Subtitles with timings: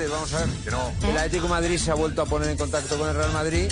[0.00, 0.48] Ustedes, vamos a ver.
[1.10, 3.70] El Atlético de Madrid se ha vuelto a poner en contacto con el Real Madrid.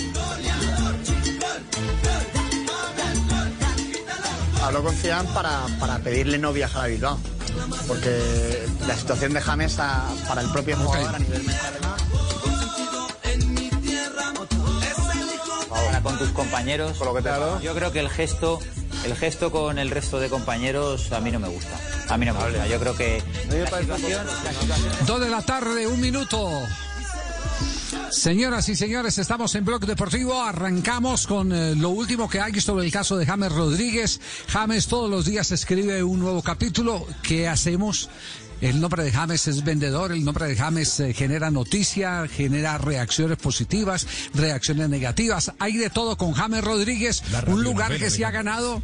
[4.63, 7.17] Habló con Zidane para, para pedirle no viajar a Bilbao.
[7.87, 11.73] Porque la situación de James a- para el propio jugador a nivel mental
[15.71, 16.97] Ahora con tus compañeros.
[16.97, 17.59] Con lo que te dado.
[17.61, 18.59] Yo creo que el gesto,
[19.05, 21.79] el gesto con el resto de compañeros a mí no me gusta.
[22.09, 22.67] A mí no me gusta.
[22.67, 26.49] Yo creo que la situación, la situación Dos de la tarde, un minuto.
[28.11, 30.41] Señoras y señores, estamos en Blog Deportivo.
[30.41, 34.19] Arrancamos con eh, lo último que hay sobre el caso de James Rodríguez.
[34.47, 37.05] James todos los días escribe un nuevo capítulo.
[37.21, 38.09] ¿Qué hacemos?
[38.61, 43.37] El nombre de James es vendedor, el nombre de James eh, genera noticia, genera reacciones
[43.37, 45.53] positivas, reacciones negativas.
[45.59, 48.81] Hay de todo con James Rodríguez, un lugar que se ha ganado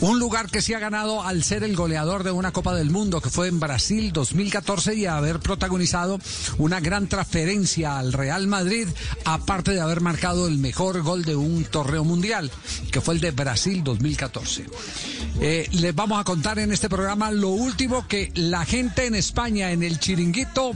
[0.00, 3.20] un lugar que se ha ganado al ser el goleador de una Copa del Mundo
[3.20, 6.20] que fue en Brasil 2014 y haber protagonizado
[6.58, 8.86] una gran transferencia al Real Madrid,
[9.24, 12.50] aparte de haber marcado el mejor gol de un torneo mundial,
[12.92, 14.66] que fue el de Brasil 2014.
[15.40, 19.72] Eh, les vamos a contar en este programa lo último que la gente en España,
[19.72, 20.74] en el chiringuito,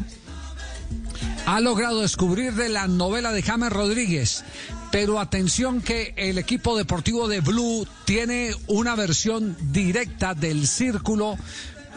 [1.46, 4.44] ha logrado descubrir de la novela de James Rodríguez.
[4.92, 11.36] Pero atención que el equipo deportivo de Blue tiene una versión directa del círculo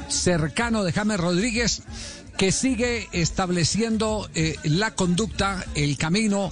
[0.07, 1.84] cercano de James Rodríguez
[2.38, 6.51] que sigue estableciendo eh, la conducta, el camino,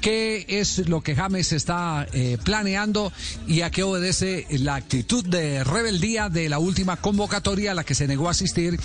[0.00, 3.12] qué es lo que James está eh, planeando
[3.46, 7.94] y a qué obedece la actitud de rebeldía de la última convocatoria a la que
[7.94, 8.78] se negó a asistir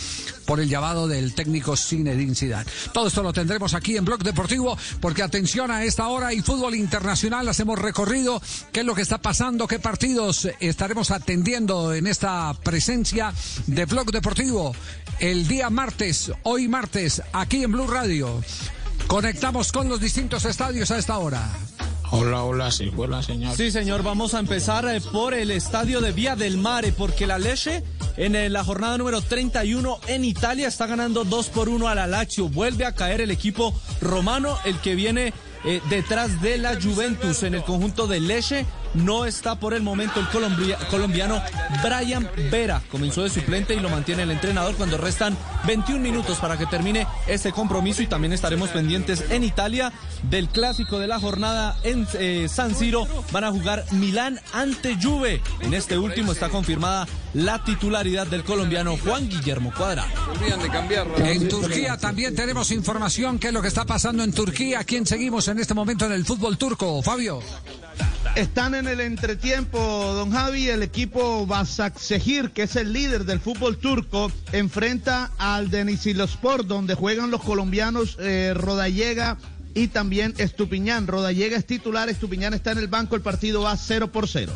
[0.45, 2.69] por el llamado del técnico Zinedine Zidane.
[2.93, 6.75] Todo esto lo tendremos aquí en Blog Deportivo porque atención a esta hora y fútbol
[6.75, 12.53] internacional hacemos recorrido qué es lo que está pasando, qué partidos estaremos atendiendo en esta
[12.63, 13.33] presencia
[13.67, 14.75] de Blog Deportivo
[15.19, 18.41] el día martes, hoy martes, aquí en Blue Radio.
[19.07, 21.41] Conectamos con los distintos estadios a esta hora.
[22.11, 23.55] Hola, hola, sí, hola, señor.
[23.55, 27.37] Sí, señor, vamos a empezar eh, por el estadio de Vía del Mare, porque la
[27.39, 27.83] Leche
[28.17, 32.07] en eh, la jornada número 31 en Italia está ganando 2 por 1 a la
[32.07, 32.47] Lazio.
[32.47, 35.33] Vuelve a caer el equipo romano, el que viene
[35.65, 38.65] eh, detrás de la Juventus en el conjunto de Leche.
[38.95, 41.41] No está por el momento el colombia- colombiano
[41.83, 42.81] Brian Vera.
[42.89, 47.05] Comenzó de suplente y lo mantiene el entrenador cuando restan 21 minutos para que termine
[47.27, 49.91] este compromiso y también estaremos pendientes en Italia
[50.23, 53.07] del clásico de la jornada en eh, San Siro.
[53.31, 55.41] Van a jugar Milán ante Juve.
[55.61, 59.71] En este último está confirmada la titularidad del colombiano Juan Guillermo
[60.69, 61.17] cambiarlo.
[61.17, 64.83] En Turquía también tenemos información qué es lo que está pasando en Turquía.
[64.83, 67.39] ¿Quién seguimos en este momento en el fútbol turco, Fabio?
[68.35, 70.69] Están en el entretiempo, don Javi.
[70.69, 77.31] El equipo Basaksehir, que es el líder del fútbol turco, enfrenta al Denizlispor, donde juegan
[77.31, 79.37] los colombianos eh, Rodallega
[79.73, 81.07] y también Estupiñán.
[81.07, 83.15] Rodallega es titular, Estupiñán está en el banco.
[83.15, 84.53] El partido va 0 por 0.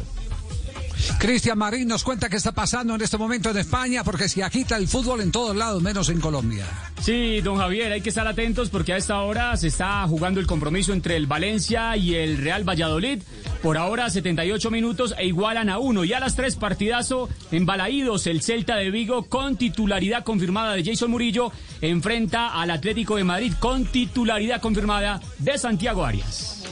[1.18, 4.78] Cristian Marín nos cuenta qué está pasando en este momento en España, porque se agita
[4.78, 6.66] el fútbol en todos lados, menos en Colombia.
[7.02, 10.48] Sí, don Javier, hay que estar atentos porque a esta hora se está jugando el
[10.48, 13.22] compromiso entre el Valencia y el Real Valladolid.
[13.62, 16.06] Por ahora 78 minutos e igualan a uno.
[16.06, 20.84] Y a las tres partidazo en Balaídos, el Celta de Vigo con titularidad confirmada de
[20.84, 21.52] Jason Murillo
[21.82, 26.69] enfrenta al Atlético de Madrid con titularidad confirmada de Santiago Arias.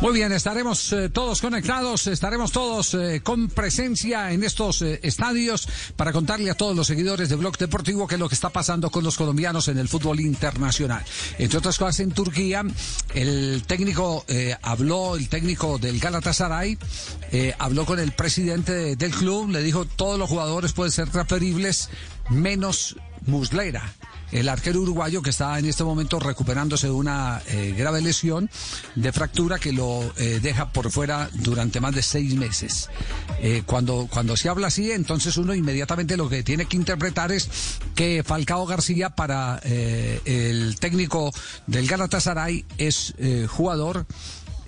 [0.00, 5.68] Muy bien, estaremos eh, todos conectados, estaremos todos eh, con presencia en estos eh, estadios
[5.96, 8.90] para contarle a todos los seguidores de Blog Deportivo qué es lo que está pasando
[8.90, 11.04] con los colombianos en el fútbol internacional.
[11.38, 12.62] Entre otras cosas, en Turquía,
[13.14, 14.24] el técnico
[14.62, 16.78] habló, el técnico del Galatasaray,
[17.58, 21.88] habló con el presidente de- del club, le dijo todos los jugadores pueden ser transferibles
[22.30, 23.92] menos Muslera.
[24.32, 28.50] El arquero uruguayo que está en este momento recuperándose de una eh, grave lesión
[28.94, 32.88] de fractura que lo eh, deja por fuera durante más de seis meses.
[33.40, 37.48] Eh, cuando, cuando se habla así, entonces uno inmediatamente lo que tiene que interpretar es
[37.94, 41.32] que Falcao García para el técnico
[41.66, 43.14] del Galatasaray es
[43.48, 44.06] jugador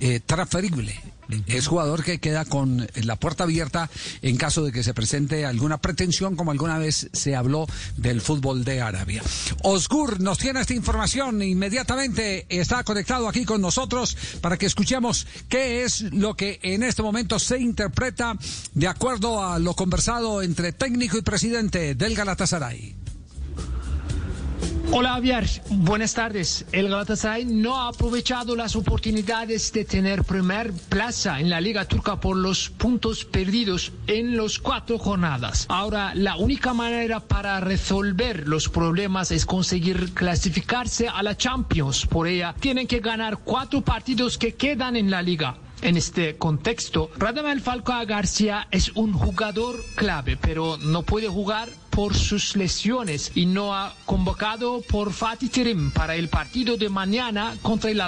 [0.00, 1.00] eh, transferible.
[1.47, 3.91] Es jugador que queda con la puerta abierta
[4.23, 7.67] en caso de que se presente alguna pretensión, como alguna vez se habló
[7.99, 9.23] del fútbol de Arabia.
[9.62, 12.47] Osgur nos tiene esta información inmediatamente.
[12.49, 17.39] Está conectado aquí con nosotros para que escuchemos qué es lo que en este momento
[17.39, 18.35] se interpreta
[18.73, 22.97] de acuerdo a lo conversado entre técnico y presidente del Galatasaray.
[24.90, 26.64] Hola Javier, buenas tardes.
[26.73, 32.19] El Galatasaray no ha aprovechado las oportunidades de tener primer plaza en la Liga Turca
[32.19, 35.67] por los puntos perdidos en los cuatro jornadas.
[35.69, 42.06] Ahora, la única manera para resolver los problemas es conseguir clasificarse a la Champions.
[42.06, 45.58] Por ella, tienen que ganar cuatro partidos que quedan en la liga.
[45.82, 51.69] En este contexto, Radamel Falcao García es un jugador clave, pero no puede jugar
[51.99, 57.56] por sus lesiones y no ha convocado por Fatih Terim para el partido de mañana
[57.61, 58.00] contra el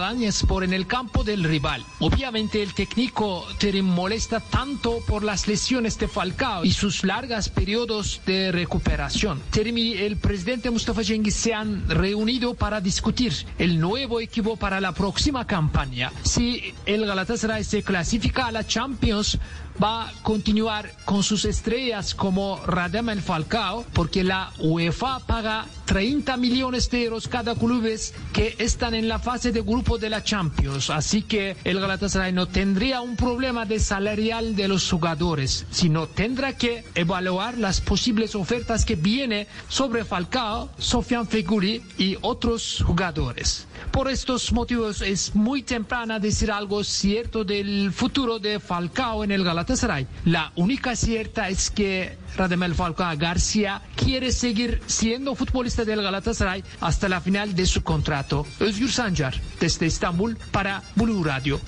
[0.46, 1.84] por en el campo del rival.
[1.98, 8.20] Obviamente el técnico Terim molesta tanto por las lesiones de Falcao y sus largas periodos
[8.26, 9.42] de recuperación.
[9.50, 14.80] Terim y el presidente Mustafa Cengiz se han reunido para discutir el nuevo equipo para
[14.80, 16.12] la próxima campaña.
[16.22, 19.36] Si el Galatasaray se clasifica a la Champions,
[19.82, 26.90] va a continuar con sus estrellas como Radamel Falcao, porque la UEFA paga 30 millones
[26.90, 30.90] de euros cada clubes que están en la fase de grupo de la Champions.
[30.90, 36.56] Así que el Galatasaray no tendría un problema de salarial de los jugadores, sino tendrá
[36.56, 43.66] que evaluar las posibles ofertas que viene sobre Falcao, Sofian Feguli y otros jugadores.
[43.90, 49.44] Por estos motivos es muy temprano decir algo cierto del futuro de Falcao en el
[49.44, 50.06] Galatasaray.
[50.24, 57.08] La única cierta es que Radamel Falcao García quiere seguir siendo futbolista del Galatasaray hasta
[57.08, 58.46] la final de su contrato.
[58.60, 61.60] Özgür Sancar, desde Estambul para Blue Radio.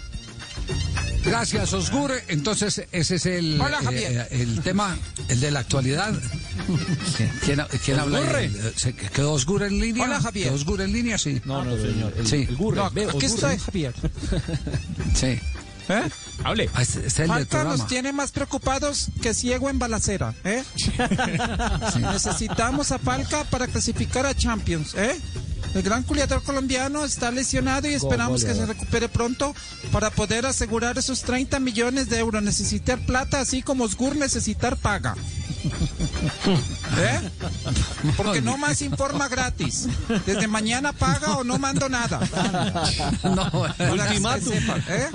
[1.25, 2.13] Gracias, Osgur.
[2.29, 4.27] Entonces, ese es el, Hola, Javier.
[4.31, 4.97] eh, el tema,
[5.29, 6.13] el de la actualidad.
[7.45, 8.21] ¿Quién, quién habla?
[8.43, 10.05] Eh, ¿se- ¿Quedó Osgur en línea?
[10.05, 10.47] Hola, Javier.
[10.49, 11.19] ¿Quedó Osgur en línea?
[11.19, 11.41] Sí.
[11.45, 12.13] No, no, señor.
[12.19, 12.47] El, Sí.
[12.49, 12.79] el Gurre.
[12.79, 13.95] No, estoy, Javier.
[15.15, 15.39] Sí.
[15.89, 16.03] ¿Eh?
[16.45, 16.71] Hable.
[16.79, 20.65] Es el del Falta nos tiene más preocupados que ciego en balacera, ¿eh?
[22.01, 25.19] Necesitamos a Falca para clasificar a Champions, ¿eh?
[25.75, 29.55] El gran culiador colombiano está lesionado y esperamos que se recupere pronto
[29.91, 32.43] para poder asegurar esos 30 millones de euros.
[32.43, 35.15] Necesitar plata, así como Osgur necesitar paga.
[36.99, 37.21] ¿Eh?
[38.19, 39.89] Porque no más informa gratis.
[40.27, 42.21] Desde mañana paga o no mando nada.
[43.23, 44.53] No, Para que Ultimátum.
[44.53, 45.09] sepan, ¿eh?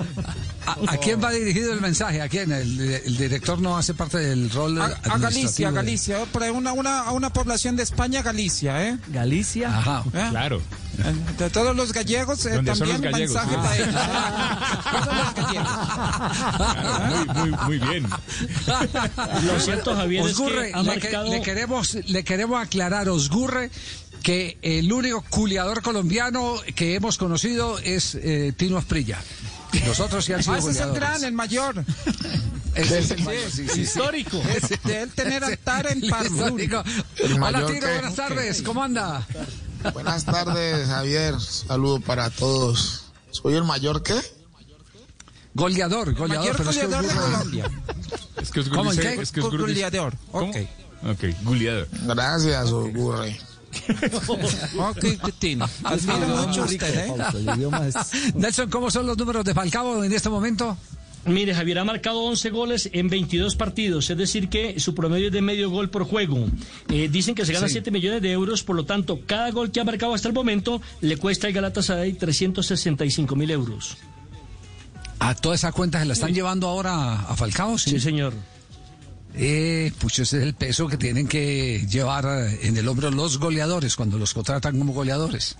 [0.67, 2.21] ¿A, a quién va dirigido el mensaje?
[2.21, 2.51] ¿A quién?
[2.51, 6.73] El, el director no hace parte del rol A, a Galicia, Galicia, por ahí una,
[6.73, 8.97] una, a una población de España, Galicia, ¿eh?
[9.07, 9.69] Galicia.
[9.77, 10.03] Ajá.
[10.13, 10.27] ¿Eh?
[10.29, 10.61] Claro.
[11.37, 13.35] De todos los gallegos, eh, ¿Dónde son también los gallegos?
[13.35, 13.95] mensaje para ellos.
[14.91, 15.69] Todos los gallegos.
[16.57, 18.07] Claro, muy, muy, muy bien.
[19.45, 21.29] Lo cierto, Javier, Osgurre, es que ha le, que- marcado...
[21.31, 23.69] le queremos, le queremos aclarar, Osgurre,
[24.23, 29.19] que el único culiador colombiano que hemos conocido es eh, Tino Asprilla.
[29.85, 31.83] Los otros sí han sido Ah, ese es el gran, el mayor.
[32.75, 33.81] Ese es el mayor, sí, sí, sí.
[33.81, 34.39] Histórico.
[34.83, 36.45] De él tener altar en El Parma.
[37.41, 38.61] Hola, que- buenas tardes.
[38.61, 39.25] ¿Cómo anda?
[39.93, 41.39] Buenas tardes, Javier.
[41.39, 43.05] Saludo para todos.
[43.31, 44.19] ¿Soy el mayor qué?
[45.55, 46.45] Goleador, goleador.
[46.45, 47.71] Mayor pero es que goleador de Colombia.
[48.41, 50.13] Es que Osgur ¿Cómo, es que dice- Goleador.
[50.31, 50.55] Ok.
[51.09, 51.87] Ok, goleador.
[52.03, 53.39] Gracias, Ogurre.
[54.77, 55.03] Ok,
[56.81, 57.13] ¿eh?
[58.35, 60.77] Nelson, ¿cómo son los números de Falcao en este momento?
[61.25, 65.33] Mire, Javier ha marcado 11 goles en 22 partidos, es decir que su promedio es
[65.33, 66.47] de medio gol por juego.
[66.89, 67.73] Eh, dicen que se gana Sí.
[67.73, 70.81] 7 millones de euros, por lo tanto, cada gol que ha marcado hasta el momento
[71.01, 73.97] le cuesta al Galatasaray 365 mil euros.
[75.19, 78.33] A toda esa cuenta se la están llevando ahora a Falcao, Sí, señor.
[79.39, 83.37] Eh, pues ese es el peso que tienen que llevar eh, en el hombro los
[83.37, 85.55] goleadores cuando los contratan como goleadores.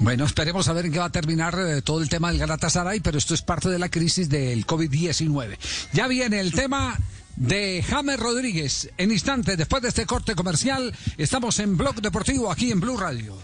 [0.00, 3.00] Bueno, esperemos a ver en qué va a terminar eh, todo el tema del Galatasaray,
[3.00, 5.56] pero esto es parte de la crisis del COVID-19.
[5.92, 6.98] Ya viene el tema
[7.36, 8.90] de James Rodríguez.
[8.98, 13.36] En instantes, después de este corte comercial, estamos en Blog Deportivo aquí en Blue Radio.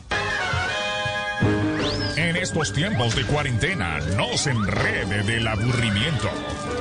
[2.44, 6.28] Estos tiempos de cuarentena, no se enrede del aburrimiento.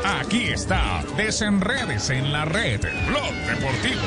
[0.04, 4.02] Aquí está, desenredes en la red, Blog Deportivo.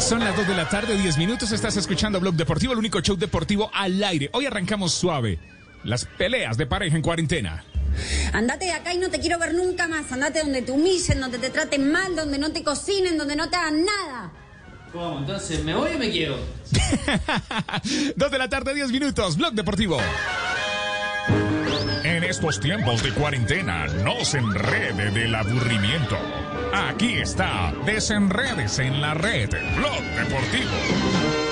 [0.00, 1.52] Son las 2 de la tarde, 10 minutos.
[1.52, 4.28] Estás escuchando Blog Deportivo, el único show deportivo al aire.
[4.32, 5.38] Hoy arrancamos suave.
[5.84, 7.64] Las peleas de pareja en cuarentena.
[8.32, 10.10] Andate de acá y no te quiero ver nunca más.
[10.10, 13.54] Andate donde te humillen, donde te traten mal, donde no te cocinen, donde no te
[13.54, 14.32] hagan nada.
[14.92, 15.18] ¿Cómo?
[15.20, 16.36] Entonces, ¿me voy o me quiero?
[18.16, 19.36] 2 de la tarde, 10 minutos.
[19.36, 19.98] Blog Deportivo.
[22.04, 26.18] En estos tiempos de cuarentena, no se enrede del aburrimiento.
[26.74, 29.48] Aquí está, desenredes en la red.
[29.76, 31.51] Blog Deportivo.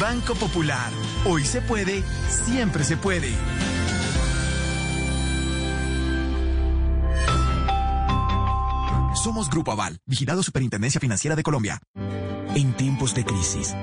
[0.00, 0.90] Banco Popular.
[1.24, 3.34] Hoy se puede, siempre se puede.
[9.14, 11.78] Somos Grupo Aval, vigilado Superintendencia Financiera de Colombia.
[12.54, 13.74] En tiempos de crisis,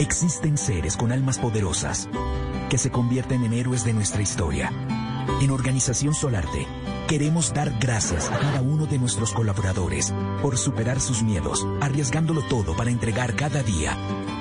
[0.00, 2.08] existen seres con almas poderosas
[2.70, 4.72] que se convierten en héroes de nuestra historia.
[5.42, 6.66] En Organización Solarte,
[7.08, 12.74] queremos dar gracias a cada uno de nuestros colaboradores por superar sus miedos, arriesgándolo todo
[12.74, 13.96] para entregar cada día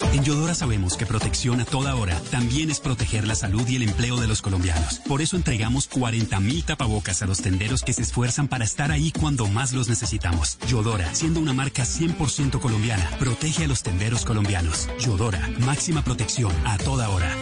[0.00, 3.82] En Yodora sabemos que protección a toda hora también es proteger la salud y el
[3.82, 5.00] empleo de los colombianos.
[5.00, 9.48] Por eso entregamos 40.000 tapabocas a los tenderos que se esfuerzan para estar ahí cuando
[9.48, 10.58] más los necesitamos.
[10.68, 14.88] Yodora, siendo una marca 100% colombiana, protege a los tenderos colombianos.
[15.00, 17.34] Yodora, máxima protección a toda hora.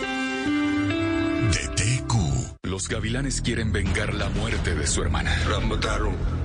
[2.87, 5.37] Los gavilanes quieren vengar la muerte de su hermana.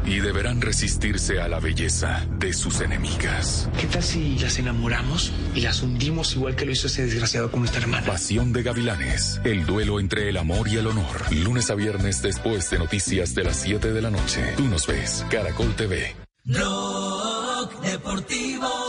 [0.08, 3.70] Y deberán resistirse a la belleza de sus enemigas.
[3.80, 7.60] ¿Qué tal si las enamoramos y las hundimos igual que lo hizo ese desgraciado con
[7.60, 8.08] nuestra hermana?
[8.08, 9.40] Pasión de gavilanes.
[9.44, 11.32] El duelo entre el amor y el honor.
[11.32, 14.42] Lunes a viernes después de noticias de las 7 de la noche.
[14.58, 15.24] Tú nos ves.
[15.30, 16.16] Caracol TV.
[16.44, 18.81] Blog Deportivo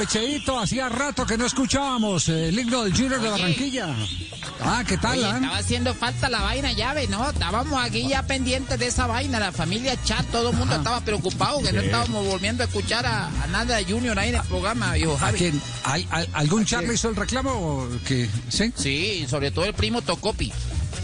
[0.00, 3.94] Echeito, hacía rato que no escuchábamos el himno del Junior de Barranquilla.
[4.60, 5.18] Ah, ¿qué tal?
[5.18, 5.34] Oye, ah?
[5.36, 7.28] estaba haciendo falta la vaina llave, ¿no?
[7.30, 11.60] Estábamos aquí ya pendientes de esa vaina, la familia Chat, todo el mundo estaba preocupado
[11.62, 14.94] que no estábamos volviendo a escuchar a, a nada de Junior ahí en el programa,
[14.94, 15.38] viejo ¿A Javi.
[15.38, 15.62] quién?
[15.84, 17.50] ¿Al- al- ¿Algún Charlie hizo el reclamo?
[17.52, 18.72] o que ¿Sí?
[18.76, 20.52] Sí, sobre todo el primo Tocopi.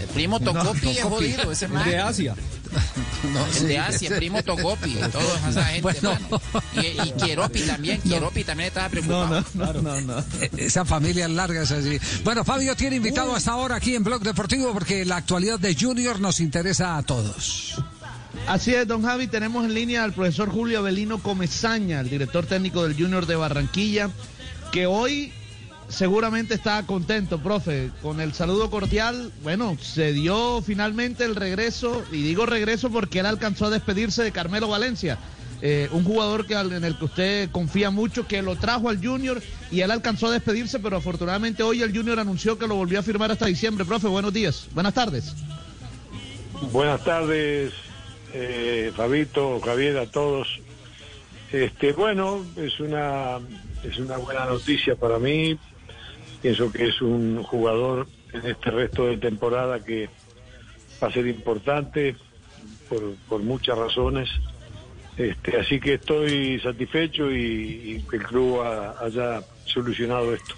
[0.00, 1.88] El primo No, Tocopi es jodido, ese man.
[1.88, 2.34] de Asia.
[3.32, 6.18] No, el sí, de Asia, ese- el primo Tocopi, toda esa gente, Bueno.
[6.74, 9.44] Y, y Quieropi también, Quieropi también estaba preocupado.
[9.54, 11.98] no, no, E-, Esa familia larga es así.
[12.22, 16.20] Bueno, Fabio tiene invitado hasta ahora aquí en Blog Deportivo porque la actualidad de Junior
[16.20, 17.76] nos interesa a todos.
[18.46, 22.82] Así es, don Javi, tenemos en línea al profesor Julio Avelino Comezaña, el director técnico
[22.86, 24.10] del Junior de Barranquilla,
[24.70, 25.32] que hoy
[25.88, 29.32] seguramente está contento, profe, con el saludo cordial.
[29.42, 34.32] Bueno, se dio finalmente el regreso, y digo regreso porque él alcanzó a despedirse de
[34.32, 35.18] Carmelo Valencia.
[35.66, 39.40] eh, un jugador que, en el que usted confía mucho, que lo trajo al Junior
[39.70, 43.02] y él alcanzó a despedirse, pero afortunadamente hoy el Junior anunció que lo volvió a
[43.02, 43.86] firmar hasta diciembre.
[43.86, 45.34] Profe, buenos días, buenas tardes.
[46.70, 47.72] Buenas tardes,
[48.34, 50.48] eh, Fabito, Javier, a todos.
[51.50, 53.38] Este, bueno, es una
[53.82, 55.58] es una buena noticia para mí.
[56.44, 60.10] Pienso que es un jugador en este resto de temporada que
[61.02, 62.14] va a ser importante
[63.26, 64.28] por, muchas razones.
[65.16, 70.54] Este, así que estoy satisfecho y, que el club ha- haya solucionado esto.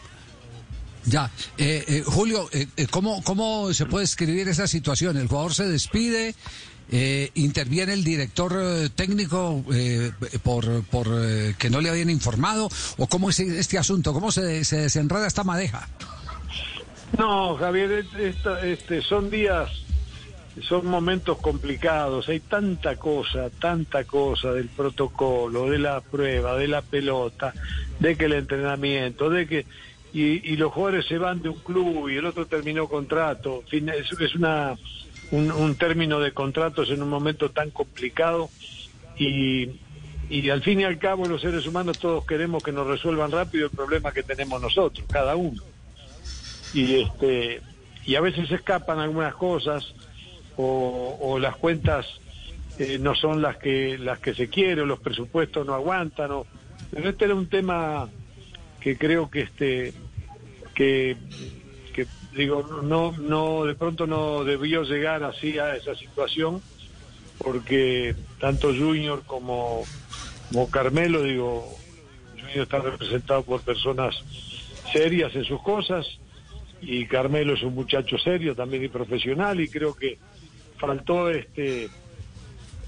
[1.05, 5.17] Ya, eh, eh, Julio, eh, ¿cómo, ¿cómo se puede escribir esa situación?
[5.17, 6.35] El jugador se despide,
[6.91, 10.13] eh, interviene el director eh, técnico eh,
[10.43, 14.65] por, por eh, que no le habían informado, o cómo es este asunto, cómo se,
[14.65, 15.89] se desenreda esta madeja.
[17.19, 19.71] No, Javier, es- esta- este, son días,
[20.69, 22.29] son momentos complicados.
[22.29, 27.53] Hay tanta cosa, tanta cosa del protocolo, de la prueba, de la pelota,
[28.01, 29.67] de que el entrenamiento, de que
[30.13, 33.63] y, los jugadores se van de un club y el otro terminó contrato.
[33.71, 34.75] Es una
[35.31, 38.49] un, un término de contratos en un momento tan complicado
[39.19, 39.71] y
[40.29, 43.67] y al fin y al cabo los seres humanos todos queremos que nos resuelvan rápido
[43.67, 45.63] el problema que tenemos nosotros, cada uno.
[46.75, 47.61] Y este
[48.05, 49.95] y a veces escapan algunas cosas
[50.57, 52.07] o, las cuentas
[52.79, 56.47] eh, no son las que las que se quiere, o los presupuestos no aguantan, o,
[56.91, 58.09] pero este era un tema
[58.81, 59.93] que creo que este
[60.75, 61.17] que
[62.37, 66.61] digo no no de pronto no debió llegar así a esa situación
[67.39, 69.85] porque tanto Junior como,
[70.49, 71.77] como Carmelo digo
[72.35, 74.15] Junior está representado por personas
[74.93, 76.07] serias en sus cosas
[76.81, 80.19] y Carmelo es un muchacho serio también y profesional y creo que
[80.79, 81.89] faltó este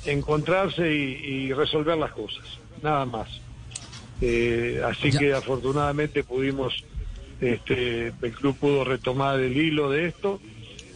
[0.05, 2.45] encontrarse y, y resolver las cosas
[2.83, 3.29] nada más.
[4.21, 6.85] Eh, así que afortunadamente pudimos
[7.41, 10.41] este, el club pudo retomar el hilo de esto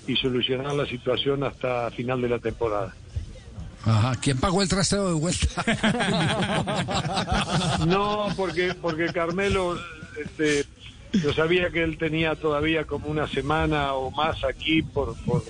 [0.06, 2.94] y solucionar la situación hasta final de la temporada
[3.84, 4.14] Ajá.
[4.20, 5.64] ¿Quién pagó el trasteo de vuelta?
[7.87, 9.76] No, porque porque Carmelo,
[10.22, 10.64] este,
[11.12, 15.42] yo sabía que él tenía todavía como una semana o más aquí por, por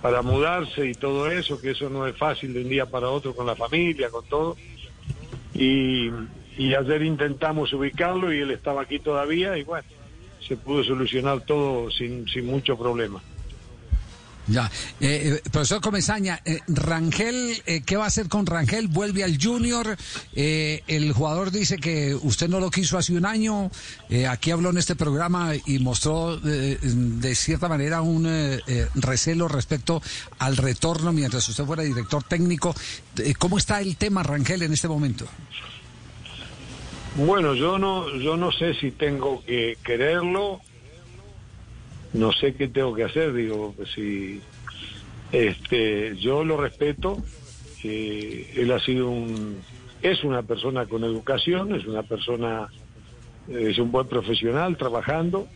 [0.00, 3.34] para mudarse y todo eso, que eso no es fácil de un día para otro
[3.34, 4.56] con la familia, con todo.
[5.54, 6.08] Y,
[6.56, 9.86] y ayer intentamos ubicarlo y él estaba aquí todavía y bueno,
[10.46, 13.22] se pudo solucionar todo sin, sin mucho problema.
[14.46, 14.68] Ya,
[15.00, 18.88] eh, eh, profesor Comesaña, eh, Rangel, eh, ¿qué va a hacer con Rangel?
[18.88, 19.96] ¿Vuelve al Junior?
[20.34, 23.70] Eh, el jugador dice que usted no lo quiso hace un año.
[24.28, 28.26] Aquí habló en este programa y mostró de cierta manera un
[28.96, 30.02] recelo respecto
[30.38, 32.74] al retorno mientras usted fuera director técnico.
[33.38, 35.28] ¿Cómo está el tema Rangel en este momento?
[37.16, 40.60] Bueno, yo no, yo no sé si tengo que quererlo,
[42.12, 44.40] no sé qué tengo que hacer, digo, si
[45.32, 47.18] este, yo lo respeto,
[47.82, 49.58] eh, él ha sido un,
[50.02, 52.68] es una persona con educación, es una persona,
[53.48, 55.48] es un buen profesional trabajando,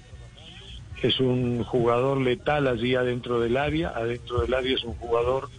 [1.03, 5.51] es un jugador letal allí adentro del área, adentro del área es un jugador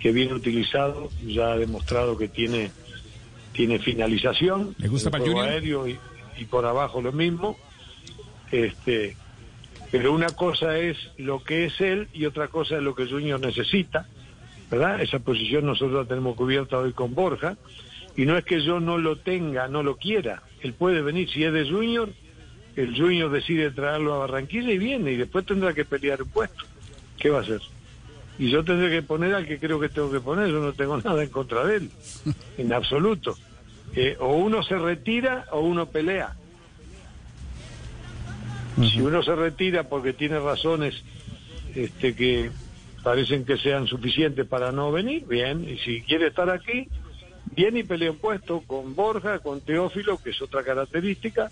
[0.00, 2.72] que bien utilizado, ya ha demostrado que tiene
[3.60, 4.74] tiene finalización.
[4.78, 5.54] ¿Le gusta para juego Junior?
[5.54, 5.98] aéreo y,
[6.38, 7.58] y por abajo lo mismo.
[8.50, 9.18] Este,
[9.90, 13.38] pero una cosa es lo que es él y otra cosa es lo que Junior
[13.38, 14.08] necesita,
[14.70, 15.02] ¿verdad?
[15.02, 17.58] Esa posición nosotros la tenemos cubierta hoy con Borja
[18.16, 20.42] y no es que yo no lo tenga, no lo quiera.
[20.62, 22.08] Él puede venir si es de Junior,
[22.76, 26.64] el Junior decide traerlo a Barranquilla y viene y después tendrá que pelear un puesto.
[27.18, 27.60] ¿Qué va a hacer?
[28.38, 30.96] Y yo tendré que poner al que creo que tengo que poner, yo no tengo
[31.04, 31.90] nada en contra de él,
[32.56, 33.36] en absoluto.
[33.94, 36.36] Eh, o uno se retira o uno pelea.
[38.76, 41.02] Si uno se retira porque tiene razones
[41.74, 42.50] este, que
[43.02, 45.68] parecen que sean suficientes para no venir, bien.
[45.68, 46.88] Y si quiere estar aquí,
[47.54, 51.50] viene y pelea un puesto con Borja, con Teófilo, que es otra característica.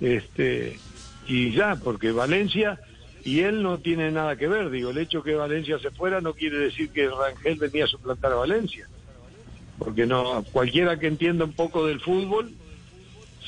[0.00, 0.78] Este,
[1.26, 2.80] y ya, porque Valencia
[3.24, 4.70] y él no tiene nada que ver.
[4.70, 8.32] Digo, el hecho que Valencia se fuera no quiere decir que Rangel venía a suplantar
[8.32, 8.88] a Valencia.
[9.80, 12.52] Porque no, cualquiera que entienda un poco del fútbol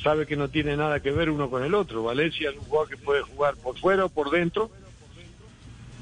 [0.03, 2.03] sabe que no tiene nada que ver uno con el otro.
[2.03, 4.71] Valencia es un jugador que puede jugar por fuera o por dentro,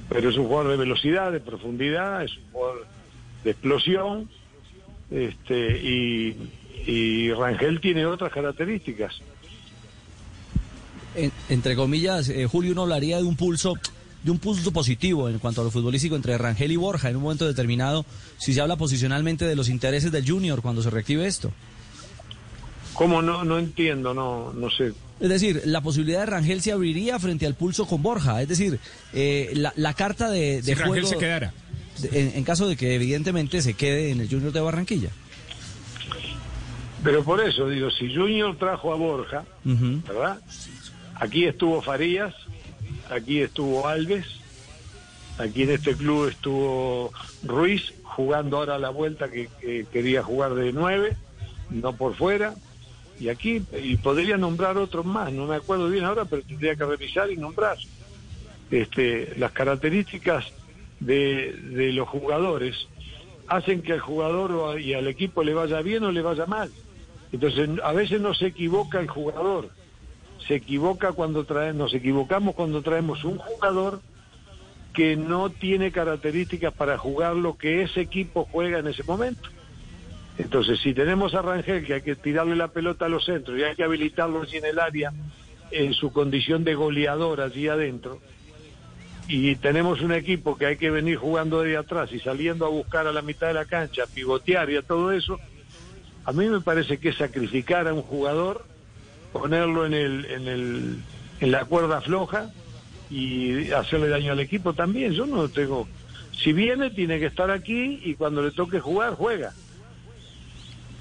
[0.09, 2.87] pero es un jugador de velocidad, de profundidad, es un jugador
[3.45, 4.31] de explosión,
[5.11, 6.37] este, y,
[6.87, 9.21] y Rangel tiene otras características.
[11.17, 13.75] En- entre comillas, eh, Julio, uno hablaría de un pulso
[14.23, 17.23] de un pulso positivo en cuanto a lo futbolístico entre Rangel y Borja en un
[17.23, 18.05] momento determinado,
[18.39, 21.51] si se habla posicionalmente de los intereses del Junior cuando se reactive esto.
[22.95, 23.45] ¿Cómo no?
[23.45, 24.93] No entiendo, no, no sé.
[25.21, 28.43] Es decir, la posibilidad de Rangel se abriría frente al pulso con Borja.
[28.43, 28.79] Es decir,
[29.15, 31.53] eh, la, la carta de, de Si Rangel se quedara.
[32.01, 35.11] de- En, en caso de que evidentemente se quede en el Junior de Barranquilla.
[37.03, 39.45] Pero por eso digo, si Junior trajo a Borja.
[39.65, 40.39] ¿verdad?
[41.15, 42.35] Aquí estuvo Farías,
[43.11, 44.27] aquí estuvo Alves,
[45.39, 50.73] aquí en este club estuvo Ruiz jugando ahora la vuelta que, que quería jugar de
[50.73, 51.17] nueve,
[51.71, 52.55] no por fuera.
[53.19, 56.87] Y aquí, y podría nombrar otros más, no me acuerdo bien ahora, pero tendría que
[56.87, 57.77] revisar y nombrar.
[58.71, 60.47] Este, las características
[61.01, 62.89] de, de los jugadores
[63.47, 66.71] hacen que al jugador y al equipo le vaya bien o le vaya mal.
[67.33, 69.71] Entonces, a veces no se equivoca el jugador,
[70.51, 74.01] se equivoca cuando traemos, nos equivocamos cuando traemos un jugador
[74.93, 79.49] que no tiene características para jugar lo que ese equipo juega en ese momento.
[80.39, 83.63] Entonces, si tenemos a Rangel que hay que tirarle la pelota a los centros y
[83.63, 85.13] hay que habilitarlo allí en el área
[85.71, 88.19] en su condición de goleador allí adentro,
[89.29, 93.07] y tenemos un equipo que hay que venir jugando de atrás y saliendo a buscar
[93.07, 95.39] a la mitad de la cancha, pivotear y a todo eso,
[96.25, 98.65] a mí me parece que sacrificar a un jugador,
[99.33, 100.99] ponerlo en el, en el,
[101.41, 102.51] en la cuerda floja
[103.11, 105.13] y hacerle daño al equipo también.
[105.13, 105.89] Yo no tengo.
[106.43, 109.53] Si viene, tiene que estar aquí y cuando le toque jugar, juega.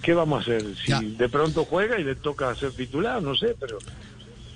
[0.02, 0.64] ¿Qué vamos a hacer?
[0.86, 3.78] Si de pronto juega y le toca ser titular, no sé, pero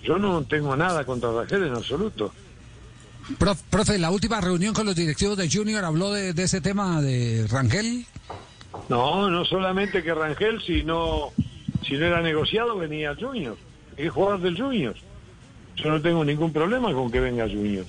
[0.03, 2.33] yo no tengo nada contra Rangel en absoluto.
[3.37, 7.01] Prof- profe, la última reunión con los directivos de Junior habló de, de ese tema
[7.01, 8.05] de Rangel.
[8.89, 11.31] No, no solamente que Rangel, si no,
[11.83, 13.57] si no era negociado, venía Junior.
[13.97, 14.95] Es jugador del Junior.
[15.75, 17.85] Yo no tengo ningún problema con que venga Junior.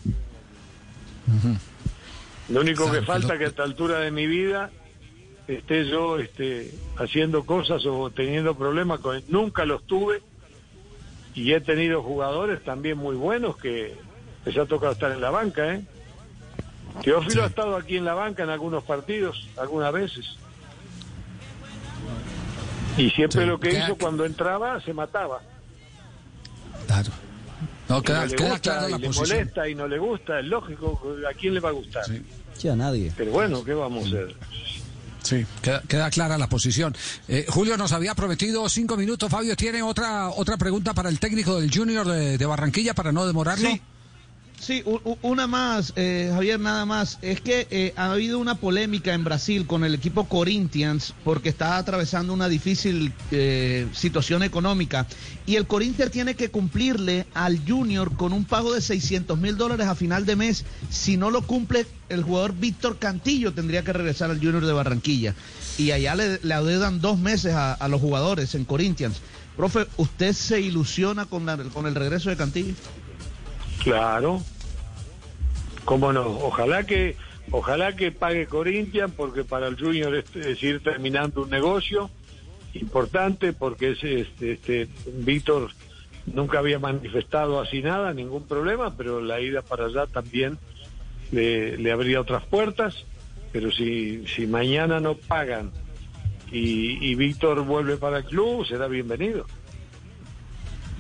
[2.48, 4.70] Lo único que falta que a esta altura de mi vida
[5.48, 9.24] esté yo este, haciendo cosas o teniendo problemas con él.
[9.28, 10.22] Nunca los tuve
[11.34, 13.94] y he tenido jugadores también muy buenos que
[14.44, 15.74] les ha tocado estar en la banca.
[15.74, 15.84] ¿eh?
[17.02, 20.38] Teófilo ha estado aquí en la banca en algunos partidos, algunas veces.
[22.96, 23.46] Y siempre Sí.
[23.46, 25.40] lo que hizo cuando entraba se mataba.
[26.86, 27.10] Claro.
[27.88, 29.38] No, Que queda, no le queda gusta clara y la le posición.
[29.38, 32.04] molesta y no le gusta, es lógico, ¿a quién le va a gustar?
[32.56, 33.12] Sí, a nadie.
[33.16, 34.34] Pero bueno, ¿qué vamos a hacer?
[35.22, 36.94] Sí, queda, queda clara la posición.
[37.28, 39.30] Eh, Julio nos había prometido cinco minutos.
[39.30, 43.26] Fabio, ¿tiene otra otra pregunta para el técnico del Junior de, de Barranquilla para no
[43.26, 43.68] demorarlo?
[43.68, 43.80] Sí.
[44.60, 44.82] Sí,
[45.20, 47.18] una más, eh, Javier, nada más.
[47.20, 51.76] Es que eh, ha habido una polémica en Brasil con el equipo Corinthians porque está
[51.76, 55.06] atravesando una difícil eh, situación económica
[55.44, 59.86] y el Corinthians tiene que cumplirle al Junior con un pago de 600 mil dólares
[59.86, 60.64] a final de mes.
[60.88, 65.34] Si no lo cumple, el jugador Víctor Cantillo tendría que regresar al Junior de Barranquilla
[65.76, 69.16] y allá le, le adeudan dos meses a, a los jugadores en Corinthians.
[69.56, 72.74] Profe, ¿usted se ilusiona con, la- con el regreso de Cantillo?
[73.84, 74.40] Claro.
[75.84, 76.22] ¿Cómo no?
[76.22, 77.16] Ojalá que
[77.50, 82.10] ojalá que pague Corinthians porque para el Junior es, es ir terminando un negocio
[82.72, 85.70] importante porque ese este, este Víctor
[86.24, 90.58] nunca había manifestado así nada, ningún problema, pero la ida para allá también
[91.30, 93.04] le, le abría otras puertas,
[93.52, 95.70] pero si si mañana no pagan
[96.50, 99.44] y, y Víctor vuelve para el club, será bienvenido.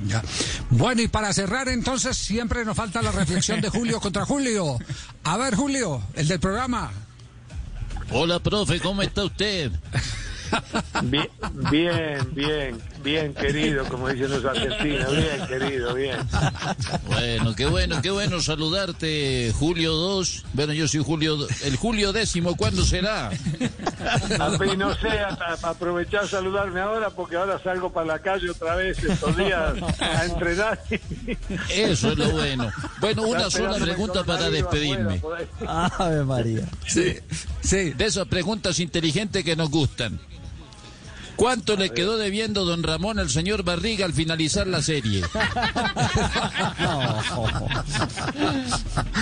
[0.06, 0.22] Ya.
[0.70, 4.78] Bueno, y para cerrar entonces, siempre nos falta la reflexión de Julio contra Julio.
[5.24, 6.92] A ver, Julio, el del programa.
[8.10, 9.72] Hola, profe, ¿cómo está usted?
[11.04, 11.28] Bien,
[11.70, 16.16] bien, bien, bien, querido, como dicen los argentinos, bien, querido, bien.
[17.06, 20.44] Bueno, qué bueno, qué bueno saludarte, Julio 2.
[20.54, 23.30] Bueno, yo soy Julio, el Julio décimo, ¿cuándo será?
[23.32, 25.08] Y no sé,
[25.62, 30.24] aprovechar a saludarme ahora porque ahora salgo para la calle otra vez estos días a
[30.24, 30.80] entrenar.
[31.70, 32.72] Eso es lo bueno.
[33.00, 35.20] Bueno, una sola pregunta para despedirme.
[35.66, 36.66] Ave María.
[36.86, 37.14] Sí,
[37.60, 37.90] sí.
[37.90, 40.18] De esas preguntas inteligentes que nos gustan.
[41.36, 45.22] ¿Cuánto le quedó debiendo don Ramón al señor Barriga al finalizar la serie?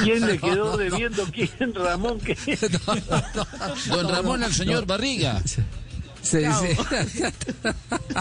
[0.03, 1.25] ¿Quién le quedó debiendo?
[1.33, 1.75] ¿Quién?
[1.75, 2.37] Ramón, ¿qué?
[3.89, 5.43] Don Ramón al señor Barriga.
[6.23, 6.39] Sí, sí.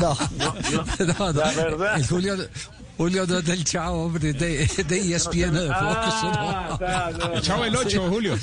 [0.01, 0.17] No.
[0.37, 0.55] No,
[1.17, 1.97] no, La verdad.
[1.97, 2.35] el Julio,
[3.01, 5.75] Julio no es del Chavo, hombre, de, de ESPN de Fox.
[5.79, 6.77] Ah,
[7.11, 7.17] no.
[7.17, 7.41] no, no.
[7.41, 8.37] Chavo el 8, Julio.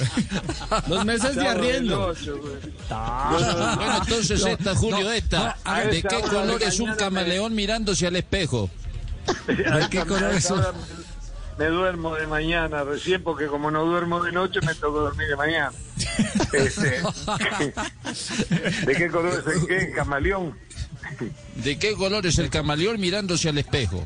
[0.89, 2.11] Los meses de arriendo.
[2.11, 2.33] el.
[2.33, 5.57] Bueno, entonces esta, Julio, esta.
[5.89, 8.69] ¿De qué color de es un camaleón mirándose al espejo?
[9.71, 10.61] A qué color es un-
[11.57, 15.37] Me duermo de mañana recién porque como no duermo de noche me toca dormir de
[15.37, 15.71] mañana.
[16.53, 17.01] Este,
[18.87, 19.93] ¿De qué color es el qué?
[19.93, 20.59] Camaleón.
[21.55, 24.05] ¿De qué color es el camaleón mirándose al espejo?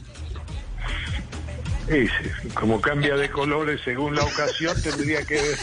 [1.88, 5.40] Sí, sí, como cambia de colores según la ocasión tendría que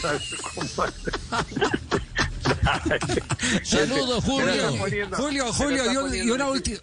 [3.62, 5.08] Saludos, Julio.
[5.16, 6.78] Julio, Julio, y, un- y una última.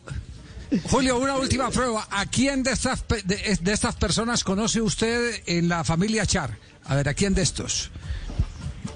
[0.84, 2.08] Julio, una última prueba.
[2.12, 6.58] ¿A quién de estas, de estas personas conoce usted en la familia Char?
[6.86, 7.92] A ver, ¿a quién de estos?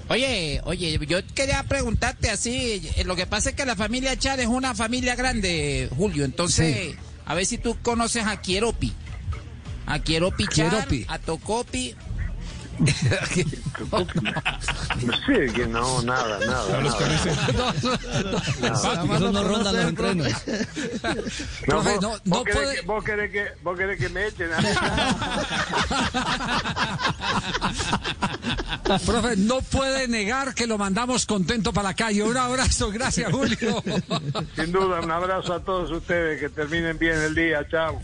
[0.08, 4.40] Oye, oye, yo quería preguntarte así, eh, lo que pasa es que la familia Char
[4.40, 8.92] es una familia grande, Julio, entonces, a ver si tú conoces a Quieropi.
[9.86, 11.06] A Quieropi Char, Quieropi.
[11.08, 11.94] a Tocopi.
[15.02, 16.82] No sé, que no, nada, nada.
[18.62, 20.28] Esos no rondan los entrenos.
[21.66, 24.08] No, Profe, vos, no- vos no querés puede- que, vos, querés que, vos querés que
[24.08, 24.68] me echen a mí.
[29.04, 32.22] Profe, no puede negar que lo mandamos contento para la calle.
[32.22, 33.82] Un abrazo, gracias, Julio.
[34.56, 38.00] Sin duda, un abrazo a todos ustedes, que terminen bien el día, chao.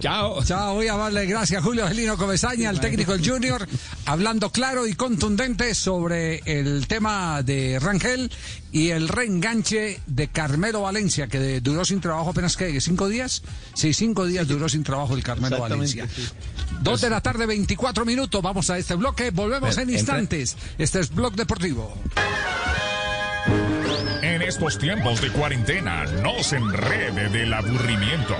[0.00, 0.44] Chao.
[0.44, 3.66] Chao, voy a darle gracias a Julio Angelino Comesaña, el técnico del Junior,
[4.06, 8.30] hablando claro y contundente sobre el tema de Rangel
[8.72, 13.42] y el reenganche de Carmelo Valencia, que de- duró sin trabajo apenas que cinco días.
[13.74, 16.06] Sí, cinco días duró sin trabajo el Carmelo Valencia.
[16.14, 16.26] sí.
[16.80, 18.40] Dos de la tarde, 24 minutos.
[18.40, 19.30] Vamos a este bloque.
[19.32, 20.56] Volvemos Pero, en entra- instantes.
[20.78, 21.92] Este es Blog Deportivo.
[24.22, 28.36] En estos tiempos de cuarentena, no se enrede del aburrimiento.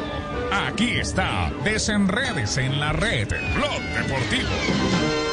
[0.50, 5.28] Aquí está, desenredes en la red, Blog Deportivo.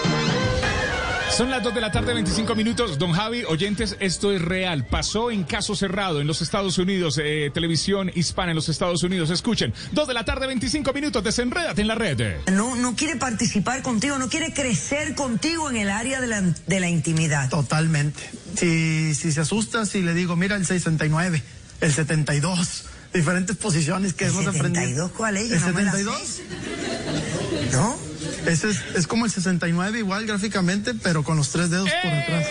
[1.31, 2.97] Son las 2 de la tarde, 25 minutos.
[2.97, 4.85] Don Javi, oyentes, esto es real.
[4.85, 9.29] Pasó en caso cerrado en los Estados Unidos, eh, televisión hispana en los Estados Unidos.
[9.31, 11.23] Escuchen, 2 de la tarde, 25 minutos.
[11.23, 12.37] Desenrédate en la red.
[12.53, 16.79] No, no quiere participar contigo, no quiere crecer contigo en el área de la, de
[16.79, 17.49] la intimidad.
[17.49, 18.21] Totalmente.
[18.55, 21.43] Si, si se asusta, si le digo, mira el 69,
[21.81, 25.07] el 72, diferentes posiciones que ¿El hemos aprendido.
[25.07, 25.51] 72 cuál es?
[25.51, 26.41] ¿El no me la 72?
[27.73, 28.14] ¿No?
[28.47, 32.47] Ese es, es como el 69 igual gráficamente, pero con los tres dedos por atrás.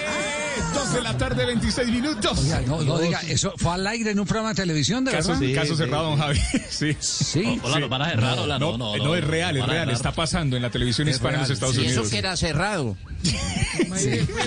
[0.74, 2.38] 2 de la tarde, 26 minutos.
[2.38, 5.38] Oiga, no, no diga, eso fue al aire en un programa de televisión, ¿de Caso,
[5.38, 5.54] verdad?
[5.62, 6.40] caso cerrado, don Javi.
[6.68, 6.96] Sí.
[7.00, 7.60] Sí.
[7.62, 9.90] Hola, no para cerrar, hola, no, no, no, es real, es real.
[9.90, 11.80] Está pasando en la televisión Es hispana en los real, Estados sí.
[11.82, 12.02] Unidos.
[12.06, 12.96] Eso que era cerrado.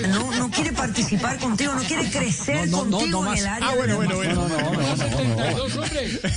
[0.08, 3.40] No, no quiere participar contigo, no quiere crecer No, no, no, contigo no en más.
[3.40, 4.34] el área Ah, bueno, bueno, bueno.
[4.34, 5.38] No, no, no, no, no, no.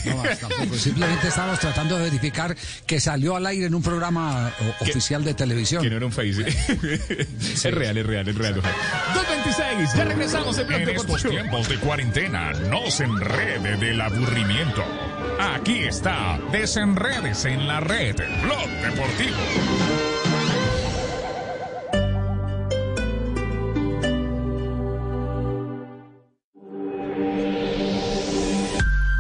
[0.05, 0.75] No más, tampoco.
[0.77, 2.55] Simplemente estamos tratando de verificar
[2.85, 5.83] que salió al aire en un programa oficial de televisión.
[5.83, 6.45] Que no era un face.
[6.47, 8.55] Es real, es real, es real.
[8.55, 8.63] don
[9.61, 9.83] Javi.
[9.83, 14.83] 226, ya regresamos en Blog En estos tiempos de cuarentena, no se enrede del aburrimiento.
[15.39, 19.37] Aquí está, desenredes en la red, Blog Deportivo.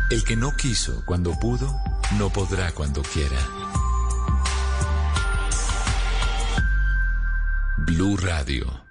[0.09, 1.73] El que no quiso cuando pudo,
[2.17, 3.37] no podrá cuando quiera.
[7.77, 8.90] Blue Radio.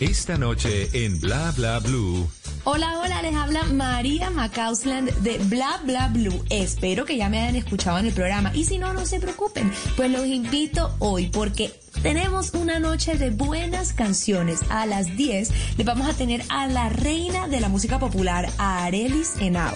[0.00, 2.26] Esta noche en Bla Bla Blue.
[2.64, 6.42] Hola, hola, les habla María Macausland de Bla Bla Blue.
[6.48, 9.70] Espero que ya me hayan escuchado en el programa y si no, no se preocupen,
[9.98, 14.60] pues los invito hoy porque tenemos una noche de buenas canciones.
[14.70, 19.34] A las 10 le vamos a tener a la reina de la música popular, Arelis
[19.38, 19.74] Henao.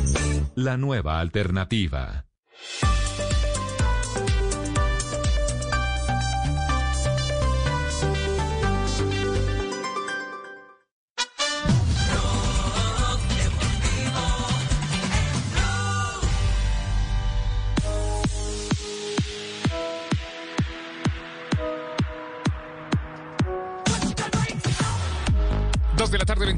[0.56, 2.26] La nueva alternativa.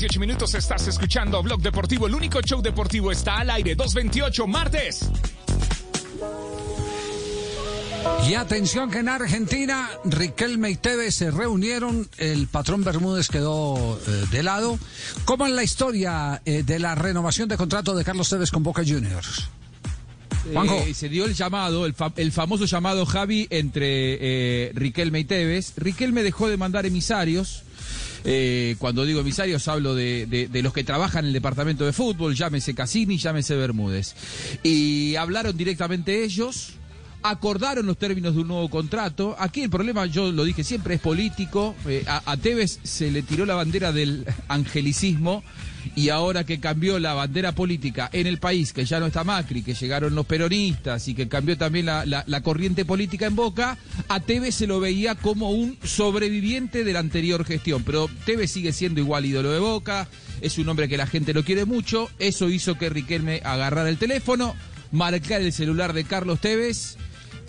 [0.09, 0.55] 28 minutos.
[0.55, 2.07] Estás escuchando Blog Deportivo.
[2.07, 3.75] El único show deportivo está al aire.
[3.75, 5.01] 228, martes.
[8.27, 14.25] Y atención que en Argentina, Riquelme y Tevez se reunieron, el patrón Bermúdez quedó eh,
[14.31, 14.79] de lado.
[15.27, 18.83] ¿Cómo es la historia eh, de la renovación de contrato de Carlos Tevez con Boca
[18.87, 19.49] Juniors?
[20.87, 25.25] Eh, se dio el llamado, el, fa- el famoso llamado Javi entre eh, Riquelme y
[25.25, 25.75] Tevez.
[25.77, 27.64] Riquelme dejó de mandar emisarios.
[28.31, 32.35] Eh, cuando digo emisarios hablo de, de- los que trabajan en el departamento de fútbol,
[32.35, 34.14] llámese Cassini, llámese Bermúdez.
[34.62, 36.73] Y hablaron directamente ellos,
[37.23, 39.35] acordaron los términos de un nuevo contrato.
[39.38, 41.75] Aquí el problema, yo lo dije siempre, es político.
[41.87, 45.43] Eh, a Tevez se le tiró la bandera del angelicismo
[45.95, 49.62] y ahora que cambió la bandera política en el país, que ya no está Macri,
[49.62, 54.55] que llegaron los peronistas y que cambió también la, corriente política en Boca, a Tevez
[54.55, 57.83] se lo veía como un sobreviviente de la anterior gestión.
[57.85, 60.09] Pero Tevez sigue siendo igual ídolo de Boca,
[60.41, 63.99] es un hombre que la gente lo quiere mucho, eso hizo que Riquelme agarrara el
[63.99, 64.55] teléfono,
[64.93, 66.97] marcara el celular de Carlos Tevez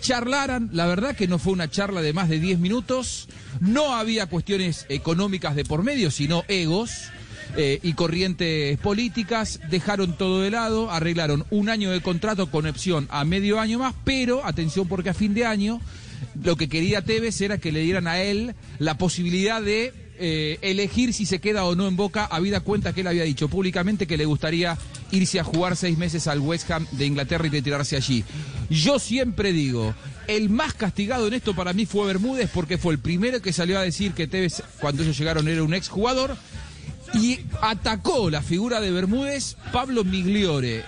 [0.00, 0.70] charlaran.
[0.72, 3.28] La verdad que no fue una charla de más de 10 minutos.
[3.60, 7.10] No había cuestiones económicas de por medio, sino egos.
[7.56, 13.08] Eh, y corrientes políticas, dejaron todo de lado, arreglaron un año de contrato con opción
[13.10, 15.80] a medio año más, pero atención porque a fin de año
[16.42, 21.14] lo que quería Tevez era que le dieran a él la posibilidad de eh, elegir
[21.14, 24.18] si se queda o no en Boca, habida cuenta que él había dicho públicamente que
[24.18, 24.76] le gustaría
[25.10, 28.22] irse a jugar seis meses al West Ham de Inglaterra y retirarse allí.
[28.68, 29.94] Yo siempre digo,
[30.28, 33.78] el más castigado en esto para mí fue Bermúdez porque fue el primero que salió
[33.78, 36.36] a decir que Tevez cuando ellos llegaron era un exjugador
[37.14, 40.84] y atacó la figura de Bermúdez Pablo Migliore.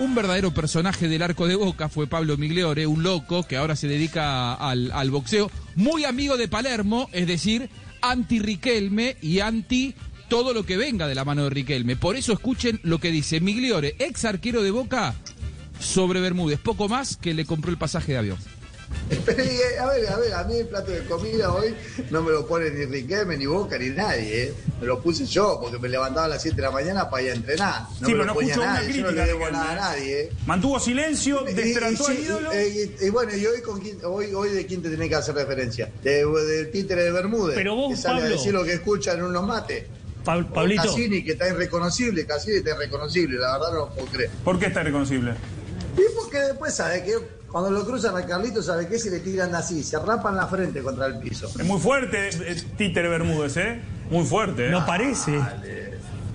[0.00, 3.88] Un verdadero personaje del arco de Boca fue Pablo Migliore, un loco que ahora se
[3.88, 7.68] dedica al, al boxeo, muy amigo de Palermo, es decir,
[8.00, 9.94] anti Riquelme y anti
[10.28, 11.96] todo lo que venga de la mano de Riquelme.
[11.96, 15.14] Por eso escuchen lo que dice Migliore, ex arquero de Boca,
[15.78, 16.58] sobre Bermúdez.
[16.58, 18.38] Poco más que le compró el pasaje de avión.
[19.10, 21.74] Eh, a ver, a ver, a mí el plato de comida hoy
[22.10, 24.44] no me lo pone ni Riquelme, ni Boca, ni nadie.
[24.44, 24.54] ¿eh?
[24.80, 27.30] Me lo puse yo porque me levantaba a las 7 de la mañana para ir
[27.30, 27.82] a entrenar.
[27.82, 28.92] No Sí, me pero lo no ponía nadie.
[28.92, 30.20] Yo no crítica, le debo nada a nadie.
[30.22, 30.32] ¿eh?
[30.46, 32.50] Mantuvo silencio, y- al ídolo.
[32.54, 35.34] y, y bueno, y hoy, con quién, hoy, hoy de quién te tenés que hacer
[35.34, 35.90] referencia?
[36.02, 37.54] De- del títere de Bermúdez.
[37.54, 38.34] Pero vos, que sale Pablo.
[38.34, 39.84] a decir lo que escuchan en unos mates.
[40.24, 40.82] Pa- Pablito.
[40.84, 44.30] Cassini, que está irreconocible, Cassini está irreconocible, la verdad no lo puedo creer.
[44.44, 45.32] ¿Por qué está reconocible?
[45.96, 47.16] Y porque después sabe que
[47.52, 50.82] cuando lo cruzan a Carlito, sabe que si le tiran así, se rapan la frente
[50.82, 51.46] contra el piso.
[51.46, 53.80] Es muy fuerte eh, Títere Bermúdez, ¿eh?
[54.10, 54.66] Muy fuerte.
[54.68, 54.70] ¿eh?
[54.70, 55.38] No parece.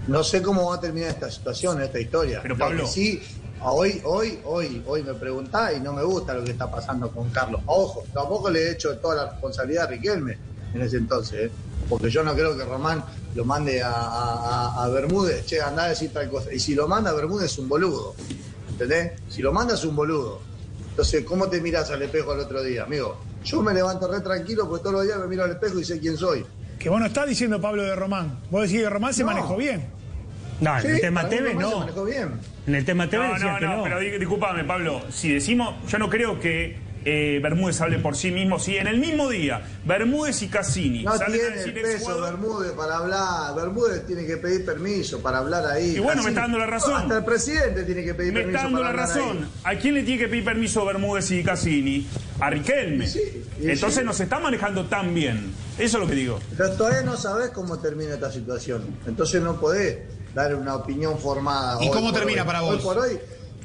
[0.08, 2.40] No sé cómo va a terminar esta situación, esta historia.
[2.42, 2.88] Pero, Lo Pablo.
[2.88, 3.22] sí,
[3.62, 7.30] hoy, hoy, hoy, hoy me preguntás y no me gusta lo que está pasando con
[7.32, 7.62] Carlos.
[7.66, 10.38] Ojo, tampoco le he hecho toda la responsabilidad a Riquelme
[10.74, 11.52] en ese entonces, ¿eh?
[11.90, 13.04] porque yo no creo que Román
[13.36, 16.54] lo mande a, a- a- a Bermúdez, che, anda a decir tal cosa.
[16.54, 18.16] Y si lo manda a Bermúdez es un boludo,
[18.70, 19.14] ¿entendés?
[19.30, 20.42] Si lo manda es un boludo.
[20.98, 23.22] Entonces, ¿cómo te mirás al espejo al otro día, amigo?
[23.44, 26.00] Yo me levanto re tranquilo porque todos los días me miro al espejo y sé
[26.00, 26.44] quién soy.
[26.80, 28.40] Que vos no estás diciendo Pablo de Román.
[28.50, 29.28] Vos decís que Román se No.
[29.28, 29.86] manejó bien.
[30.60, 31.80] No, en el tema se no.
[31.82, 32.32] manejó bien.
[32.66, 33.84] En el tema Tevez no, no, que no, no.
[33.84, 35.04] pero di- discúlpame, Pablo.
[35.12, 36.76] Si decimos, yo no creo que
[37.10, 38.60] eh, Bermúdez hable por sí mismo.
[38.60, 41.98] Si en el mismo día Bermúdez y Cassini No salen a tiene decir el peso
[42.12, 43.56] exjugador- Bermúdez para hablar.
[43.56, 45.96] Bermúdez tiene que pedir permiso para hablar ahí.
[45.96, 46.94] Y bueno, me está dando la razón.
[47.04, 49.50] Hasta el presidente tiene que pedir Me permiso está dando la para hablar razón.
[49.64, 52.08] ¿A quién le tiene que pedir permiso Bermúdez y Cassini?
[52.42, 53.06] A Riquelme.
[53.08, 54.06] y Entonces sí.
[54.06, 55.54] no se está manejando tan bien.
[55.78, 56.36] Eso es lo que digo.
[56.38, 56.56] ahí.
[56.58, 58.84] Pero todavía no sabes cómo termina esta situación.
[59.08, 60.00] Entonces no podés
[60.36, 61.82] dar una opinión formada.
[61.82, 62.48] ¿Y hoy cómo termina hoy.
[62.48, 62.84] para Hoy vos?
[62.84, 63.18] por hoy.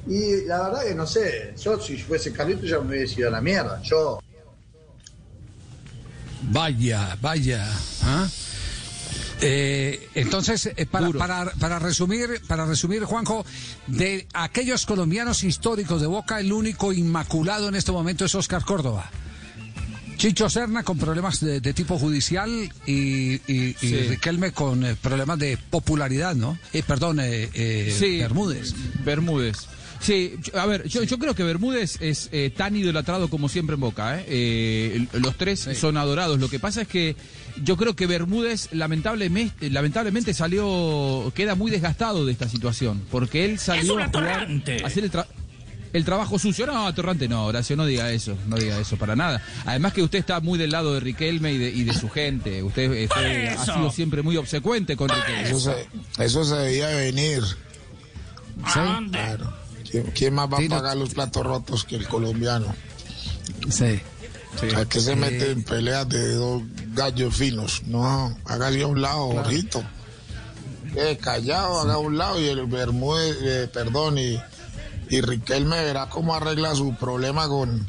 [0.07, 1.55] Y la verdad que no sé.
[1.63, 3.81] Yo, si fuese Carlito, ya me hubiese ido a la mierda.
[3.83, 4.21] Yo.
[6.51, 7.65] Vaya, vaya.
[8.03, 8.29] ¿ah?
[9.41, 13.45] Eh, entonces, eh, para, para, para resumir, para resumir, Juanjo,
[13.87, 19.11] de aquellos colombianos históricos de Boca, el único inmaculado en este momento es Oscar Córdoba.
[20.17, 22.49] Chicho Serna con problemas de, de tipo judicial
[22.87, 23.75] y, y-.
[24.09, 26.59] Riquelme con eh, problemas de popularidad, ¿no?
[26.73, 28.73] Eh, perdón, eh, eh, Sí, Bermúdez.
[29.05, 29.67] Bermúdez.
[30.03, 33.75] Sí, yo- a ver, yo, yo creo que Bermúdez es eh, tan idolatrado como siempre
[33.75, 34.19] en Boca.
[34.19, 34.25] ¿eh?
[34.29, 36.41] Eh, los tres son adorados.
[36.41, 37.15] Lo que pasa es que
[37.63, 43.01] yo creo que Bermúdez lamentablemente, lamentablemente salió, queda muy desgastado de esta situación.
[43.11, 44.49] Porque él salió a jugar,
[44.83, 45.27] a hacer el, tra-
[45.93, 46.67] el trabajo sucio.
[46.67, 49.41] No, atorrante no, Horacio, no diga eso, no diga eso para nada.
[49.67, 52.61] Además que usted está muy del lado de Riquelme y de, y de su gente.
[52.65, 55.43] Usted eh, fue- ha sido siempre muy obsecuente con Riquelme.
[55.51, 57.43] Eso se, eso se debía venir.
[58.73, 59.62] Claro.
[59.93, 62.75] ¿Quién, quién más va Sí, a no- pagar los platos rotos que el colombiano?
[63.71, 64.01] Sí.
[64.77, 66.63] ¿A qué se mete en peleas de dos
[66.95, 67.83] gallos finos?
[67.87, 69.83] No, hágase a un lado, ojito.
[70.97, 74.39] Eh, callado, haga a un lado y el Bermúdez, eh, perdón, y,
[75.09, 77.87] y Riquelme verá cómo arregla su problema con,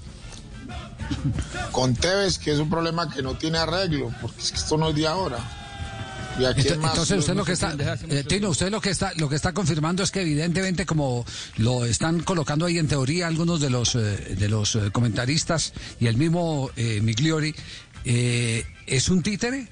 [1.71, 4.89] con Tevez, que es un problema que no tiene arreglo, porque es que esto no
[4.89, 5.39] es de ahora.
[6.39, 7.75] ¿Y a quién Ento- más Entonces usted lo que está,
[8.09, 11.25] eh, Tino, usted lo que está, lo que está confirmando es que evidentemente como
[11.57, 16.07] lo están colocando ahí en teoría algunos de los eh, de los eh, comentaristas y
[16.07, 17.53] el mismo eh, Migliori
[18.05, 19.67] es un títere,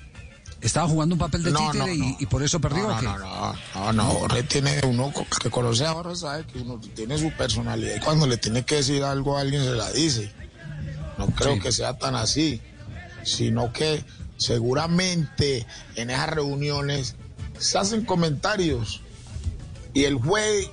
[0.61, 2.83] estaba jugando un papel de No, títere no, y, y por eso perdió.
[2.87, 3.05] No, ¿o qué?
[3.07, 7.17] no, no, no, no, Jorge tiene uno que conoce a Jorge sabe que uno tiene
[7.17, 10.31] su personalidad y cuando le tiene que decir algo a alguien se la dice.
[11.17, 11.59] No creo Sí.
[11.59, 12.61] que sea tan así,
[13.23, 14.03] sino que
[14.41, 17.15] seguramente en esas reuniones
[17.59, 19.01] se hacen comentarios
[19.93, 20.67] y el juez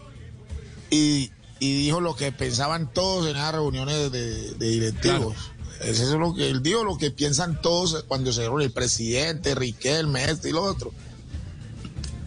[0.90, 5.36] y, y dijo lo que pensaban todos en esas reuniones de, de directivos.
[5.82, 9.54] Eso es lo que él dijo, lo que piensan todos cuando se reúne el presidente,
[9.54, 10.92] Riquelme, este y lo otro.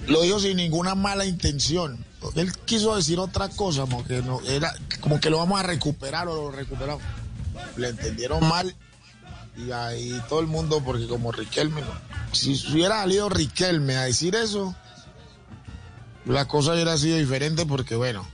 [0.08, 2.06] Lo dijo sin ninguna mala intención.
[2.36, 6.28] Él quiso decir otra cosa, como que, no, era, como que lo vamos a recuperar
[6.28, 7.02] o lo recuperamos.
[7.78, 8.76] le entendieron mal
[9.58, 11.82] y ahí todo el mundo, porque como Riquelme,
[12.32, 14.76] si hubiera salido Riquelme a decir eso,
[16.26, 18.28] la cosa hubiera sido diferente porque bueno,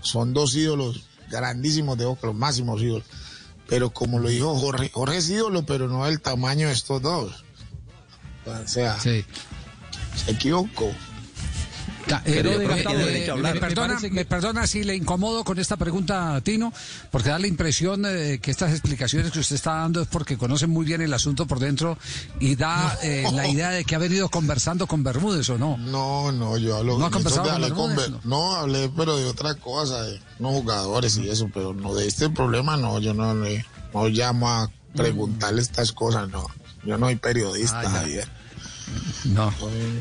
[0.00, 3.06] son dos ídolos grandísimos de Boca, los máximos ídolos.
[3.68, 7.44] Pero como lo dijo Jorge, Jorge es ídolo, pero no del tamaño de estos dos.
[8.46, 9.24] O sea, se
[10.26, 10.90] equivocó.
[12.16, 16.72] Me, Me perdona, parece que- me perdona si le incomodo con esta pregunta, Tino,
[17.10, 20.66] porque da la impresión eh, que estas explicaciones que usted está dando es porque conoce
[20.66, 21.98] muy bien el asunto por dentro
[22.40, 25.76] y da eh, la idea de que ha venido conversando con Bermúdez, ¿o no?
[25.78, 28.10] No, no, yo hablo ¿No ha conversado con hablé con Bermúdez?
[28.22, 32.06] Be- no, hablé, pero de otra cosa, de unos jugadores y eso, pero no de
[32.06, 36.46] este problema, no, yo no, le- no llamo a preguntarle estas cosas, no.
[36.84, 37.90] Yo no soy periodista, Ah.
[37.90, 38.28] Javier.
[39.24, 39.52] No,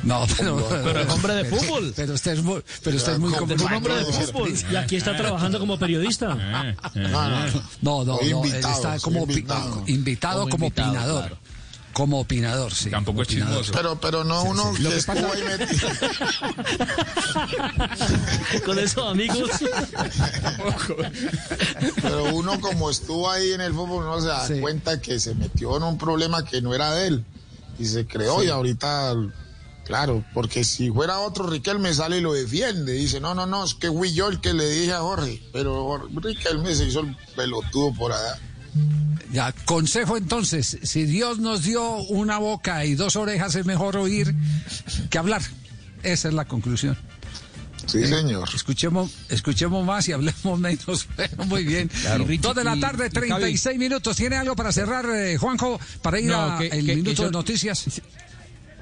[0.04, 1.94] no, pero, Pero es hombre de fútbol.
[1.96, 4.54] Pero usted es muy, pero usted es muy un hombre de fútbol.
[4.72, 6.36] Y aquí está trabajando como periodista.
[6.96, 9.84] No, no, No, no, está como invitado.
[9.88, 11.22] invitado, Como opinador.
[11.28, 11.38] claro.
[11.94, 12.92] Como opinador, sí.
[12.92, 13.72] Tampoco es chismoso.
[13.74, 14.84] Pero, pero no uno sí.
[14.84, 15.90] Lo que que estuvo pasa- ahí metido.
[18.66, 19.50] Con esos amigos.
[22.02, 25.76] Pero uno como estuvo ahí en el fútbol, no se da cuenta que se metió
[25.78, 27.26] en un problema que no era de él.
[27.80, 28.48] Y se creó Sí.
[28.48, 29.14] y ahorita,
[29.86, 32.94] claro, porque si fuera otro Riquelme sale y lo defiende.
[32.94, 35.42] Dice, no, no, no, es que fui yo el que le dije a Jorge.
[35.54, 38.40] Pero Riquelme se hizo el pelotudo por allá.
[39.32, 44.34] Ya, consejo entonces, si Dios nos dio una boca y dos orejas, es mejor oír
[45.10, 45.42] que hablar.
[46.04, 46.98] Esa es la conclusión.
[47.88, 48.48] Sí, señor.
[48.54, 51.08] Escuchemos, escuchemos más y hablemos menos.
[51.48, 51.88] Muy bien.
[51.88, 52.32] Claro.
[52.32, 54.16] Y Dos de la Y- tarde, y 36 minutos.
[54.18, 57.16] ¿Tiene algo para cerrar, eh, Juanjo, para ir No, a que- el que- minuto que
[57.16, 57.86] yo- de noticias?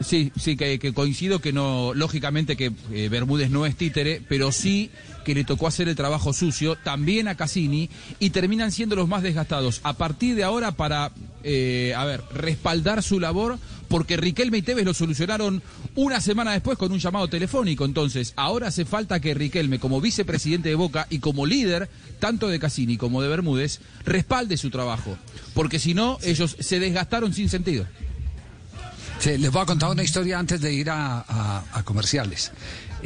[0.01, 4.51] Sí, sí, que, que coincido que no, lógicamente que eh, Bermúdez no es títere, pero
[4.51, 4.91] sí
[5.23, 7.89] que le tocó hacer el trabajo sucio, también a Cassini,
[8.19, 9.81] y terminan siendo los más desgastados.
[9.83, 11.11] A partir de ahora, para,
[11.43, 15.63] eh, a ver, respaldar su labor, porque Riquelme y Tevez lo solucionaron
[15.95, 17.85] una semana después con un llamado telefónico.
[17.85, 21.89] Entonces, ahora hace falta que Riquelme, como vicepresidente de Boca y como líder,
[22.19, 25.17] tanto de Cassini como de Bermúdez, respalde su trabajo.
[25.53, 27.85] Porque si no, ellos se desgastaron sin sentido.
[29.25, 32.51] Sí, les voy a contar una historia antes de ir a, comerciales.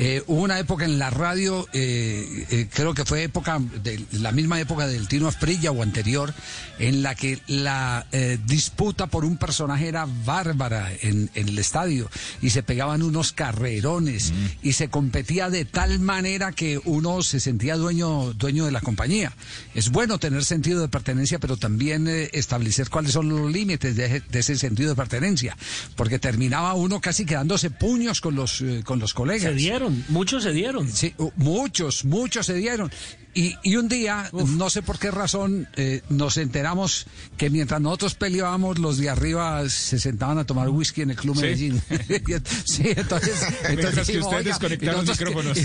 [0.02, 4.32] Eh, hubo una época en la radio, eh, eh, creo que fue época de la
[4.32, 6.34] misma época del Tino Asprilla o anterior,
[6.80, 12.10] en la que la eh, disputa por un personaje era bárbara en, en el estadio
[12.41, 14.32] y se pegaban unos carrerones
[14.64, 19.34] y se competía de tal manera que uno se sentía dueño, dueño de la compañía.
[19.76, 24.22] Es bueno tener sentido de pertenencia, pero también eh, establecer cuáles son los límites de,
[24.22, 25.58] de ese sentido de pertenencia,
[25.97, 29.52] porque terminaba uno casi quedándose puños con los, eh, con los colegas.
[29.52, 30.92] Se dieron, muchos se dieron.
[30.92, 32.92] Sí, muchos, muchos se dieron.
[33.36, 37.05] Y, y un día, no sé por qué razón, eh, nos enteramos
[37.38, 41.36] que mientras nosotros peleábamos, los de arriba se sentaban a tomar whisky en el Club
[41.36, 41.41] Sí.
[41.41, 41.82] Medellín.
[42.65, 43.36] sí, entonces,
[43.69, 45.57] entonces que dijimos, ustedes "Oiga, desconectaron ¿y nosotros micrófonos".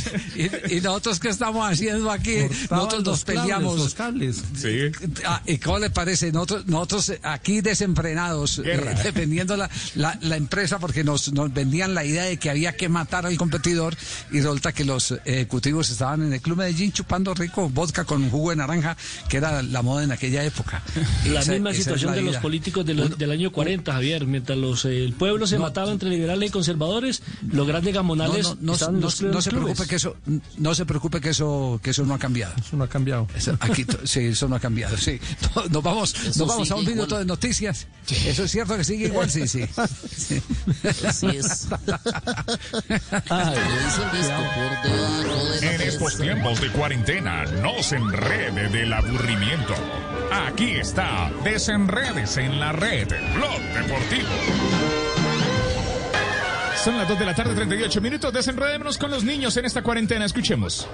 [0.68, 2.36] y, y nosotros qué estamos haciendo aquí?
[2.70, 3.96] nosotros nos peleamos.
[4.56, 4.78] Sí.
[5.24, 6.32] Ah, ¿Y cómo le parece?
[6.32, 8.76] Nosotros, nosotros aquí desenfrenados, eh,
[9.56, 13.24] la, la, la empresa porque nos, nos vendían la idea de que había que matar
[13.26, 13.96] al competidor
[14.30, 18.50] y resulta que los ejecutivos estaban en el Club Medellín chupando rico vodka con jugo
[18.50, 18.96] de naranja,
[19.28, 20.82] que era la moda en aquella época.
[21.26, 24.26] La Esa- misma esa situación la de los políticos de los- del año 40, Javier.
[24.26, 28.74] Mientras los, eh, el pueblo se mataba entre liberales y conservadores, los grandes gamonales No,
[28.76, 29.14] clubes.
[29.44, 30.16] se preocupe que eso
[30.58, 33.26] no se preocupe que eso que eso no ha cambiado Eso no ha cambiado.
[33.34, 35.18] Eso- aquí sí eso no ha cambiado sí
[35.56, 37.86] No- nos vamos Eso nos vamos a un minuto de noticias
[38.26, 39.64] eso es cierto que sigue igual sí sí,
[40.16, 40.40] sí.
[41.06, 41.66] Así es.
[45.62, 49.74] En estos tiempos de cuarentena, no se enrede del aburrimiento.
[50.46, 54.28] Aquí está, desenredes en la red, Blog Deportivo.
[56.76, 58.32] Son las 2 de la tarde, 38 minutos.
[58.32, 60.26] Desenredémonos con los niños en esta cuarentena.
[60.26, 60.86] Escuchemos.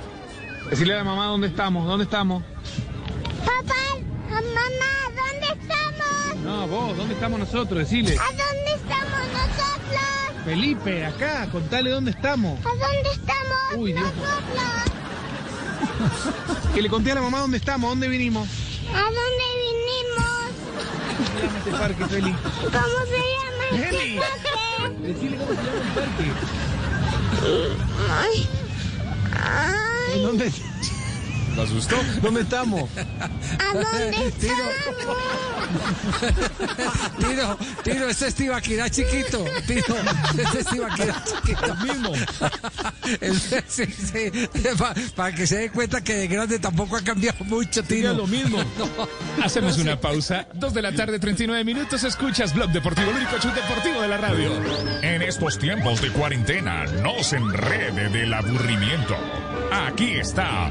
[0.71, 2.45] Decirle a la mamá dónde estamos, dónde estamos.
[3.45, 3.75] Papá,
[4.31, 6.37] mamá, ¿dónde estamos?
[6.45, 7.79] No, vos, ¿dónde estamos nosotros?
[7.81, 8.17] Decile.
[8.19, 10.45] ¿A dónde estamos nosotros?
[10.45, 12.61] Felipe, acá, contale dónde estamos.
[12.61, 14.05] ¿A dónde estamos Uy, Dios.
[14.05, 14.90] nosotros?
[16.75, 18.49] Que le conté a la mamá dónde estamos, dónde vinimos.
[18.95, 20.51] ¿A dónde vinimos?
[21.17, 22.33] ¿Cómo se llama este parque, Feli?
[22.33, 24.97] ¿Cómo se llama este parque?
[25.03, 26.33] Decile cómo se llama el parque.
[28.21, 28.49] Ay,
[29.43, 30.13] ay.
[30.17, 30.53] ¿En dónde?
[31.57, 31.97] ¿Lo asustó?
[32.23, 32.89] ¿Dónde estamos?
[33.59, 34.73] ¿A dónde estamos?
[37.19, 39.45] Tiro, Tiro, este es Tibaquirá chiquito.
[39.67, 39.97] Tiro,
[40.39, 41.75] este es Tibaquirá chiquito.
[41.77, 42.13] mismo.
[45.17, 48.15] Para que se dé cuenta que de grande tampoco ha cambiado mucho, Tiro.
[48.15, 48.59] lo mismo.
[49.43, 50.47] Hacemos una pausa.
[50.55, 52.05] Dos de la tarde, 39 minutos.
[52.05, 54.51] Escuchas Blog Deportivo, el único show deportivo de la radio.
[55.03, 59.17] En estos tiempos de cuarentena, no se enrede del aburrimiento.
[59.73, 60.71] Aquí está,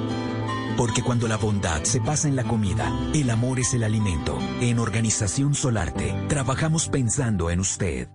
[0.81, 4.39] Porque cuando la bondad se pasa en la comida, el amor es el alimento.
[4.61, 8.07] En Organización Solarte, trabajamos pensando en usted.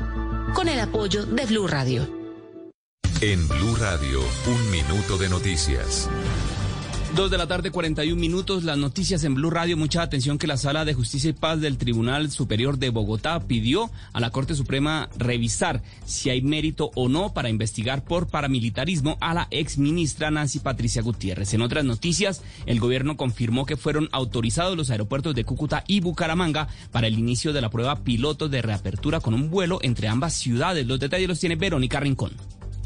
[0.53, 2.07] con el apoyo de Blue Radio.
[3.19, 6.09] En Blue Radio, un minuto de noticias.
[7.15, 8.63] Dos de la tarde, 41 minutos.
[8.63, 9.75] Las noticias en Blue Radio.
[9.75, 13.91] Mucha atención que la Sala de Justicia y Paz del Tribunal Superior de Bogotá pidió
[14.13, 19.33] a la Corte Suprema revisar si hay mérito o no para investigar por paramilitarismo a
[19.33, 21.53] la ex ministra Nancy Patricia Gutiérrez.
[21.53, 26.69] En otras noticias, el gobierno confirmó que fueron autorizados los aeropuertos de Cúcuta y Bucaramanga
[26.91, 30.87] para el inicio de la prueba piloto de reapertura con un vuelo entre ambas ciudades.
[30.87, 32.31] Los detalles los tiene Verónica Rincón.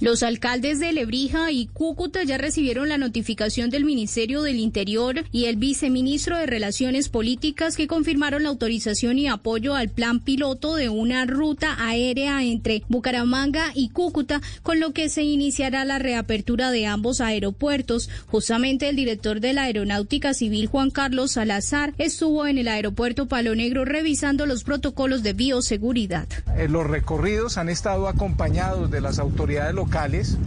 [0.02, 5.46] Los alcaldes de Lebrija y Cúcuta ya recibieron la notificación del Ministerio del Interior y
[5.46, 10.90] el viceministro de Relaciones Políticas que confirmaron la autorización y apoyo al plan piloto de
[10.90, 16.88] una ruta aérea entre Bucaramanga y Cúcuta, con lo que se iniciará la reapertura de
[16.88, 18.10] ambos aeropuertos.
[18.28, 23.56] Justamente el director de la Aeronáutica Civil, Juan Carlos Salazar, estuvo en el aeropuerto Palo
[23.56, 26.28] Negro revisando los protocolos de bioseguridad.
[26.58, 30.38] Eh, los recorridos han estado acompañados de las autoridades locales locales,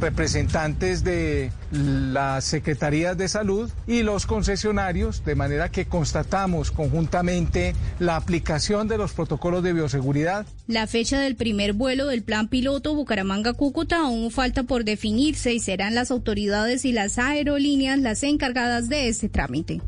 [0.00, 8.16] representantes de las secretarías de salud y los concesionarios, de manera que constatamos conjuntamente la
[8.16, 10.46] aplicación de los protocolos de bioseguridad.
[10.66, 15.94] La fecha del primer vuelo del plan piloto Bucaramanga-Cúcuta aún falta por definirse y serán
[15.94, 19.80] las autoridades y las aerolíneas las encargadas de este trámite.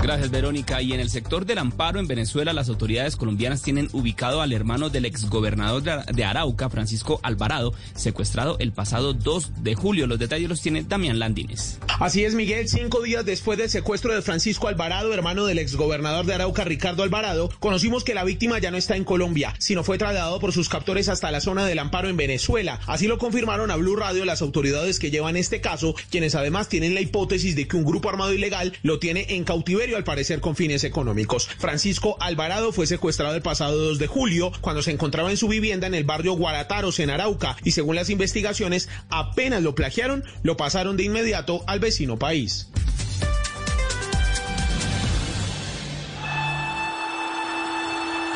[0.00, 0.80] Gracias, Verónica.
[0.82, 4.90] Y en el sector del amparo en Venezuela, las autoridades colombianas tienen ubicado al hermano
[4.90, 10.06] del exgobernador de Arauca, Francisco Alvarado, secuestrado el pasado 2 de julio.
[10.06, 11.78] Los detalles los tiene Damián Landines.
[12.00, 12.68] Así es, Miguel.
[12.68, 17.50] Cinco días después del secuestro de Francisco Alvarado, hermano del exgobernador de Arauca, Ricardo Alvarado,
[17.58, 21.08] conocimos que la víctima ya no está en Colombia, sino fue trasladado por sus captores
[21.08, 22.80] hasta la zona del amparo en Venezuela.
[22.86, 26.94] Así lo confirmaron a Blue Radio las autoridades que llevan este caso, quienes además tienen
[26.94, 29.44] la hipótesis de que un grupo armado ilegal lo tiene en
[29.78, 31.46] cautiverio al parecer con fines económicos.
[31.46, 35.86] Francisco Alvarado fue secuestrado el pasado 2 de julio cuando se encontraba en su vivienda
[35.86, 40.96] en el barrio Guarataros en Arauca y según las investigaciones apenas lo plagiaron, lo pasaron
[40.96, 42.68] de inmediato al vecino país.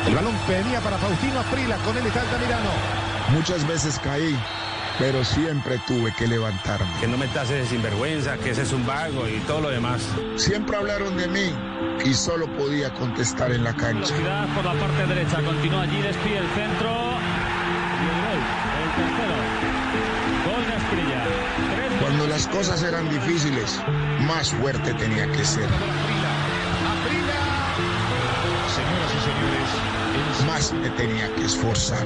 [0.07, 2.69] El balón venía para Faustino Aprila, con él está Altamirano.
[3.33, 4.33] Muchas veces caí,
[4.99, 6.87] pero siempre tuve que levantarme.
[6.99, 10.07] Que no me tases de sinvergüenza, que ese es un vago y todo lo demás.
[10.35, 11.53] Siempre hablaron de mí
[12.05, 14.13] y solo podía contestar en la cancha.
[14.13, 16.91] Velocidad por la parte derecha, continúa allí, despide el centro.
[17.99, 18.39] Y el gol,
[18.83, 19.35] el tercero.
[20.45, 21.23] Gol de Asprilla.
[22.01, 23.81] Cuando las cosas eran difíciles,
[24.27, 25.69] más fuerte tenía que ser.
[28.73, 32.05] Señoras y señores, Más me tenía que esforzar.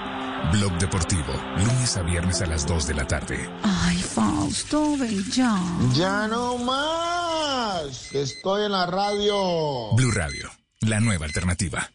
[0.49, 3.49] Blog Deportivo, lunes a viernes a las 2 de la tarde.
[3.63, 5.57] Ay, Fausto, ven ya.
[5.93, 8.11] Ya no más.
[8.13, 9.93] Estoy en la radio.
[9.95, 10.49] Blue Radio,
[10.81, 11.89] la nueva alternativa.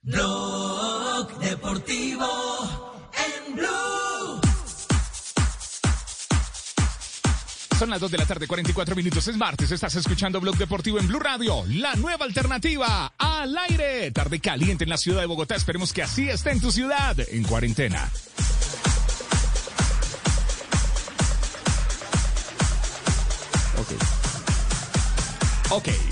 [0.00, 2.26] Blog Deportivo
[3.14, 3.91] en Blue.
[7.82, 9.26] Son las 2 de la tarde, 44 minutos.
[9.26, 9.72] Es martes.
[9.72, 11.64] Estás escuchando Blog Deportivo en Blue Radio.
[11.66, 14.12] La nueva alternativa al aire.
[14.12, 15.56] Tarde caliente en la ciudad de Bogotá.
[15.56, 17.16] Esperemos que así esté en tu ciudad.
[17.18, 18.08] En cuarentena.
[25.70, 26.11] Ok.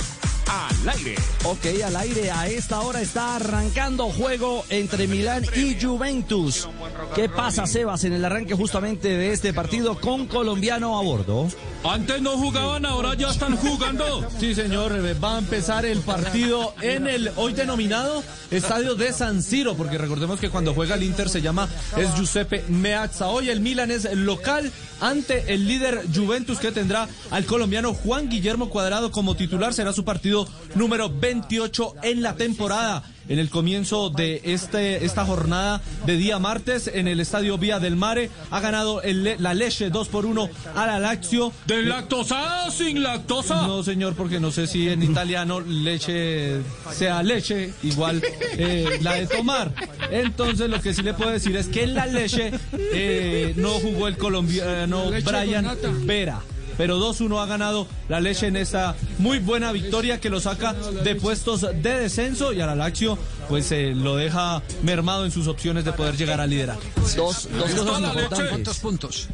[0.50, 1.14] Al aire.
[1.44, 2.32] Ok, al aire.
[2.32, 6.68] A esta hora está arrancando juego entre Milán y Juventus.
[7.14, 11.48] ¿Qué pasa, Sebas, en el arranque justamente de este partido con colombiano a bordo?
[11.84, 14.28] Antes no jugaban, ahora ya están jugando.
[14.40, 19.44] Sí, señor, eh, va a empezar el partido en el hoy denominado Estadio de San
[19.44, 23.28] Siro, porque recordemos que cuando juega el Inter se llama es Giuseppe Meazza.
[23.28, 28.70] Hoy el Milan es local ante el líder Juventus que tendrá al colombiano Juan Guillermo
[28.70, 29.74] Cuadrado como titular.
[29.74, 33.02] Será su partido número 28 en la temporada.
[33.30, 37.94] En el comienzo de este, esta jornada de día martes en el estadio Vía del
[37.94, 41.52] Mare ha ganado el, la Leche 2 por 1 a la Lazio.
[41.64, 43.68] ¿De lactosa o sin lactosa?
[43.68, 46.60] No, señor, porque no sé si en italiano leche
[46.90, 48.20] sea leche, igual
[48.58, 49.72] eh, la de tomar.
[50.10, 54.08] Entonces, lo que sí le puedo decir es que en la leche eh, no jugó
[54.08, 55.68] el colombiano Brian
[56.04, 56.42] Vera
[56.80, 61.14] pero 2-1 ha ganado la leche en esta muy buena victoria que lo saca de
[61.14, 63.18] puestos de descenso y a la Lazio
[63.50, 66.78] pues eh, lo deja mermado en sus opciones de poder llegar a liderar.
[67.14, 68.48] Dos, dos cosas importantes.
[68.48, 69.28] ¿Cuántos puntos?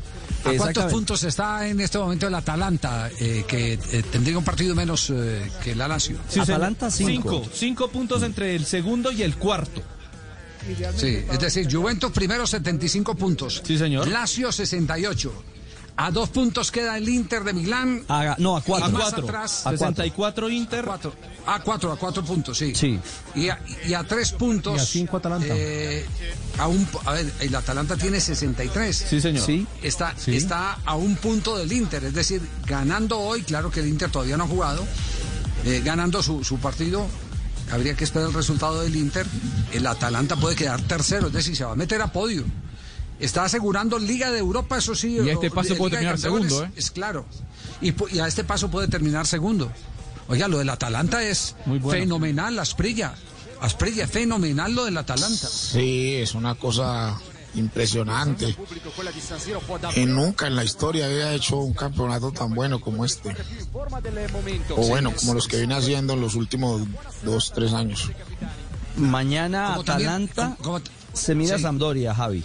[0.44, 4.74] ¿A cuántos puntos está en este momento el Atalanta, eh, que eh, tendría un partido
[4.74, 6.18] menos eh, que el Lazio?
[6.28, 7.44] Sí, Atalanta 5.
[7.54, 9.82] Cinco puntos entre el segundo y el cuarto.
[10.96, 13.62] Sí, es decir, Juventus primero 75 puntos.
[13.64, 14.08] Sí, señor.
[14.08, 15.55] Lazio 68.
[15.98, 18.04] A dos puntos queda el Inter de Milán.
[18.08, 18.90] A, no, a cuatro.
[18.90, 19.24] Y más A cuatro.
[19.24, 19.66] atrás.
[19.66, 20.84] A 64 Inter.
[20.84, 21.14] Cuatro.
[21.46, 22.74] A cuatro, a cuatro puntos, sí.
[22.74, 23.00] Sí.
[23.34, 24.76] Y a, y a tres puntos.
[24.76, 25.46] Y a cinco Atalanta.
[25.48, 26.04] eh,
[26.58, 28.94] a, un, a ver, el Atalanta tiene 63.
[29.08, 29.44] Sí, señor.
[29.46, 29.66] Sí.
[29.82, 30.36] Está, Sí.
[30.36, 34.36] está a un punto del Inter, es decir, ganando hoy, claro que el Inter todavía
[34.36, 34.84] no ha jugado,
[35.64, 37.06] eh, ganando su, su partido,
[37.72, 39.26] habría que esperar el resultado del Inter,
[39.72, 42.44] el Atalanta puede quedar tercero, es decir, se va a meter a podio.
[43.18, 45.16] Está asegurando Liga de Europa, eso sí.
[45.18, 46.70] Y a este paso de puede terminar segundo, ¿eh?
[46.76, 47.24] Es claro.
[47.80, 49.70] Y, y a este paso puede terminar segundo.
[50.28, 52.00] Oiga, lo del Atalanta es Muy bueno.
[52.00, 53.14] fenomenal, Asprilla.
[53.60, 55.48] Asprilla, fenomenal lo del Atalanta.
[55.48, 57.18] Sí, es una cosa
[57.54, 58.54] impresionante.
[59.94, 63.34] Y nunca en la historia había hecho un campeonato tan bueno como este.
[64.76, 66.82] O bueno, como los que viene haciendo en los últimos
[67.22, 68.10] dos, tres años.
[68.96, 70.80] Mañana Atalanta como-
[71.12, 71.62] se mide a Sí.
[71.62, 72.44] Sampdoria, Javi.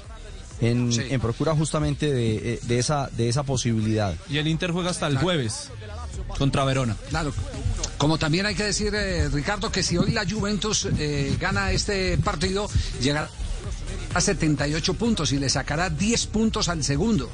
[0.62, 1.02] En, Sí.
[1.10, 4.14] en procura justamente de, eh, de esa, de esa posibilidad.
[4.30, 5.70] Y el Inter juega hasta el jueves
[6.38, 6.96] contra Verona.
[7.10, 7.34] Claro.
[7.98, 12.18] Como también hay que decir, eh, Ricardo, que si hoy la Juventus eh, gana este
[12.20, 12.70] partido,
[13.02, 13.30] llegará
[14.14, 17.30] a 78 puntos y le sacará 10 puntos al segundo,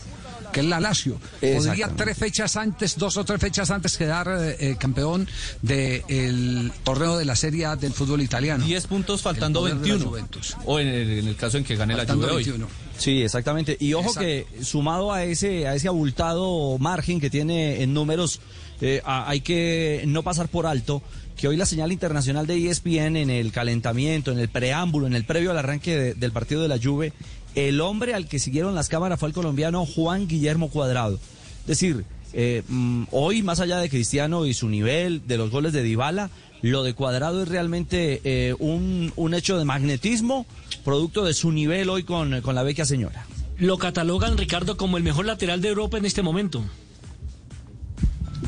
[0.54, 1.20] que es la Lazio.
[1.42, 5.28] Podría tres fechas antes, dos o tres fechas antes quedar eh, eh, campeón
[5.62, 8.64] del torneo de la Serie A del fútbol italiano.
[8.66, 10.10] 10 puntos faltando El poder de la 21.
[10.10, 10.58] Juventus.
[10.66, 12.66] O en el, en el caso en que gane Faltando la Juve hoy.
[12.98, 13.02] 21.
[13.02, 13.78] Sí, exactamente.
[13.80, 14.22] Y ojo Exacto.
[14.22, 18.39] que sumado a ese, a ese abultado margen que tiene en números,
[18.82, 21.02] eh, a- hay que no pasar por alto
[21.36, 25.24] que hoy la señal internacional de ESPN en el calentamiento, en el preámbulo, en el
[25.24, 27.14] previo al arranque de- del partido de la Juve,
[27.56, 31.20] el hombre al que siguieron las cámaras fue el colombiano Juan Guillermo Cuadrado.
[31.62, 35.74] Es decir, eh, mm, hoy más allá de Cristiano y su nivel, de los goles
[35.74, 36.30] de Dybala,
[36.64, 40.45] lo de Cuadrado es realmente eh, un, un hecho de magnetismo,
[40.88, 43.26] producto de su nivel hoy con, con la vecchia señora.
[43.58, 46.64] Lo catalogan, Ricardo, como el mejor lateral de Europa en este momento.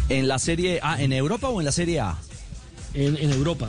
[0.07, 2.17] ¿En la Serie A, en Europa o en la Serie A?
[2.93, 3.67] En, en Europa.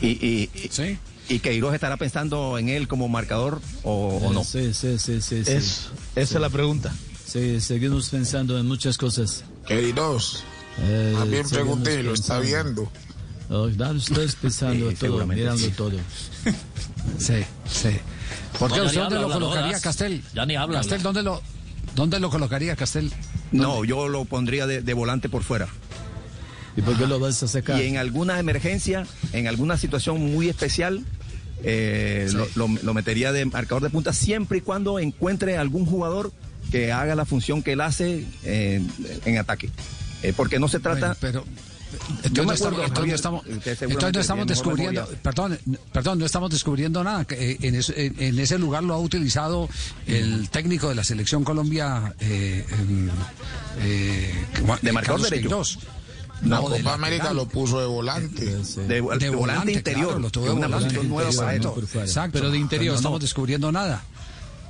[0.00, 0.98] Y, y, y,
[1.28, 4.42] y Queiroz estará pensando en él como marcador o, o no.
[4.42, 5.44] Sí, sí, sí, sí.
[5.44, 5.52] sí.
[5.52, 5.86] Es-
[6.16, 6.92] esa es la pregunta.
[7.24, 9.44] Sí, seguimos pensando en muchas cosas.
[9.68, 10.42] Queridos,
[10.80, 12.90] Eh, seguimos pregunté, lo está viendo.
[13.50, 15.70] Oh, no, estoy pensando Sí, todo, mirando sí.
[15.76, 15.92] todo.
[17.18, 17.34] Sí,
[17.82, 17.88] sí.
[18.58, 19.82] ¿Por No, qué usted dónde habla, lo habla, colocaría, jodas.
[19.82, 20.22] Castel?
[20.34, 21.02] Ya ni habla, Castel, habla.
[21.04, 21.42] ¿dónde lo,
[21.94, 23.10] ¿dónde lo colocaría, Castel?
[23.50, 25.68] No, yo lo pondría de, de volante por fuera.
[26.76, 27.80] ¿Y por qué lo vas a sacar?
[27.82, 31.04] Y en alguna emergencia, en alguna situación muy especial,
[31.64, 36.32] eh, lo, lo- lo metería de marcador de punta siempre y cuando encuentre algún jugador
[36.70, 38.82] que haga la función que él hace eh,
[39.26, 39.68] en ataque.
[40.22, 41.14] Eh, porque no se trata...
[41.20, 41.44] pero
[42.22, 42.52] Entonces, no
[43.14, 45.58] estamos, entonces entonces no descubriendo, perdón,
[45.92, 47.24] perdón, no estamos descubriendo nada.
[47.24, 49.68] que, eh, En, ese- en- en ese lugar lo ha utilizado
[50.06, 53.08] el técnico de la selección Colombia, eh, em,
[53.80, 54.46] eh,
[54.82, 55.62] De marcador Carlos derecho.
[56.42, 57.36] La No, Copa América lateral.
[57.36, 58.44] lo puso de volante.
[58.44, 61.54] De, de volante, interior, claro, lo tuvo que de es una volante, posición nueva para
[61.54, 61.56] él.
[61.62, 62.32] exacto, exacto.
[62.32, 62.98] Pero de interior, no no.
[62.98, 64.02] estamos descubriendo nada.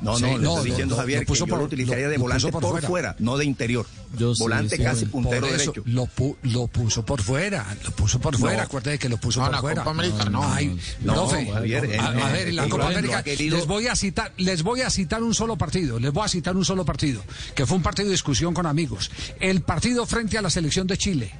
[0.03, 2.09] No, Sí, no, le no, estoy diciendo, Javier, lo puso que yo por- lo utilizaría
[2.09, 2.89] de lo volante por, por fuera.
[2.89, 3.17] fuera.
[3.21, 3.87] no de interior.
[4.19, 5.83] Yo volante sí, casi puntero eso, derecho.
[5.87, 8.63] lo, pu- lo puso por fuera, lo puso por fuera, No.
[8.65, 9.85] acuérdate que lo puso No, por la fuera.
[9.85, 10.43] Copa América no.
[10.53, 13.87] Ay, profe, Javier, a, en- a en- ver, en la Copa América querido- les voy
[13.87, 16.85] a citar, les voy a citar un solo partido, les voy a citar un solo
[16.85, 17.23] partido,
[17.55, 19.11] que fue un partido de discusión con amigos.
[19.41, 21.33] El partido frente a la selección de Chile.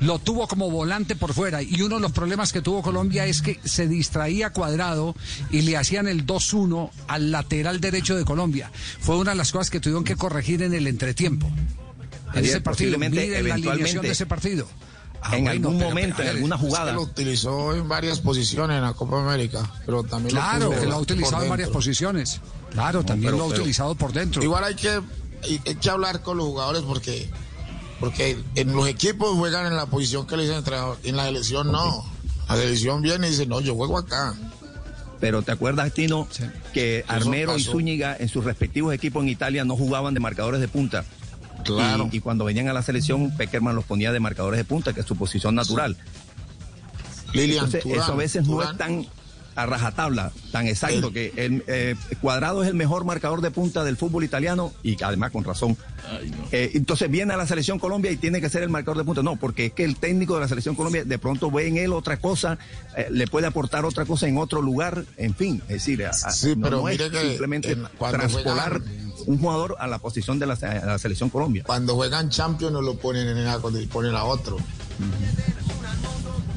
[0.00, 3.42] Lo tuvo como volante por fuera y uno de los problemas que tuvo Colombia es
[3.42, 5.16] que se distraía cuadrado
[5.50, 8.70] y le hacían el 2-1 al lateral derecho de Colombia.
[9.00, 11.50] Fue una de las cosas que tuvieron que corregir en el entretiempo.
[12.34, 14.68] En ese partido, miren la alineación de ese partido.
[15.20, 16.92] Ah, en bueno, algún pero- momento, pero, en alguna jugada.
[16.92, 20.94] lo utilizó en varias posiciones en la Copa América, pero también Claro, lo que lo
[20.94, 22.40] ha utilizado en varias posiciones.
[22.70, 24.44] Claro, también pero- lo ha pero- utilizado por dentro.
[24.44, 24.90] Igual hay que,
[25.42, 27.28] hay, hay que hablar con los jugadores porque,
[28.00, 31.24] porque en los equipos juegan en la posición que le dicen el entrenador, en la
[31.26, 32.04] selección no.
[32.48, 34.34] La selección viene y dice, no, yo juego acá.
[35.20, 36.28] Pero ¿te acuerdas, Tino,
[36.72, 37.64] que Armero y.
[37.64, 41.04] Zúñiga en sus respectivos equipos en Italia no jugaban de marcadores de punta?
[41.64, 42.08] Claro.
[42.12, 45.00] Y, y cuando venían a la selección, Peckerman los ponía de marcadores de punta, que
[45.00, 45.96] es su posición natural.
[47.32, 49.06] Lilian Entonces, Turán, eso a veces no es tan
[49.58, 53.96] a rajatabla, tan exacto, que el eh, Cuadrado es el mejor marcador de punta del
[53.96, 55.76] fútbol italiano y además con razón.
[56.52, 59.22] Eh, entonces viene a la selección Colombia y tiene que ser el marcador de punta.
[59.24, 61.92] No, porque es que el técnico de la selección Colombia de pronto ve en él
[61.92, 62.56] otra cosa,
[62.96, 66.54] eh, le puede aportar otra cosa en otro lugar, en fin, es decir, a- Sí,
[66.56, 68.82] no, pero no es mire que simplemente juegan-
[69.26, 71.64] un jugador a la posición de la, selección Colombia.
[71.66, 74.56] Cuando juegan Champions no lo ponen en la cuando ponen a otro.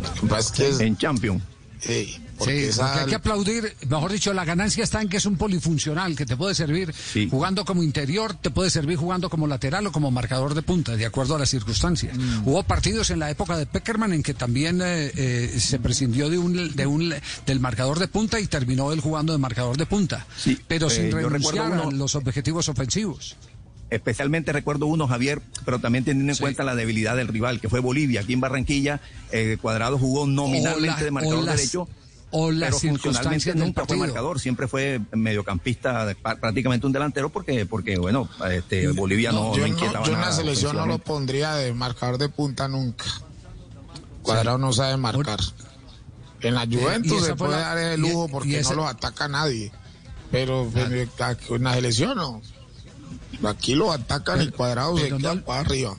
[0.04, 1.41] Lo que pasa es que es- En Champions.
[1.82, 5.18] Sí, Sí, porque esa- porque hay que aplaudir, mejor dicho, la ganancia está en que
[5.18, 7.28] es un polifuncional, que te puede servir Sí.
[7.30, 11.06] jugando como interior, te puede servir jugando como lateral o como marcador de punta, de
[11.06, 12.18] acuerdo a las circunstancias.
[12.46, 16.38] Hubo partidos en la época de Peckerman en que también eh, eh, se prescindió de
[16.40, 17.14] un, de un,
[17.46, 20.90] del marcador de punta y terminó él jugando de marcador de punta, Sí, pero eh,
[20.90, 23.36] sin yo renunciar a los objetivos ofensivos.
[23.92, 26.42] Especialmente recuerdo uno, Javier, pero también teniendo en Sí.
[26.42, 28.22] cuenta la debilidad del rival, que fue Bolivia.
[28.22, 31.88] Aquí en Barranquilla, eh, Cuadrado jugó nominalmente la- de marcador las- derecho,
[32.32, 33.00] o las pero funcionalmente
[33.44, 39.34] circunstancias nunca fue marcador, siempre fue mediocampista, prácticamente un delantero, porque, porque bueno, este, Bolivia
[39.34, 42.30] no, yo, no no- inquietaba yo en la selección no lo pondría de marcador de
[42.30, 43.04] punta nunca.
[44.22, 45.39] Cuadrado no sabe marcar.
[46.39, 49.72] En la Juventus se puede la- dar el lujo y porque no los ataca nadie.
[50.32, 52.42] Pero en, en la selección no.
[53.44, 55.98] Aquí los atacan y cuadrado se pero queda no- para arriba.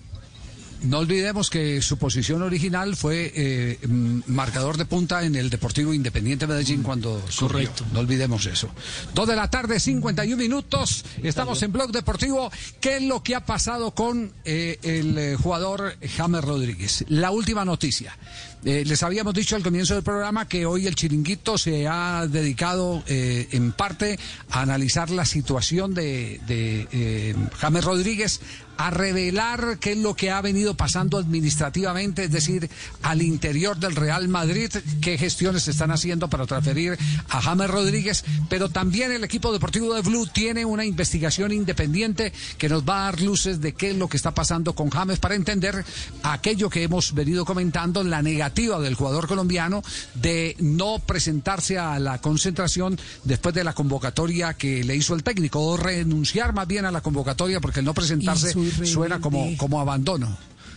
[0.83, 5.95] No olvidemos que su posición original fue eh, mm, marcador de punta en el Deportivo
[5.95, 7.49] Independiente Medellín cuando surgió.
[7.49, 7.85] Correcto.
[7.93, 8.69] No olvidemos eso.
[9.15, 11.05] Dos de la tarde, 51 minutos.
[11.23, 12.51] Estamos en Blog Deportivo.
[12.81, 17.05] ¿Qué es lo que ha pasado con eh, el eh, jugador James Rodríguez?
[17.09, 18.17] La última noticia.
[18.65, 23.03] Eh, les habíamos dicho al comienzo del programa que hoy el chiringuito se ha dedicado
[23.09, 24.21] eh, en parte
[24.51, 28.41] a analizar la situación de, de eh, James Rodríguez,
[28.87, 32.69] a revelar qué es lo que ha venido pasando administrativamente, es decir,
[33.03, 38.25] al interior del Real Madrid, qué gestiones se están haciendo para transferir a James Rodríguez,
[38.49, 43.05] pero también el equipo deportivo de Blue tiene una investigación independiente que nos va a
[43.05, 45.85] dar luces de qué es lo que está pasando con James para entender
[46.25, 52.21] aquello que hemos venido comentando, la negativa del jugador colombiano de no presentarse a la
[52.21, 56.91] concentración después de la convocatoria que le hizo el técnico, o renunciar más bien a
[56.91, 58.53] la convocatoria porque el no presentarse
[58.85, 60.37] suena como, como abandono.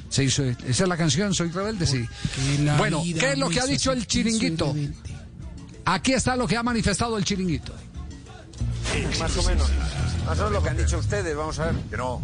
[0.10, 2.06] Sí, soy- esa es la canción, Soy Rebelde, sí.
[2.78, 4.74] Bueno, ¿qué es lo que ha hizo dicho el chiringuito?
[5.86, 7.74] Aquí está lo que ha manifestado el chiringuito.
[9.20, 9.70] Más o menos.
[10.26, 11.76] Más o menos lo que han dicho ustedes, vamos a ver.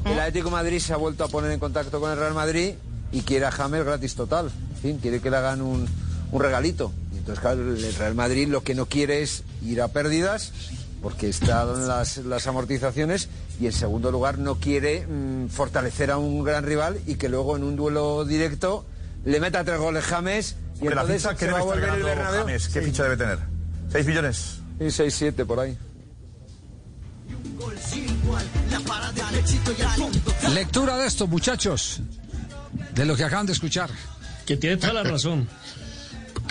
[0.06, 2.74] El Atlético de Madrid se ha vuelto a poner en contacto con el Real Madrid
[3.12, 4.52] y quiere a James gratis total.
[4.76, 5.86] En fin, quiere que le hagan un,
[6.32, 6.92] un regalito.
[7.14, 10.54] Y entonces, claro, el Real Madrid lo que no quiere es ir a pérdidas
[11.02, 13.28] porque están las, las amortizaciones
[13.60, 17.58] y en segundo lugar no quiere mm, fortalecer a un gran rival y que luego
[17.58, 18.86] en un duelo directo
[19.26, 21.90] le meta tres goles James y Hombre, la entonces ficha que se va a volver
[21.90, 22.42] el Bernabéu.
[22.42, 22.86] James, ¿qué Sí.
[22.86, 23.40] ficha debe tener?
[23.92, 24.58] ¿6 millones?
[24.80, 25.78] Sí, seis, siete por ahí.
[30.54, 32.02] Lectura de esto, muchachos,
[32.94, 33.90] de lo que acaban de escuchar.
[34.46, 35.48] Que tiene toda la razón.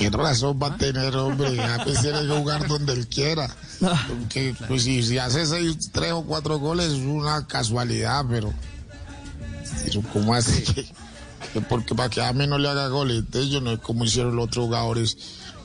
[0.00, 1.54] ¿Qué razón va a tener, hombre?
[1.56, 3.54] Ya pues tiene que jugar donde él quiera.
[4.08, 8.52] Porque, pues, si, si hace seis, tres o cuatro goles es una casualidad, pero.
[9.84, 10.86] pero ¿Cómo que,
[11.52, 13.18] que porque para que a mí no le haga goles?
[13.18, 15.18] Entonces, yo no es como hicieron los otros jugadores.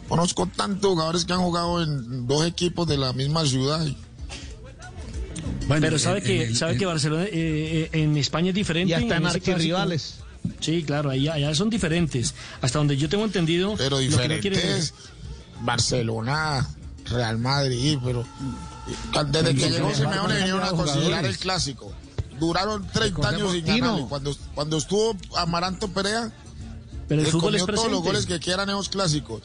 [0.10, 3.84] Conozco tantos jugadores que han jugado en dos equipos de la misma ciudad.
[3.86, 3.98] y-
[5.68, 8.92] Pero sabe que sabe que Barcelona eh, eh, en España es diferente.
[8.92, 10.16] Y hasta en archirrivales.
[10.60, 12.34] Sí, claro, allá, allá son diferentes.
[12.62, 13.76] Hasta donde yo tengo entendido.
[13.78, 14.94] Pero lo que no quiere- diferentes.
[15.62, 16.68] Barcelona,
[17.06, 18.26] Real Madrid, pero
[19.32, 21.92] Desde que llegó Simeone vinieron a considerar el clásico.
[22.40, 24.06] Duraron 30 años sin ganarle.
[24.10, 26.32] Cuando, cuando estuvo Amaranto Perea,
[27.08, 29.42] Pero el fútbol es todos los goles que quieran esos clásicos.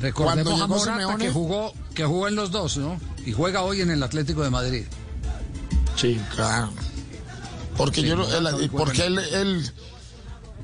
[0.00, 3.00] Recordemos Cuando a llegó Morata Simeone- que jugó, que jugó en los dos, ¿no?
[3.24, 4.84] Y juega hoy en el Atlético de Madrid.
[5.96, 6.70] Sí, claro.
[7.76, 8.26] Porque Sí, yo no-
[8.72, 9.70] porque en- el,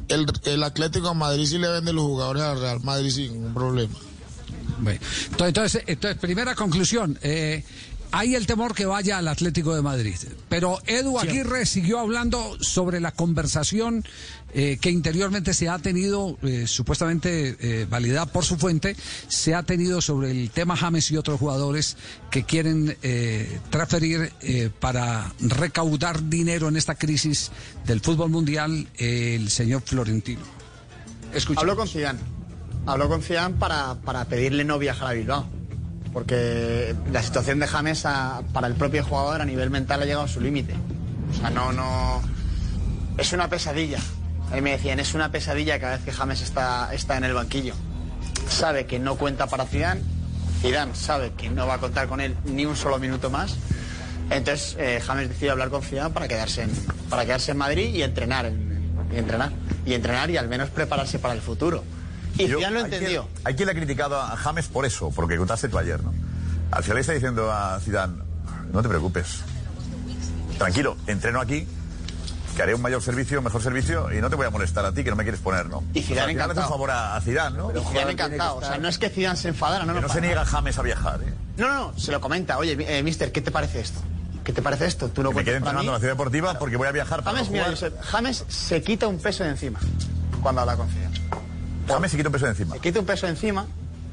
[0.09, 3.55] el, el, Atlético de Madrid sí le vende los jugadores al Real Madrid sin ningún
[3.55, 3.95] problema.
[4.81, 5.01] Bueno,
[5.41, 7.19] entonces, entonces, primera conclusión.
[7.23, 7.65] eh,
[8.13, 10.17] hay el temor que vaya al Atlético de Madrid.
[10.49, 14.05] Pero Edu Aguirre siguió hablando sobre la conversación
[14.55, 18.97] eh, que interiormente se ha tenido, eh, supuestamente eh, validada por su fuente,
[19.29, 21.97] se ha tenido sobre el tema James y otros jugadores
[22.31, 27.51] que quieren eh, transferir eh, para recaudar dinero en esta crisis
[27.87, 30.41] del fútbol mundial eh, el señor Florentino.
[31.35, 31.63] Escuchemos.
[31.63, 32.19] Habló con Zidane.
[32.87, 35.58] Habló con Zidane para, para pedirle no viajar a Bilbao.
[36.19, 38.03] Porque la situación de James
[38.53, 40.75] para el propio jugador a nivel mental ha llegado a su límite.
[41.31, 42.21] O sea, no, no.
[43.17, 44.01] Es una pesadilla.
[44.51, 47.35] A mí me decían, es una pesadilla cada vez que James está, está en el
[47.35, 47.75] banquillo.
[48.49, 50.01] Sabe que no cuenta para Zidane.
[50.61, 53.55] Zidane sabe que no va a contar con él ni un solo minuto más.
[54.29, 56.71] Entonces eh, James decidió hablar con Zidane para quedarse en,
[57.09, 59.53] para quedarse en Madrid y entrenar, en- y entrenar,
[59.87, 61.85] y entrenar y al menos prepararse para el futuro.
[62.39, 63.29] Y Yo- Zidane lo hay quien- entendió.
[63.45, 66.15] Hay quien le ha criticado a James por eso, porque contaste tú ayer, ¿no?
[66.71, 68.15] Al final le está diciendo a Zidane,
[68.73, 69.41] no te preocupes,
[70.59, 71.67] tranquilo, entreno aquí,
[72.57, 75.05] que haré un mayor servicio, mejor servicio, y no te voy a molestar a ti,
[75.05, 75.83] que no me quieres poner, ¿no?
[75.95, 77.71] Y O sea, Zidane le hace un favor a, a Zidane, ¿no?
[77.71, 78.57] Y Zidane encantado.
[78.57, 80.45] O sea, no es que Zidane se enfadara, no, Que no, se niega.
[80.45, 81.33] James a viajar, ¿eh?
[81.57, 82.59] No, no, no, se lo comenta.
[82.59, 84.01] Oye, eh, mister, ¿qué te parece esto?
[84.45, 85.09] ¿Qué te parece esto?
[85.09, 87.37] Tú no Que me para entrenando en la ciudad deportiva porque voy a viajar para
[87.37, 87.79] James, no mira, jugar.
[87.79, 89.79] Josep, James se quita un peso de encima
[90.43, 91.08] cuando habla con Zidane.
[91.89, 92.75] James se quita un peso de encima.
[92.75, 93.67] Se quita un peso de encima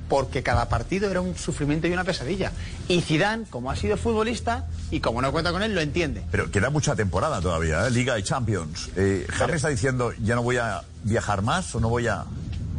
[0.08, 2.52] porque cada partido era un sufrimiento y una pesadilla.
[2.88, 6.24] Y Zidane, como ha sido futbolista y como no cuenta con él, lo entiende.
[6.32, 7.92] Pero queda mucha temporada todavía, ¿eh?
[7.92, 8.90] Liga y Champions.
[8.96, 12.24] Eh, James está diciendo, ya no voy a viajar más o no voy a...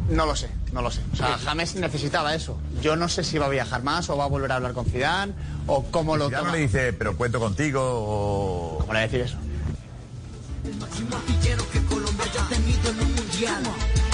[0.09, 1.01] No lo sé, no lo sé.
[1.11, 2.57] O sea, James necesitaba eso.
[2.81, 4.85] Yo no sé si va a viajar más o va a volver a hablar con
[4.85, 5.33] Zidane
[5.67, 6.55] o cómo lo Ya no toma.
[6.55, 8.77] le dice, pero cuento contigo o...
[8.79, 9.35] ¿Cómo le decir eso?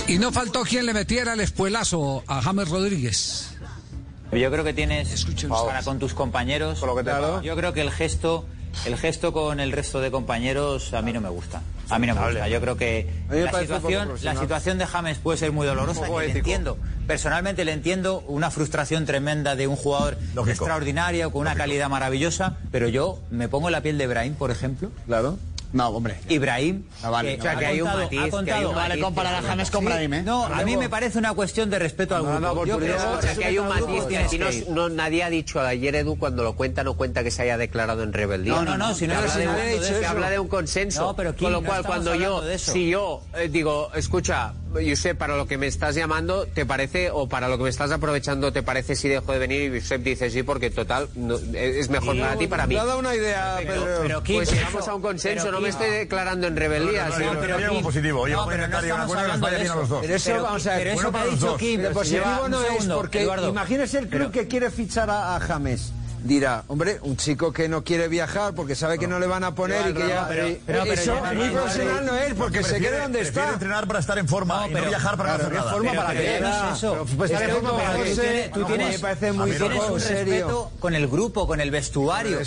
[0.07, 3.55] Y no faltó quien le metiera el espuelazo a James Rodríguez.
[4.31, 6.81] Yo creo que tienes para con tus compañeros.
[7.43, 8.45] Yo creo que el gesto,
[8.85, 11.61] el gesto con el resto de compañeros a mí no me gusta.
[11.89, 12.47] A mí no me gusta.
[12.47, 16.37] Yo creo que la situación, la situación de James puede ser muy dolorosa y le
[16.39, 16.77] entiendo.
[17.07, 22.87] Personalmente le entiendo una frustración tremenda de un jugador extraordinario con una calidad maravillosa, pero
[22.87, 24.91] yo me pongo en la piel de Brahim, por ejemplo.
[25.05, 25.37] Claro.
[25.73, 26.19] No, hombre.
[26.29, 26.83] Ibrahim.
[27.01, 28.89] No vale, no O sea, que hay un matiz, ha que hay contado- un Vale
[28.89, 30.21] matiz comparar a James con Sí, Brahim, ¿eh?
[30.23, 32.63] No, a mí me parece una cuestión de respeto al grupo.
[32.65, 35.23] Yo creo oportunidad, que o sea, que hay un matiz que aquí no, no- nadie
[35.23, 38.53] ha dicho ayer Edu cuando lo cuenta no cuenta que se haya declarado en rebeldía.
[38.53, 41.01] No, no, no, si no habla de- habla de un consenso.
[41.07, 45.37] No, pero con lo no cual cuando yo si yo eh, digo, escucha, Josep, para
[45.37, 48.63] lo que me estás llamando, ¿te parece o para lo que me estás aprovechando te
[48.63, 52.35] parece si dejo de venir y Josep dice sí porque total no- es mejor para
[52.37, 52.75] ti para mí?
[52.75, 55.69] me ha dado una idea, pero, pero, pues llegamos a un consenso, pero no me
[55.69, 57.07] estoy declarando en rebeldía.
[57.09, 58.21] No, no, no, pero algo positivo.
[58.21, 59.75] Oye, pero no estamos hablando vaya de eso.
[59.75, 60.01] los dos.
[60.01, 61.57] Pero eso, vamos a ver, eso que ha dicho.
[61.57, 65.91] Kim, positivo no es porque imagínese el club que quiere fichar a James.
[66.23, 69.55] Dirá, hombre, un chico que no quiere viajar porque sabe que no le van a
[69.55, 70.25] poner y que ya.
[70.29, 70.47] Pero-
[70.93, 73.41] eso muy profesional no es porque se quede donde está.
[73.53, 75.71] entrenar para estar en forma y no viajar para no hacer nada.
[75.71, 76.13] forma para
[76.71, 76.95] eso.
[78.53, 78.87] Tú tienes-
[79.91, 82.39] un respeto con el grupo, con el vestuario.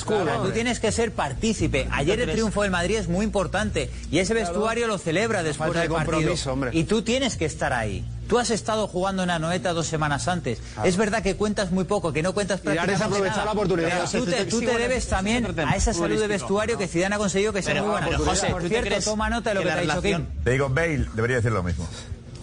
[0.42, 1.86] Tú tienes que ser partícipe.
[1.92, 5.88] Ayer el triunfo del Madrid es muy importante y ese vestuario lo celebra después del
[6.06, 6.32] partido.
[6.74, 8.04] Y tú tienes que estar ahí.
[8.28, 10.58] Tú has estado jugando en Anoeta dos semanas antes.
[10.84, 13.44] Es verdad que cuentas muy poco, que no cuentas Y prácticamente aprovechar nada.
[13.46, 14.08] la oportunidad.
[14.10, 17.18] Pero tú te, tú debes es también a esa salud de vestuario que Zidane ha
[17.18, 18.08] conseguido que sea Pero, muy buena.
[18.08, 20.26] pero, José, Por ¿tú te cierto, toma nota de lo que te ha dicho relación-
[20.26, 20.42] Kim.
[20.44, 21.86] Te digo, Bale debería decir lo mismo.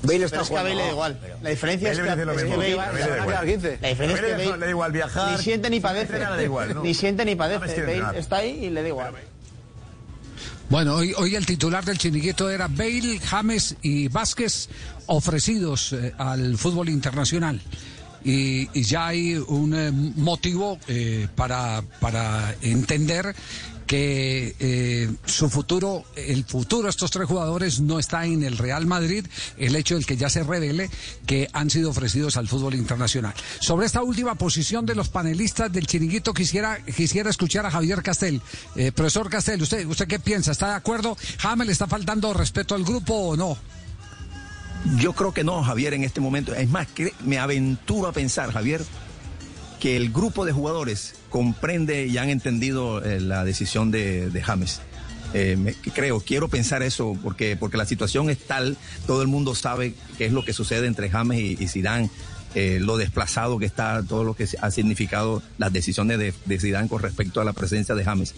[0.03, 1.19] Bale Pero es que a Bale le da igual.
[1.41, 2.57] La diferencia Bale es que, lo es que mismo.
[2.57, 3.77] Bale, A Bale le da igual.
[3.81, 6.01] la diferencia es que Bale le- Bale le da igual viajar, ni siente ni padece.
[6.03, 6.83] entrena, le da igual, ¿no?
[6.83, 7.81] Ni siente ni padece.
[7.81, 9.13] Bale está ahí y le da igual.
[10.69, 14.69] Bueno, hoy, hoy el titular del chiringuito era Bale, James y Vázquez
[15.07, 17.61] ofrecidos eh, al fútbol internacional.
[18.25, 23.35] Y, ya hay un eh, motivo eh, para, para entender
[23.93, 28.87] que eh, su futuro, el futuro de estos tres jugadores no está en el Real
[28.87, 29.23] Madrid,
[29.59, 30.89] el hecho del que ya se revele
[31.27, 33.35] que han sido ofrecidos al fútbol internacional.
[33.59, 38.41] Sobre esta última posición de los panelistas del chiringuito quisiera, quisiera escuchar a Javier Castel.
[38.75, 40.53] Eh, profesor Castel, ¿usted, ¿usted qué piensa?
[40.53, 41.15] ¿Está de acuerdo?
[41.37, 43.59] ¿James le está faltando respeto al grupo o no?
[44.97, 46.55] Yo creo que no, Javier, en este momento.
[46.55, 48.83] Es más, que me aventuro a pensar, Javier,
[49.79, 54.81] que el grupo de jugadores comprende y han entendido eh, la decisión de, de James.
[55.33, 58.77] Eh, creo, quiero pensar eso porque, porque la situación es tal,
[59.07, 62.11] todo el mundo sabe qué es lo que sucede entre James y, y Zidane,
[62.53, 66.87] eh, lo desplazado que está, todo lo que ha significado las decisiones de, de Zidane
[66.87, 68.35] con respecto a la presencia de James.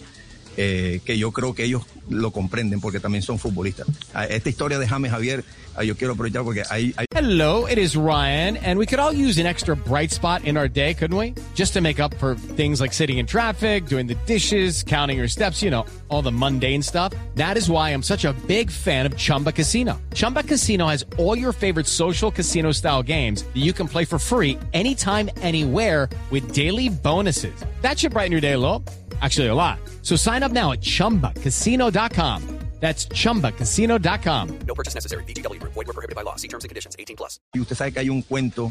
[0.56, 3.86] Eh, que yo creo que ellos lo comprenden porque también son futbolistas.
[4.14, 5.44] Ah, Esta historia de James Javier,
[5.74, 9.12] ah, yo quiero aprovechar porque hay, hay Hello, it is Ryan, and we could all
[9.12, 11.34] use an extra bright spot in our day, couldn't we?
[11.54, 15.28] Just to make up for things like sitting in traffic, doing the dishes, counting your
[15.28, 17.12] steps, you know, all the mundane stuff.
[17.34, 20.00] That is why I'm such a big fan of Chumba Casino.
[20.14, 24.18] Chumba Casino has all your favorite social casino style games that you can play for
[24.18, 27.54] free anytime, anywhere with daily bonuses.
[27.80, 28.84] That should brighten your day a little.
[29.22, 29.78] Actually, a lot.
[30.02, 32.42] So sign up now at chumbacasino.com.
[32.78, 34.58] That's chumbacasino.com.
[34.66, 35.24] No purchase necessary.
[35.24, 35.62] BGW.
[35.62, 36.36] Void were prohibited by law.
[36.36, 36.94] See terms and conditions.
[36.98, 37.40] 18 plus.
[37.54, 38.70] Y usted sabe que hay un cuento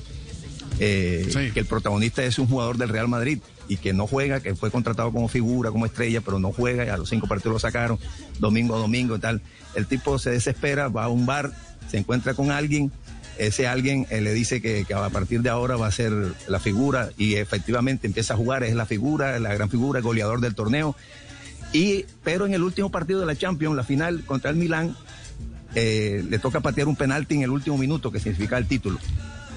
[0.80, 4.56] eh, que el protagonista es un jugador del Real Madrid y que no juega, que
[4.56, 7.60] fue contratado como figura, como estrella, pero no juega y a los cinco partidos lo
[7.60, 7.98] sacaron,
[8.40, 9.42] domingo a domingo y tal.
[9.74, 11.52] El tipo se desespera, va a un bar,
[11.90, 12.92] se encuentra con alguien,
[13.38, 16.14] ese alguien eh, le dice que, que a partir de ahora va a ser
[16.48, 20.56] la figura y efectivamente empieza a jugar, es la figura, la gran figura, goleador del
[20.56, 20.96] torneo.
[21.74, 24.96] Y, pero en el último partido de la Champions, la final contra el Milán,
[25.76, 28.98] eh, le toca patear un penalti en el último minuto, que significa el título.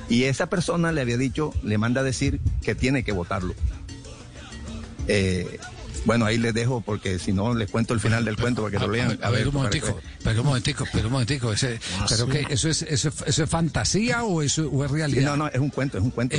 [0.09, 3.55] Y esa persona le había dicho, le manda a decir que tiene que votarlo.
[5.07, 5.59] Eh,
[6.05, 8.78] bueno, ahí les dejo porque si no les cuento el final del cuento para que
[8.86, 9.18] lo lean.
[9.22, 11.53] A ver, un momentico, que- pero un momentico, pero un momentico.
[11.53, 14.90] Ese, Ah, pero que eso es, eso, es- eso es fantasía o eso o es
[14.90, 15.20] realidad?
[15.20, 16.36] Sí, no, no, es un cuento, es un cuento.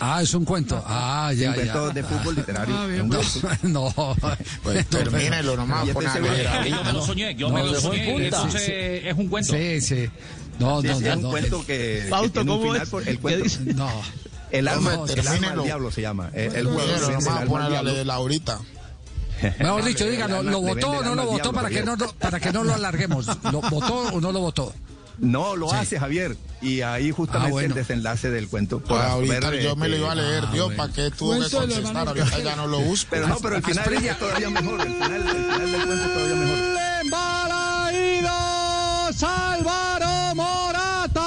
[0.00, 0.82] ah, es un cuento.
[0.86, 1.94] Ah, ya, un cuento ya.
[1.94, 2.76] de fútbol literario.
[2.78, 3.58] Ah, bien, un no, cuento.
[3.68, 4.16] no.
[4.62, 8.04] Pues termínelo nomás, Yo Yo me lo soñé, yo No, me lo soñé.
[8.12, 8.24] punta.
[8.24, 9.08] Entonces Sí, sí.
[9.08, 9.52] es un cuento.
[9.52, 10.10] Sí, sí.
[10.58, 11.30] No, Sí, no, sí, no, es un no.
[11.30, 12.88] cuento que, que Fausto, un ¿cómo final es?
[12.90, 13.44] por el ¿Qué cuento.
[13.44, 13.60] dice?
[13.74, 13.90] No.
[14.50, 16.30] El alma, el alma del diablo se llama.
[16.34, 17.92] El pon al a diablo.
[17.92, 18.58] leer ahorita.
[19.58, 22.10] Mejor dicho, vende ¿lo votó o no lo votó para que no, Javier.
[22.18, 23.26] para que no lo alarguemos?
[23.50, 24.72] ¿Lo votó o no lo votó?
[25.18, 25.76] No, lo Sí.
[25.76, 26.36] hace Javier.
[26.62, 27.68] Y ahí justamente Ah, bueno.
[27.68, 28.80] el desenlace del cuento.
[28.80, 30.82] Pues ahorita ver, yo me lo iba a leer, ah, Dios, bueno.
[30.82, 32.08] ¿para qué tuvo que contestar?
[32.08, 33.08] Ahorita ya no lo busco.
[33.10, 34.12] Pero no, pero el final Asprilla.
[34.12, 34.80] es todavía mejor.
[34.80, 36.58] El final, el final del cuento es todavía mejor.
[39.22, 41.20] Álvaro Morata.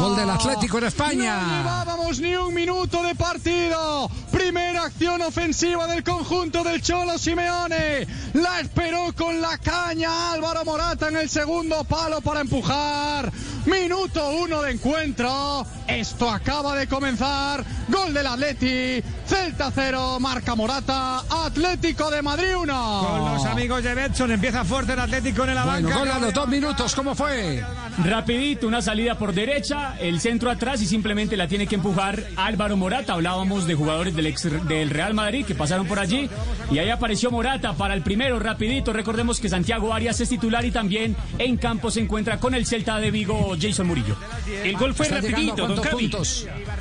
[0.00, 1.58] Gol del Atlético en No España.
[1.58, 4.10] llevábamos ni un minuto de partido.
[4.48, 8.06] Primera acción ofensiva del conjunto del Cholo Simeone.
[8.32, 13.30] La esperó con la caña Álvaro Morata en el segundo palo para empujar.
[13.66, 15.66] Minuto uno de encuentro.
[15.86, 17.62] Esto acaba de comenzar.
[17.88, 19.02] Gol del Atleti.
[19.26, 21.22] Celta 0, marca Morata.
[21.44, 23.06] Atlético de Madrid 1.
[23.06, 25.98] Con los amigos de Betson empieza fuerte el Atlético en la Bueno, banca.
[25.98, 27.62] gol a los dos minutos, ¿cómo fue?
[28.02, 32.78] Rapidito, una salida por derecha, el centro atrás y simplemente la tiene que empujar Álvaro
[32.78, 33.12] Morata.
[33.12, 36.28] Hablábamos de jugadores del, ex- del Real Madrid que pasaron por allí
[36.70, 38.92] y ahí apareció Morata para el primero, rapidito.
[38.92, 42.98] Recordemos que Santiago Arias es titular y también en campo se encuentra con el Celta
[42.98, 44.16] de Vigo Jason Murillo.
[44.64, 46.24] El gol fue ¿Está llegando rapidito, don?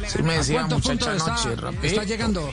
[0.08, 2.50] Sí me ¿A decía muchacha puntos anoche, está, está llegando?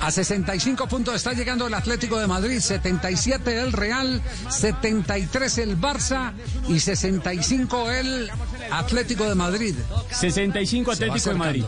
[0.00, 6.32] A 65 puntos está llegando el Atlético de Madrid, 77 el Real, 73 el Barça
[6.68, 8.30] y 65 el
[8.70, 9.74] Atlético de Madrid.
[10.10, 11.64] 65 Se va Atlético de Madrid.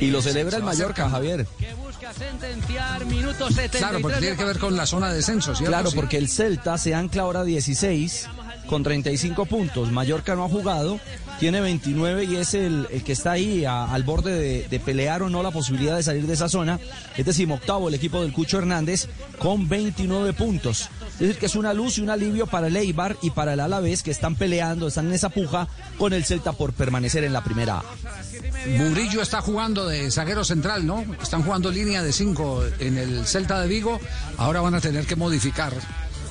[0.00, 1.46] Y lo celebra el Mallorca, Javier.
[2.16, 3.82] sentenciar minuto 73.
[3.82, 5.70] Claro, porque tiene que ver con la zona de descenso, ¿cierto?
[5.70, 8.28] Claro, porque el Celta se ancla ahora a 16
[8.66, 9.90] con 35 puntos.
[9.90, 11.00] Mallorca no ha jugado,
[11.40, 15.22] tiene 29 y es el, el que está ahí a- al borde de, de pelear
[15.22, 16.78] o no la posibilidad de salir de esa zona.
[17.16, 19.08] Es decimoctavo el equipo del Cucho Hernández
[19.38, 20.88] con 29 puntos.
[21.14, 23.60] Es decir, que es una luz y un alivio para el Eibar y para el
[23.60, 25.68] Alavés que están peleando, están en esa puja
[25.98, 27.84] con el Celta por permanecer en la primera A.
[28.78, 31.04] Murillo está jugando de zaguero central, ¿no?
[31.22, 34.00] Están jugando línea de 5 en el Celta de Vigo.
[34.38, 35.72] Ahora van a tener que modificar.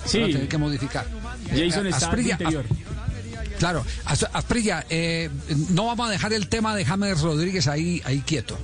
[0.06, 0.20] Sí.
[0.20, 1.06] Van a tener que modificar.
[1.50, 2.66] Jason Eh, está Asprilla- interior.
[3.60, 5.30] Claro, As- Asprilla, eh,
[5.70, 8.58] no vamos a dejar el tema de James Rodríguez ahí, ahí quieto.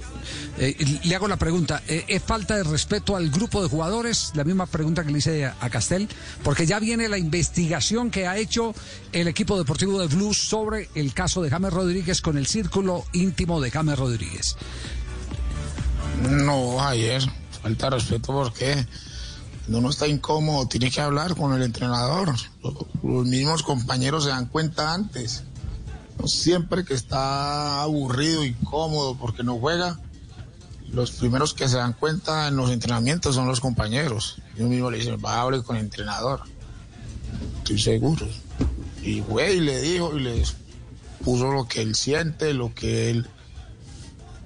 [0.57, 4.31] Eh, le hago la pregunta, eh, ¿es falta de respeto al grupo de jugadores?
[4.35, 6.09] La misma pregunta que le hice a, a Castel,
[6.43, 8.73] porque ya viene la investigación que ha hecho
[9.13, 13.61] el equipo deportivo de Blues sobre el caso de James Rodríguez con el círculo íntimo
[13.61, 14.57] de James Rodríguez.
[16.29, 17.21] No, ayer,
[17.61, 18.85] falta de respeto porque
[19.69, 22.33] cuando uno está incómodo tiene que hablar con el entrenador.
[23.03, 25.43] Los mismos compañeros se dan cuenta antes.
[26.25, 29.99] Siempre que está aburrido, incómodo porque no juega,
[30.91, 34.41] los primeros que se dan cuenta en los entrenamientos son los compañeros.
[34.57, 36.41] Yo mismo le dicen, va a hablar con el entrenador.
[37.59, 38.27] Estoy seguro.
[39.03, 40.55] Y güey, le dijo y les
[41.23, 43.29] puso lo que él siente, lo que él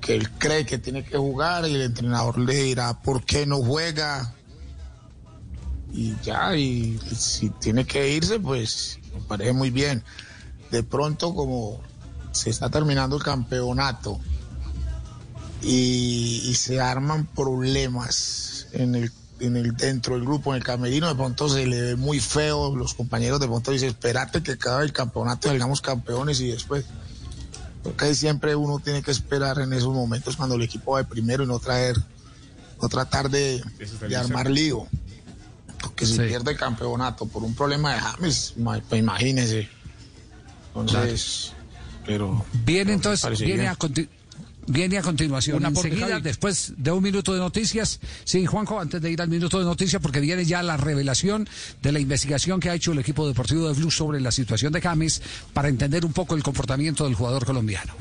[0.02, 3.60] que él cree que tiene que jugar y el entrenador le dirá por qué no
[3.60, 4.36] juega.
[5.94, 10.04] Y ya, y si tiene que irse, pues me parece muy bien.
[10.72, 11.80] De pronto, como
[12.32, 14.20] se está terminando el campeonato
[15.62, 21.08] y, y se arman problemas en el, en el dentro del grupo, en el camerino,
[21.08, 24.84] de pronto se le ve muy feo, los compañeros de pronto dicen, espérate que acabe
[24.84, 26.86] el campeonato, salgamos campeones y después.
[27.84, 31.06] Creo que siempre uno tiene que esperar en esos momentos cuando el equipo va de
[31.06, 31.98] primero y no traer,
[32.82, 33.62] no tratar de,
[34.08, 34.88] de armar lío.
[35.84, 38.54] Porque si pierde el campeonato por un problema de James,
[38.90, 39.70] pues imagínese.
[40.76, 41.54] Entonces,
[42.06, 42.46] pero.
[42.66, 43.68] Viene entonces, viene bien.
[43.68, 44.08] a, conti-
[44.68, 45.58] viene a continuación.
[45.58, 46.22] Un aporte, Enseguida, Javi.
[46.24, 48.00] después de un minuto de noticias.
[48.24, 51.48] Sí, Juanjo, antes de ir al minuto de noticias, porque viene ya la revelación
[51.82, 54.82] de la investigación que ha hecho el equipo deportivo de Blue sobre la situación de
[54.82, 55.22] James
[55.54, 57.94] para entender un poco el comportamiento del jugador colombiano.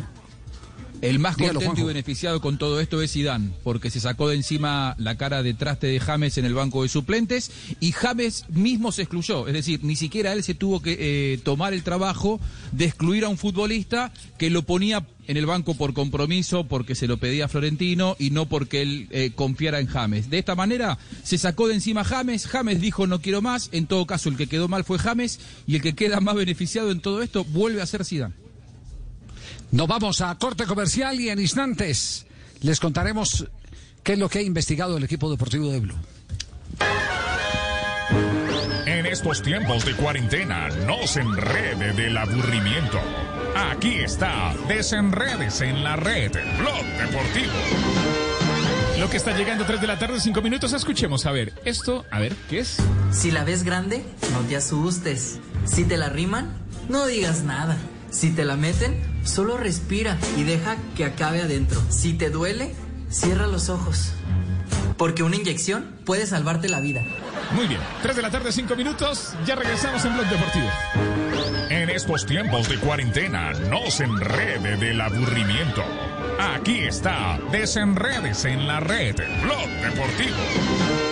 [1.02, 4.36] El más Dígalo, contento y beneficiado con todo esto es Zidane, porque se sacó de
[4.36, 7.50] encima la cara de traste de James en el banco de suplentes
[7.80, 11.72] y James mismo se excluyó, es decir, ni siquiera él se tuvo que eh, tomar
[11.72, 12.40] el trabajo
[12.70, 17.08] de excluir a un futbolista que lo ponía en el banco por compromiso, porque se
[17.08, 20.30] lo pedía Florentino y no porque él eh, confiara en James.
[20.30, 24.06] De esta manera se sacó de encima James, James dijo no quiero más, en todo
[24.06, 27.22] caso el que quedó mal fue James y el que queda más beneficiado en todo
[27.22, 28.41] esto vuelve a ser Zidane.
[29.72, 32.26] Nos vamos a corte comercial y en instantes
[32.60, 33.46] les contaremos
[34.02, 35.96] qué es lo que ha investigado el equipo deportivo de Blue.
[38.84, 43.00] En estos tiempos de cuarentena, no se enrede del aburrimiento.
[43.56, 47.52] Aquí está, desenredes en la red, Blog Deportivo.
[48.98, 51.24] Lo que está llegando 3 de la tarde, 5 minutos, escuchemos.
[51.24, 52.76] A ver, esto, a ver, ¿qué es?
[53.10, 55.40] Si la ves grande, no te asustes.
[55.64, 56.58] Si te la riman,
[56.90, 57.78] no digas nada.
[58.12, 58.94] Si te la meten,
[59.24, 61.80] solo respira y deja que acabe adentro.
[61.88, 62.74] Si te duele,
[63.10, 64.12] cierra los ojos.
[64.98, 67.02] Porque una inyección puede salvarte la vida.
[67.52, 70.68] Muy bien, 3 de la tarde, 5 minutos, ya regresamos en Blog Deportivo.
[71.70, 75.82] En estos tiempos de cuarentena, no se enrede del aburrimiento.
[76.38, 81.11] Aquí está, desenredes en la red, Blog Deportivo.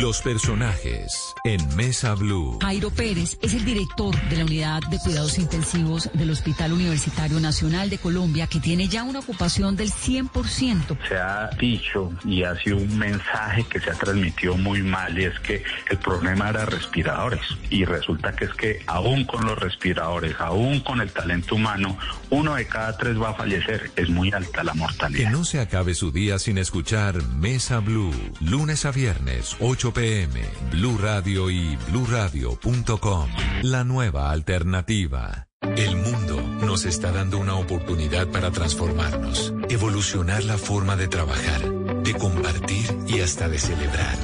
[0.00, 2.58] Los personajes en Mesa Blue.
[2.60, 7.90] Jairo Pérez es el director de la Unidad de Cuidados Intensivos del Hospital Universitario Nacional
[7.90, 10.98] de Colombia, que tiene ya una ocupación del 100%.
[11.08, 15.26] Se ha dicho y ha sido un mensaje que se ha transmitido muy mal y
[15.26, 20.34] es que el problema era respiradores y resulta que es que aún con los respiradores,
[20.40, 21.96] aún con el talento humano,
[22.30, 23.92] uno de cada tres va a fallecer.
[23.94, 25.30] Es muy alta la mortalidad.
[25.30, 28.12] Que no se acabe su día sin escuchar Mesa Blue.
[28.40, 30.40] Lunes a viernes, 8 pm.
[30.70, 33.28] Blue Radio y bluradio.com.
[33.62, 35.48] La nueva alternativa.
[35.76, 41.62] El mundo nos está dando una oportunidad para transformarnos, evolucionar la forma de trabajar,
[42.02, 44.16] de compartir y hasta de celebrar.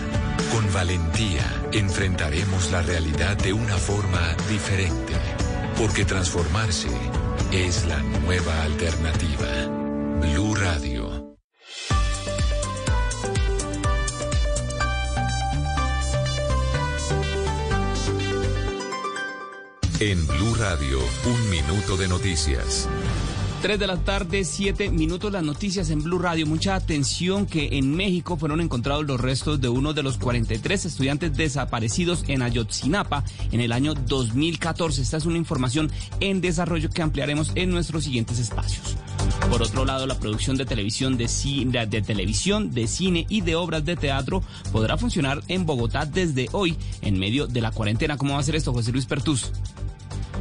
[0.53, 5.15] Con valentía enfrentaremos la realidad de una forma diferente,
[5.77, 6.89] porque transformarse
[7.53, 9.67] es la nueva alternativa.
[10.21, 11.30] Blue Radio.
[20.01, 22.89] En Blue Radio, un minuto de noticias.
[23.61, 26.47] 3 de la tarde, 7 minutos, las noticias en Blue Radio.
[26.47, 31.37] Mucha atención que en México fueron encontrados los restos de uno de los 43 estudiantes
[31.37, 33.23] desaparecidos en Ayotzinapa
[33.53, 35.03] en el año 2014.
[35.03, 35.91] Esta es una información
[36.21, 38.97] en desarrollo que ampliaremos en nuestros siguientes espacios.
[39.51, 43.43] Por otro lado, la producción de televisión, de, ci- de- de televisión, de cine y
[43.43, 44.43] de obras de teatro
[44.73, 48.17] podrá funcionar en Bogotá desde hoy, en medio de la cuarentena.
[48.17, 49.53] ¿Cómo va a ser esto, José Luis Pertús?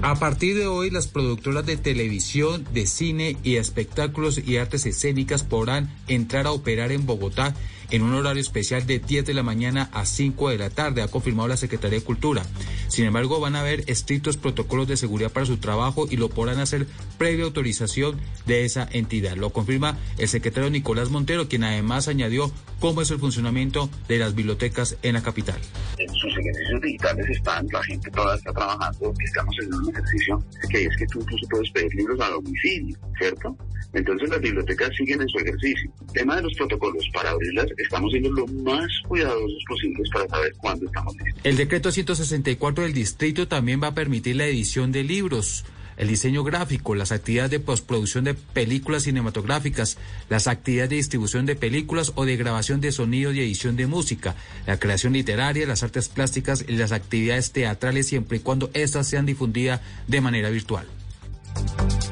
[0.01, 5.43] A partir de hoy, las productoras de televisión, de cine y espectáculos y artes escénicas
[5.43, 7.53] podrán entrar a operar en Bogotá
[7.91, 11.07] en un horario especial de 10 de la mañana a 5 de la tarde, ha
[11.07, 12.43] confirmado la Secretaría de Cultura.
[12.87, 16.59] Sin embargo, van a haber estrictos protocolos de seguridad para su trabajo y lo podrán
[16.59, 16.87] hacer
[17.17, 19.35] previa autorización de esa entidad.
[19.35, 24.35] Lo confirma el secretario Nicolás Montero, quien además añadió cómo es el funcionamiento de las
[24.35, 25.59] bibliotecas en la capital.
[25.97, 30.85] en sus ejercicios digitales están, la gente toda está trabajando, estamos en un ejercicio que
[30.85, 33.57] es que tú incluso puedes pedir libros a domicilio, ¿cierto?
[33.93, 35.91] Entonces las bibliotecas siguen en su ejercicio.
[36.13, 40.85] Tema de los protocolos, para abrirlas estamos siendo lo más cuidadosos posibles para saber cuándo
[40.85, 41.41] estamos listos.
[41.43, 45.65] El decreto 164 del distrito también va a permitir la edición de libros
[45.99, 49.97] el diseño gráfico, las actividades de postproducción de películas cinematográficas,
[50.29, 54.35] las actividades de distribución de películas o de grabación de sonido y edición de música,
[54.65, 59.25] la creación literaria, las artes plásticas y las actividades teatrales siempre y cuando éstas sean
[59.25, 60.87] difundidas de manera virtual.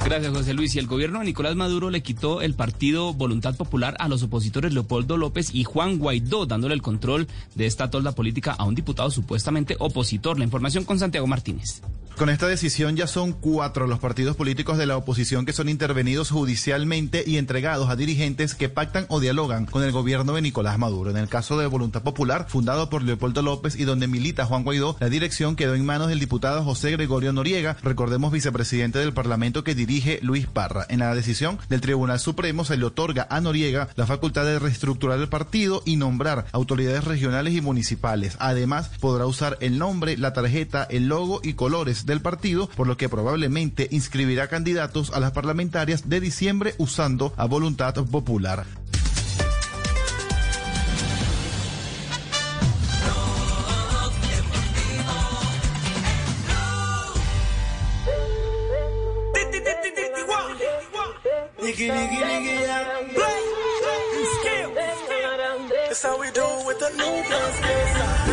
[0.07, 0.73] Gracias, José Luis.
[0.73, 4.73] Y el gobierno de Nicolás Maduro le quitó el partido Voluntad Popular a los opositores
[4.73, 9.11] Leopoldo López y Juan Guaidó, dándole el control de esta tolda política a un diputado
[9.11, 10.37] supuestamente opositor.
[10.37, 11.81] La información con Santiago Martínez.
[12.17, 16.31] Con esta decisión ya son cuatro los partidos políticos de la oposición que son intervenidos
[16.31, 21.11] judicialmente y entregados a dirigentes que pactan o dialogan con el gobierno de Nicolás Maduro.
[21.11, 24.97] En el caso de Voluntad Popular, fundado por Leopoldo López y donde milita Juan Guaidó,
[24.99, 29.75] la dirección quedó en manos del diputado José Gregorio Noriega, recordemos vicepresidente del Parlamento que
[29.75, 30.87] dirige Luis Parra.
[30.89, 35.19] En la decisión del Tribunal Supremo se le otorga a Noriega la facultad de reestructurar
[35.19, 38.37] el partido y nombrar autoridades regionales y municipales.
[38.39, 42.97] Además, podrá usar el nombre, la tarjeta, el logo y colores del partido, por lo
[42.97, 48.65] que probablemente inscribirá candidatos a las parlamentarias de diciembre usando a voluntad popular.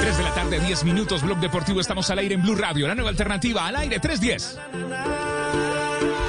[0.05, 1.81] Tres de la tarde, 10 minutos, Blog Deportivo.
[1.81, 4.59] Estamos al aire en Blue Radio, la nueva alternativa, al aire 310.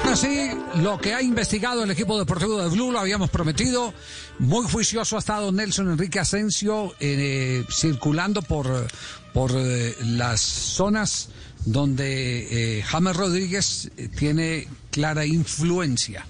[0.05, 3.93] Así, lo que ha investigado el equipo deportivo de Blue lo habíamos prometido.
[4.39, 8.87] Muy juicioso ha estado Nelson Enrique Asensio eh, circulando por,
[9.33, 11.27] por eh, las zonas
[11.65, 16.25] donde eh, Rodríguez eh, tiene clara influencia.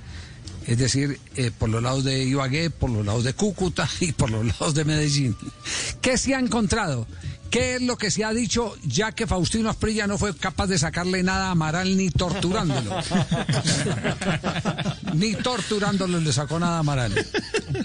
[0.66, 1.20] Es decir,
[1.60, 4.84] por los lados de Ibagué, por los lados de Cúcuta y por los lados de
[4.84, 5.38] Medellín.
[6.02, 7.06] ¿Qué se ha encontrado?
[7.56, 10.78] ¿Qué es lo que se ha dicho ya que Faustino Asprilla no fue capaz de
[10.78, 12.92] sacarle nada a Amaral ni torturándolo?
[15.14, 17.14] ni torturándolo le sacó nada a Amaral.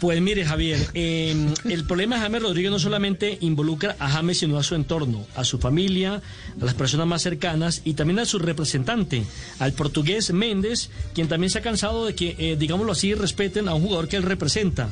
[0.01, 4.59] Pues mire, Javier, eh, el problema de James Rodríguez no solamente involucra a James, sino
[4.59, 6.21] a su entorno, a su familia,
[6.61, 9.23] a las personas más cercanas y también a su representante,
[9.61, 13.75] al portugués Méndez, quien también se ha cansado de que, eh, digámoslo así, respeten a
[13.75, 14.89] un jugador que él representa.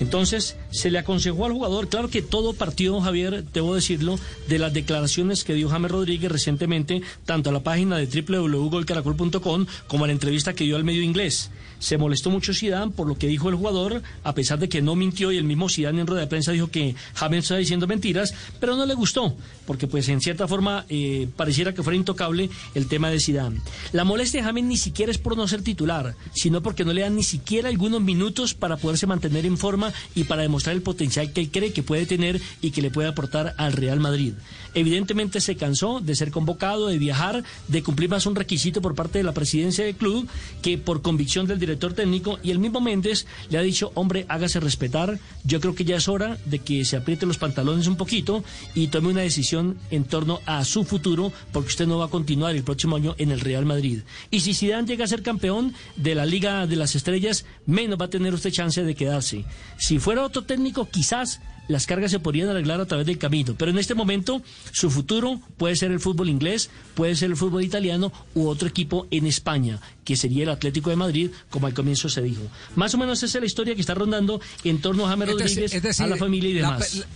[0.00, 4.18] Entonces, se le aconsejó al jugador, claro que todo partió, Javier, debo decirlo,
[4.48, 10.04] de las declaraciones que dio James Rodríguez recientemente, tanto a la página de www.golcaracol.com como
[10.04, 11.50] a la entrevista que dio al medio inglés.
[11.78, 14.96] Se molestó mucho Zidane por lo que dijo el jugador, a pesar de que no
[14.96, 18.34] mintió y el mismo Zidane en rueda de prensa dijo que James estaba diciendo mentiras,
[18.60, 19.36] pero no le gustó,
[19.66, 23.60] porque pues en cierta forma eh, pareciera que fuera intocable el tema de Zidane.
[23.92, 27.02] La molestia de James ni siquiera es por no ser titular, sino porque no le
[27.02, 31.32] dan ni siquiera algunos minutos para poderse mantener en forma y para demostrar el potencial
[31.32, 34.34] que él cree que puede tener y que le puede aportar al Real Madrid.
[34.74, 39.18] Evidentemente se cansó de ser convocado, de viajar, de cumplir más un requisito por parte
[39.18, 40.28] de la presidencia del club
[40.62, 44.60] que por convicción del director técnico y el mismo Méndez le ha dicho, hombre, hágase
[44.60, 48.44] respetar, yo creo que ya es hora de que se apriete los pantalones un poquito
[48.74, 52.54] y tome una decisión en torno a su futuro porque usted no va a continuar
[52.54, 54.00] el próximo año en el Real Madrid.
[54.30, 58.06] Y si Zidane llega a ser campeón de la Liga de las Estrellas, menos va
[58.06, 59.44] a tener usted chance de quedarse.
[59.78, 63.54] Si fuera otro técnico, quizás las cargas se podrían arreglar a través del camino.
[63.56, 64.42] Pero en este momento,
[64.72, 69.06] su futuro puede ser el fútbol inglés, puede ser el fútbol italiano u otro equipo
[69.10, 72.42] en España, que sería el Atlético de Madrid, como al comienzo se dijo.
[72.74, 75.34] Más o menos esa es la historia que está rondando en torno a James Es
[75.36, 77.06] decir- Rodríguez, es decir, a la familia y demás.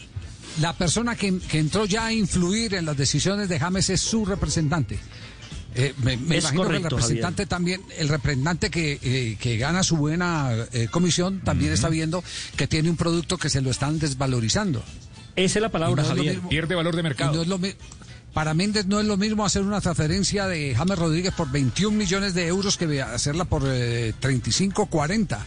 [0.60, 4.24] la persona que, que entró ya a influir en las decisiones de James es su
[4.26, 4.98] representante.
[5.74, 9.56] Eh, me me Es imagino correcto, que el representante también, el representante que, eh, que
[9.56, 12.22] gana su buena eh, comisión también está viendo
[12.56, 14.82] que tiene un producto que se lo están desvalorizando.
[15.34, 16.34] Esa es la palabra, no Javier.
[16.34, 17.32] mismo- Pierde valor de mercado.
[17.34, 17.74] no es lo mi-
[18.34, 22.34] para Méndez no es lo mismo hacer una transferencia de James Rodríguez por 21 millones
[22.34, 25.38] de euros que hacerla por eh, 35, 40,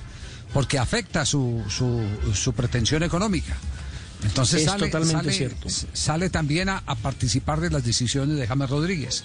[0.53, 2.03] porque afecta su, su,
[2.33, 3.55] su pretensión económica.
[4.23, 5.67] Entonces Es sale, totalmente sale- cierto.
[5.93, 9.23] sale también a, a participar de las decisiones de James Rodríguez.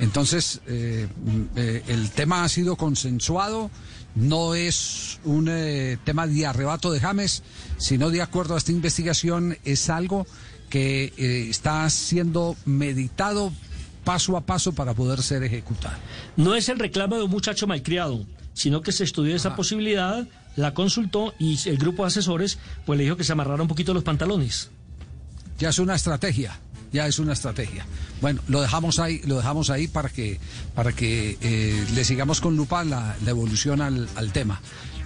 [0.00, 3.70] Entonces, eh, mm, eh, el tema ha sido consensuado,
[4.14, 7.42] no es un eh, tema de arrebato de James,
[7.78, 10.26] sino de acuerdo a esta investigación es algo
[10.70, 11.12] que
[11.50, 13.52] está siendo meditado
[14.02, 15.96] paso a paso para poder ser ejecutado.
[16.36, 20.26] No es el reclamo de un muchacho malcriado, sino que se estudió esa posibilidad,
[20.56, 23.94] la consultó y el grupo de asesores pues le dijo que se amarrara un poquito
[23.94, 24.70] los pantalones.
[25.58, 26.58] Ya es una estrategia,
[26.94, 27.84] ya es una estrategia.
[28.20, 30.38] Bueno, lo dejamos ahí, lo dejamos ahí para que,
[30.76, 34.60] para que eh, le sigamos con lupa la, evolución al, tema.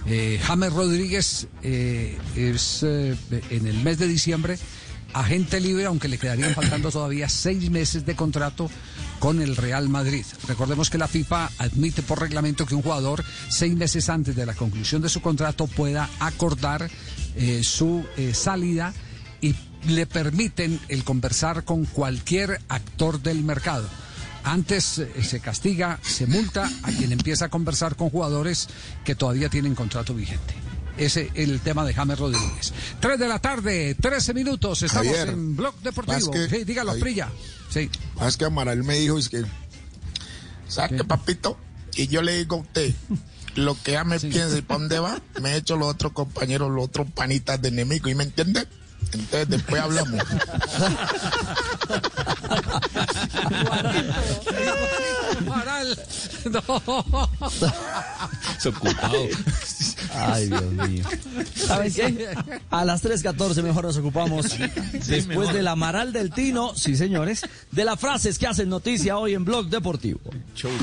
[0.05, 3.17] Eh, James Rodríguez eh, es eh,
[3.49, 4.57] en el mes de diciembre
[5.13, 8.69] agente libre, aunque le quedarían faltando todavía seis meses de contrato
[9.17, 10.23] con el Real Madrid.
[10.47, 14.53] Recordemos que la FIFA admite por reglamento que un jugador seis meses antes de la
[14.53, 16.87] conclusión de su contrato pueda acordar
[17.63, 18.93] su salida
[19.87, 23.87] le permiten el conversar con cualquier actor del mercado.
[24.43, 28.67] Antes eh, se castiga, se multa a quien empieza a conversar con jugadores
[29.03, 30.53] que todavía tienen contrato vigente.
[30.97, 32.73] Ese es el tema de James Rodríguez.
[32.99, 34.81] Tres de la tarde, 13 minutos.
[34.83, 36.31] Estamos Javier, en Blog Deportivo.
[36.31, 36.97] que- Sí, dígalo.
[36.99, 37.29] Prilla.
[37.69, 37.89] Sí.
[38.19, 39.43] Más que Amaral me dijo, es que,
[40.67, 41.57] ¿sabe qué, papito?
[41.95, 42.93] Y yo le digo a usted,
[43.55, 46.69] lo que ya me piensa y para dónde va, me he hecho los otros compañeros,
[46.71, 48.67] los otros panitas de enemigo, ¿y me entiende?
[49.13, 50.21] Entonces después hablamos.
[55.37, 55.97] Amaral.
[56.45, 57.29] No.
[58.55, 59.27] Desocupado.
[60.13, 61.05] Ay, Dios mío.
[61.55, 62.35] ¿Saben qué?
[62.69, 64.45] A las 3.14 mejor nos ocupamos,
[64.93, 65.53] después mejor.
[65.53, 69.67] del amaral del Tino, sí señores, de las frases que hacen noticia hoy en Blog
[69.69, 70.19] Deportivo.
[70.55, 70.79] Suéltala,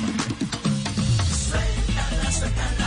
[2.32, 2.85] suéltala.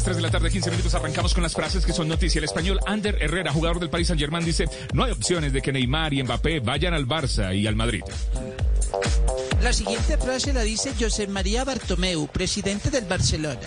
[0.00, 2.38] Las 3 de la tarde, 15 minutos, arrancamos con las frases que son noticia.
[2.38, 4.64] El español Ander Herrera, jugador del Paris Saint Germain, dice:
[4.94, 8.02] No hay opciones de que Neymar y Mbappé vayan al Barça y al Madrid.
[9.62, 13.60] La siguiente frase la dice José María Bartomeu, presidente del Barcelona.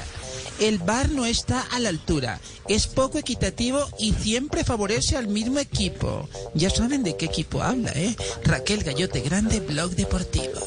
[0.60, 5.60] El VAR no está a la altura, es poco equitativo y siempre favorece al mismo
[5.60, 6.30] equipo.
[6.54, 8.16] Ya saben de qué equipo habla, ¿eh?
[8.44, 10.60] Raquel Gallote Grande, Blog Deportivo.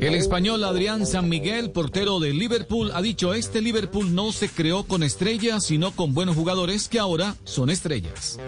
[0.00, 4.84] El español Adrián San Miguel, portero de Liverpool, ha dicho, este Liverpool no se creó
[4.84, 8.38] con estrellas, sino con buenos jugadores que ahora son estrellas.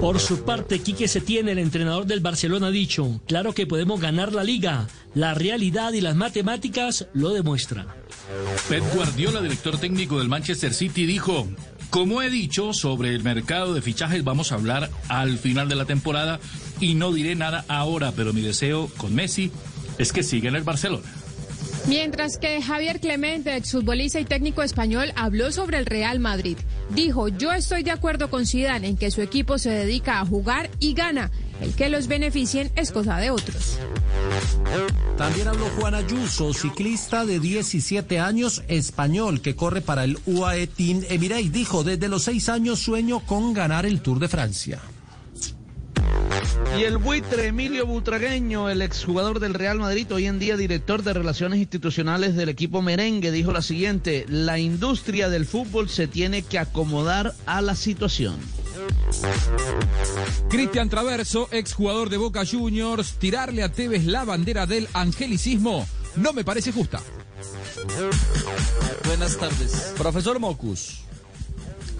[0.00, 4.32] Por su parte, Quique Setién, el entrenador del Barcelona, ha dicho, claro que podemos ganar
[4.32, 4.88] la liga.
[5.14, 7.86] La realidad y las matemáticas lo demuestran.
[8.68, 11.46] Pep Guardiola, director técnico del Manchester City, dijo,
[11.90, 15.84] como he dicho sobre el mercado de fichajes vamos a hablar al final de la
[15.84, 16.40] temporada
[16.80, 19.52] y no diré nada ahora, pero mi deseo con Messi
[19.98, 21.06] es que siga en el Barcelona.
[21.88, 26.56] Mientras que Javier Clemente, exfutbolista y técnico español, habló sobre el Real Madrid.
[26.90, 30.68] Dijo, yo estoy de acuerdo con Zidane en que su equipo se dedica a jugar
[30.80, 31.30] y gana.
[31.60, 33.78] El que los beneficien es cosa de otros.
[35.16, 41.02] También habló Juan Ayuso, ciclista de 17 años, español, que corre para el UAE Team
[41.08, 41.52] Emirates.
[41.52, 44.80] Dijo, desde los seis años sueño con ganar el Tour de Francia.
[46.78, 51.14] Y el buitre Emilio Butragueño, el exjugador del Real Madrid, hoy en día director de
[51.14, 56.58] Relaciones Institucionales del equipo merengue, dijo la siguiente, la industria del fútbol se tiene que
[56.58, 58.36] acomodar a la situación.
[60.48, 65.86] Cristian Traverso, exjugador de Boca Juniors, tirarle a Tevez la bandera del angelicismo
[66.16, 67.00] no me parece justa.
[69.04, 69.92] Buenas tardes.
[69.96, 71.00] Profesor Mocus.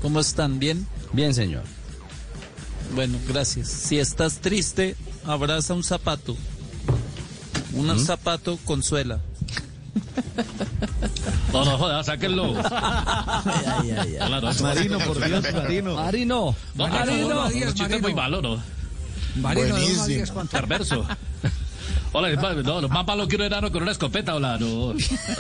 [0.03, 0.59] ¿Cómo están?
[0.59, 0.86] ¿Bien?
[1.12, 1.62] Bien, señor.
[2.94, 3.69] Bueno, gracias.
[3.69, 6.36] Si estás triste, abraza un zapato.
[7.73, 7.98] Un ¿Mm?
[7.98, 9.20] zapato consuela.
[11.57, 12.55] No, no, joda, sáquenlo.
[12.70, 14.16] Ay, ay, ay.
[14.27, 15.24] Claro, eso Marino, por.
[15.24, 15.95] Dios, Marino.
[15.95, 16.57] Marino.
[16.74, 17.99] No, Marino, no, no, Marino.
[18.01, 18.62] muy malos, ¿no?
[19.37, 20.45] Marino, Buenísimo.
[20.47, 21.07] Perverso.
[22.12, 22.31] Hola,
[22.62, 24.95] no, los más malos que un enano con una escopeta, hola, no.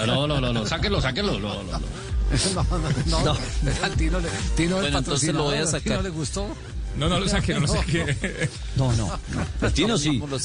[0.06, 1.80] No, no, no, no, sáquenlo, sáquenlo, no, no, no.
[2.54, 3.36] No, no, no.
[3.84, 5.82] Al Tino, le- Tino el Bueno, entonces lo voy a sacar.
[5.82, 6.48] Tino le gustó?
[6.98, 8.48] No, no lo saque, no lo saque.
[8.76, 9.18] No, no.
[9.62, 10.18] El Tino sí.
[10.18, 10.38] ¿Cómo lo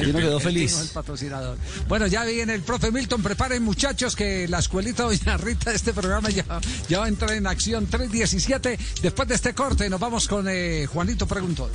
[0.00, 0.90] quedó el feliz.
[0.92, 1.58] patrocinador.
[1.88, 3.22] Bueno, ya viene el profe Milton.
[3.22, 6.44] Preparen, muchachos, que la escuelita Doña Rita de este programa ya,
[6.88, 8.78] ya va a entrar en acción 3.17.
[9.02, 11.70] Después de este corte, nos vamos con eh, Juanito Preguntó.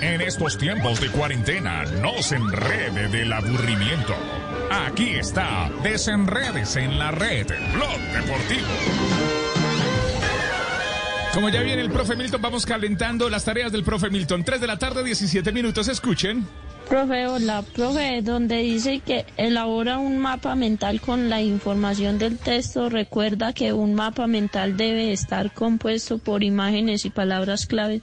[0.00, 4.14] En estos tiempos de cuarentena, no se enrede del aburrimiento.
[4.70, 9.51] Aquí está, desenredes en la red, Blog Deportivo.
[11.34, 14.44] Como ya viene el profe Milton, vamos calentando las tareas del profe Milton.
[14.44, 16.46] 3 de la tarde, 17 minutos, escuchen.
[16.88, 22.90] Profe, hola, profe, donde dice que elabora un mapa mental con la información del texto,
[22.90, 28.02] recuerda que un mapa mental debe estar compuesto por imágenes y palabras clave.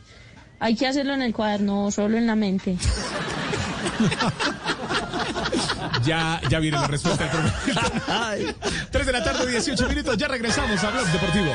[0.60, 2.77] Hay que hacerlo en el cuaderno o solo en la mente.
[6.03, 8.55] Ya, ya viene la respuesta del profe Milton.
[8.91, 11.51] 3 de la tarde, 18 minutos, ya regresamos a Blog Deportivo.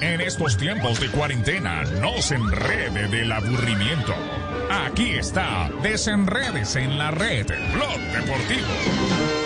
[0.00, 4.14] En estos tiempos de cuarentena, no se enrede del aburrimiento.
[4.70, 9.45] Aquí está, desenredes en la red, Blog Deportivo.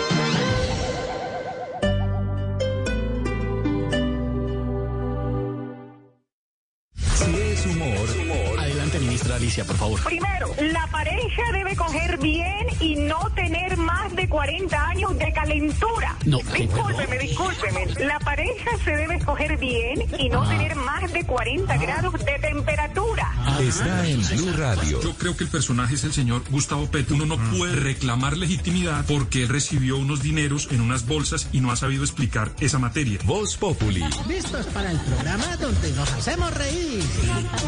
[9.41, 10.03] Alicia, por favor.
[10.03, 16.15] Primero, la pareja debe coger bien y no tener más de 40 años de calentura.
[16.25, 17.87] No, discúlpeme, discúlpeme.
[18.05, 23.33] La pareja se debe escoger bien y no tener más de 40 grados de temperatura.
[23.59, 25.01] Está en Blue Radio.
[25.01, 27.15] Yo creo que el personaje es el señor Gustavo Petro.
[27.15, 31.71] Uno no puede reclamar legitimidad porque él recibió unos dineros en unas bolsas y no
[31.71, 33.17] ha sabido explicar esa materia.
[33.25, 34.03] Voz Populi.
[34.27, 37.03] Listos para el programa donde nos hacemos reír.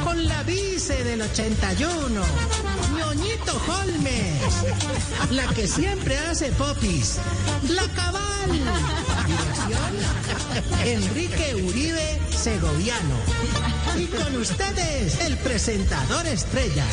[0.04, 1.22] Con la vice del
[1.64, 2.22] 81,
[2.98, 4.42] ñoñito Holmes.
[5.32, 7.20] La que siempre hace popis.
[7.70, 8.52] La cabal.
[9.26, 9.94] Dirección,
[10.86, 13.16] Enrique Uribe Segoviano.
[13.98, 16.86] Y con ustedes, el presentador estrella.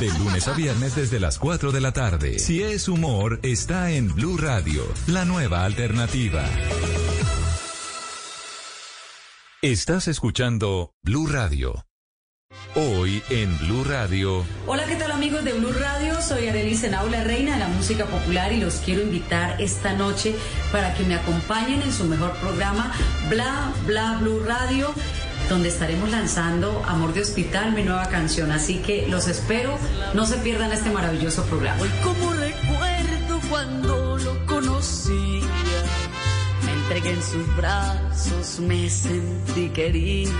[0.00, 2.38] De lunes a viernes desde las 4 de la tarde.
[2.38, 6.42] Si es humor, está en Blue Radio, la nueva alternativa.
[9.62, 11.84] Estás escuchando Blue Radio.
[12.74, 14.42] Hoy en Blue Radio.
[14.66, 16.22] Hola, ¿qué tal amigos de Blue Radio?
[16.22, 20.34] Soy Arely Senau, la reina de la música popular y los quiero invitar esta noche
[20.72, 22.90] para que me acompañen en su mejor programa
[23.28, 24.94] Bla Bla Blue Radio
[25.50, 28.52] donde estaremos lanzando Amor de Hospital, mi nueva canción.
[28.52, 29.76] Así que los espero,
[30.14, 31.82] no se pierdan este maravilloso programa.
[31.82, 33.99] Hoy como recuerdo cuando
[36.90, 40.32] entregué en sus brazos, me sentí querida.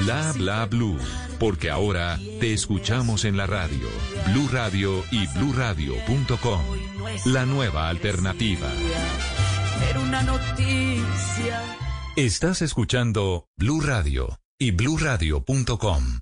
[0.00, 0.96] Bla bla blue,
[1.38, 3.86] porque ahora te escuchamos en la radio.
[4.28, 6.62] Blue Radio y bluradio.com.
[7.26, 8.72] La nueva alternativa.
[9.90, 11.60] Era una noticia.
[12.16, 16.20] Estás escuchando Blue Radio y bluradio.com.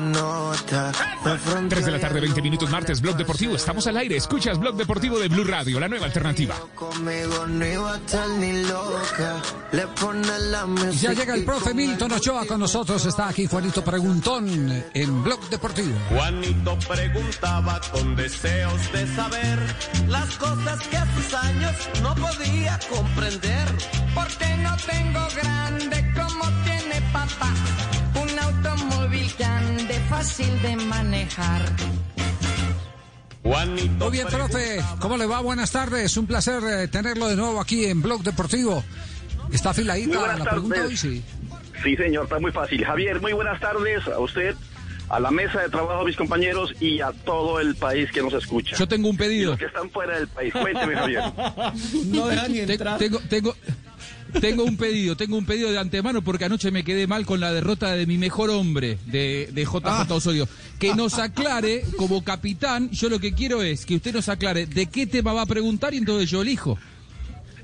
[0.00, 0.92] Nota.
[1.68, 3.56] 3 de la tarde, 20 minutos, martes, Blog Deportivo.
[3.56, 4.16] Estamos al aire.
[4.16, 6.54] Escuchas Blog Deportivo de Blue Radio, la nueva alternativa.
[11.00, 13.04] Ya llega el profe Milton Ochoa con nosotros.
[13.06, 15.98] Está aquí Juanito Preguntón en Blog Deportivo.
[16.08, 19.58] Juanito preguntaba con deseos de saber
[20.08, 23.68] las cosas que a sus años no podía comprender.
[24.14, 27.52] Porque no tengo grande como tiene papá.
[28.48, 31.62] Automóvil grande, fácil de manejar.
[33.42, 34.80] Juanito Muy bien, profe.
[35.00, 35.40] ¿Cómo le va?
[35.40, 36.16] Buenas tardes.
[36.16, 38.82] Un placer eh, tenerlo de nuevo aquí en Blog Deportivo.
[39.52, 40.96] ¿Está afiladita la pregunta hoy?
[40.96, 41.22] Sí.
[41.82, 42.84] Sí, señor, está muy fácil.
[42.84, 44.54] Javier, muy buenas tardes a usted,
[45.08, 48.32] a la mesa de trabajo, a mis compañeros y a todo el país que nos
[48.34, 48.76] escucha.
[48.76, 49.50] Yo tengo un Y pedido.
[49.52, 50.52] los que están fuera del país.
[50.52, 51.22] Cuénteme, Javier.
[52.06, 52.98] No deja ni entrar.
[52.98, 53.54] Tengo, tengo,
[54.40, 57.52] tengo un pedido, tengo un pedido de antemano porque anoche me quedé mal con la
[57.52, 60.06] derrota de mi mejor hombre, de, de JJ Ah.
[60.10, 60.48] Osorio.
[60.78, 64.86] Que nos aclare, como capitán, yo lo que quiero es que usted nos aclare de
[64.86, 66.78] qué tema va a preguntar y entonces yo elijo.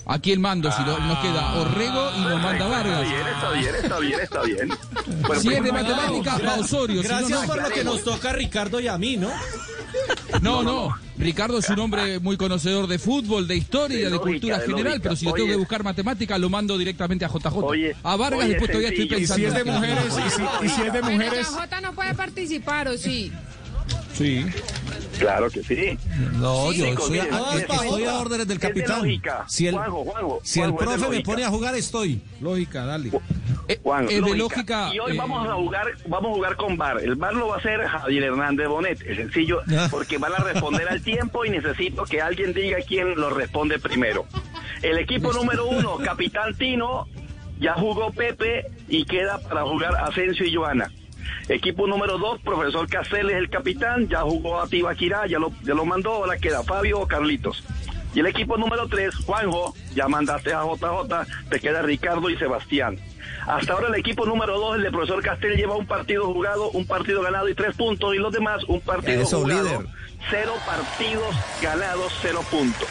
[0.06, 3.06] Aquí el mando, si lo- nos queda Orrego y nos manda Vargas.
[3.06, 5.22] Está bien, está bien, está bien, está bien.
[5.26, 7.02] Bueno, Si es de matemáticas, va Osorio.
[7.02, 7.46] si no, Gracias no.
[7.46, 9.30] por lo que nos toca a Ricardo y a mí, ¿no?
[10.42, 10.94] No, no.
[11.16, 14.66] Ricardo es un hombre muy conocedor de fútbol, de historia, De de, lógica, cultura de
[14.66, 15.02] general, lógica.
[15.04, 15.52] pero si le tengo Oye.
[15.52, 17.94] que buscar matemática, lo mando directamente a JJ.
[18.02, 19.40] a Vargas oye, después todavía estoy pensando.
[19.40, 21.46] Y si es de mujeres, y si- y si es de mujeres.
[21.46, 23.32] J no puede participar, ¿o sí?
[24.14, 24.44] Sí.
[25.18, 25.98] Claro que sí.
[26.34, 28.68] No, Sí, yo chicos, estoy a, miren, a- es de- estoy a órdenes del de
[28.68, 28.98] capitán.
[29.00, 29.44] lógica.
[29.48, 32.20] Si el, Juanjo, Juanjo, si el Juanjo, es de profe me pone a jugar, estoy.
[32.40, 33.10] Lógica, dale.
[33.82, 34.36] Juan, es de lógica.
[34.36, 37.00] lógica, Y hoy eh, vamos a jugar, vamos a jugar con VAR.
[37.00, 39.00] El VAR lo va a hacer Javier Hernández Bonet.
[39.02, 43.30] Es sencillo, porque van a responder al tiempo y necesito que alguien diga quién lo
[43.30, 44.26] responde primero.
[44.82, 47.08] El equipo número uno, Capitán Tino,
[47.60, 50.90] ya jugó Pepe y queda para jugar Asensio y Joana.
[51.48, 55.74] Equipo número dos, profesor Casel es el capitán, ya jugó a Tibaquirá, ya lo, ya
[55.74, 57.62] lo mandó, ahora queda Fabio o Carlitos.
[58.14, 62.98] Y el equipo número tres, Juanjo, ya mandaste a JJ, te queda Ricardo y Sebastián.
[63.46, 66.86] Hasta ahora el equipo número dos, el de profesor Castel, lleva un partido jugado, un
[66.86, 69.86] partido ganado y tres puntos, y los demás un partido jugado, líder.
[70.30, 72.88] cero partidos ganados, cero puntos.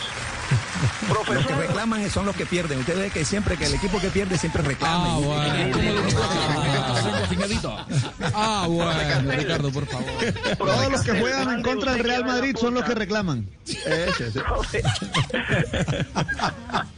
[1.33, 2.79] Los que reclaman son los que pierden.
[2.79, 5.17] Usted ve que siempre que el equipo que pierde siempre reclama.
[8.33, 10.05] Ah, bueno, Ricardo, por favor.
[10.57, 13.47] Todos los que juegan en contra del Real Madrid son los que reclaman.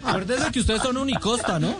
[0.03, 1.75] Acuérdese que ustedes son unicosta, ¿no?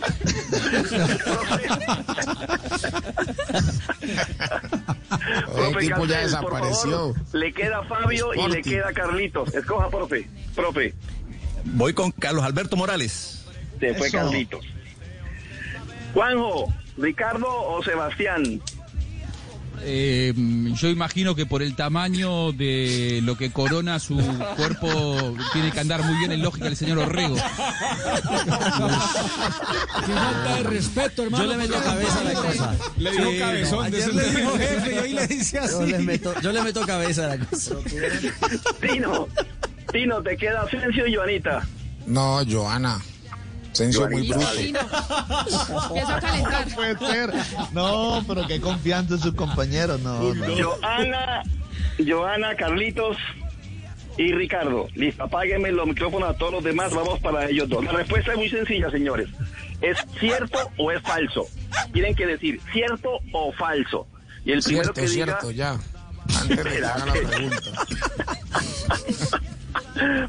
[5.54, 7.14] Profe equipo ya desapareció.
[7.32, 9.54] le queda Fabio y le queda Carlitos.
[9.54, 10.28] Escoja, profe.
[10.54, 10.94] Profe,
[11.74, 13.44] Voy con Carlos Alberto Morales.
[13.80, 14.18] se fue Eso.
[14.18, 14.64] Carlitos.
[16.14, 18.60] Juanjo, ¿Ricardo o Sebastián?
[19.82, 20.32] Eh,
[20.72, 24.16] yo imagino que por el tamaño de lo que corona su
[24.56, 27.34] cuerpo tiene que andar muy bien en lógica el señor Orrego.
[27.36, 27.42] Qué
[30.12, 31.44] falta de respeto, hermano.
[31.44, 32.74] Yo le meto cabeza a la cosa.
[32.96, 33.78] Le dijo Sí, cabezón.
[33.78, 35.72] no, ayer le dijo jefe y hoy le dice así.
[35.72, 37.74] Yo le meto, yo le meto cabeza a la cosa.
[38.80, 39.28] Tino,
[39.92, 41.66] Tino, te queda Asensio y Joanita.
[42.06, 43.00] No, Joana.
[43.72, 44.46] Sencio muy bruto.
[44.58, 46.74] Empieza a calentar.
[46.74, 47.30] puede ser.
[47.72, 50.00] No, pero qué confianza en sus compañeros.
[50.00, 50.46] No, no.
[50.56, 51.42] Joana,
[52.06, 53.16] Joana, Carlitos
[54.16, 54.88] y Ricardo.
[54.94, 57.84] Listo, apáguenme los micrófonos a todos los demás, vamos para ellos dos.
[57.84, 59.28] La respuesta es muy sencilla, señores.
[59.82, 61.46] ¿Es cierto o es falso?
[61.92, 64.06] Tienen que decir cierto o falso.
[64.46, 65.24] Y el primero Cierto, que diga...
[65.26, 65.76] cierto, ya.
[66.40, 67.60] Antes de que haga la pregunta.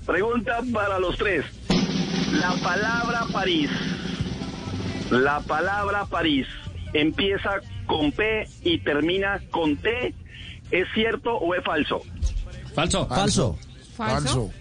[0.06, 1.46] Pregunta para los tres.
[2.32, 3.70] La palabra París,
[5.10, 6.46] la palabra París
[6.94, 10.14] empieza con P y termina con T.
[10.72, 12.02] ¿Es cierto o es falso?
[12.76, 13.08] Falso.
[13.08, 13.58] Falso.
[13.96, 14.52] Falso.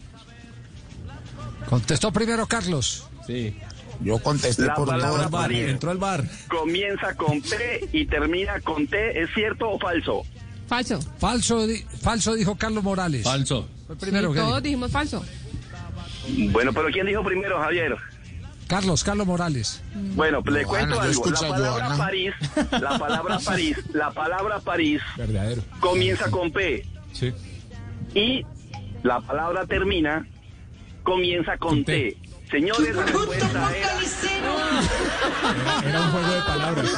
[1.69, 3.09] Contestó primero Carlos.
[3.27, 3.57] Sí.
[4.01, 5.28] Yo contesté La por palabra.
[5.28, 6.23] París Entró al bar.
[6.49, 9.23] comienza con P y termina con T.
[9.23, 10.23] ¿Es cierto o falso?
[10.69, 11.01] Falso.
[11.19, 13.23] Falso, di- falso dijo Carlos Morales.
[13.24, 13.69] Falso.
[13.86, 15.24] Fue primero Sí, que todos dijimos falso.
[16.50, 17.96] Bueno, pero ¿quién dijo primero, Javier?
[18.66, 19.80] Carlos, Carlos Morales.
[19.94, 21.24] Bueno, le Joana, cuento algo.
[21.30, 21.96] La palabra Joana.
[22.04, 22.34] París,
[22.72, 25.62] la palabra París, la palabra París Verdadero.
[25.78, 27.32] comienza con P Sí.
[28.14, 28.44] y
[29.04, 30.26] la palabra termina,
[31.04, 31.92] comienza con, Con T.
[32.20, 32.26] T.
[32.50, 33.70] Señores, la respuesta era
[35.88, 36.90] Era un juego de palabras.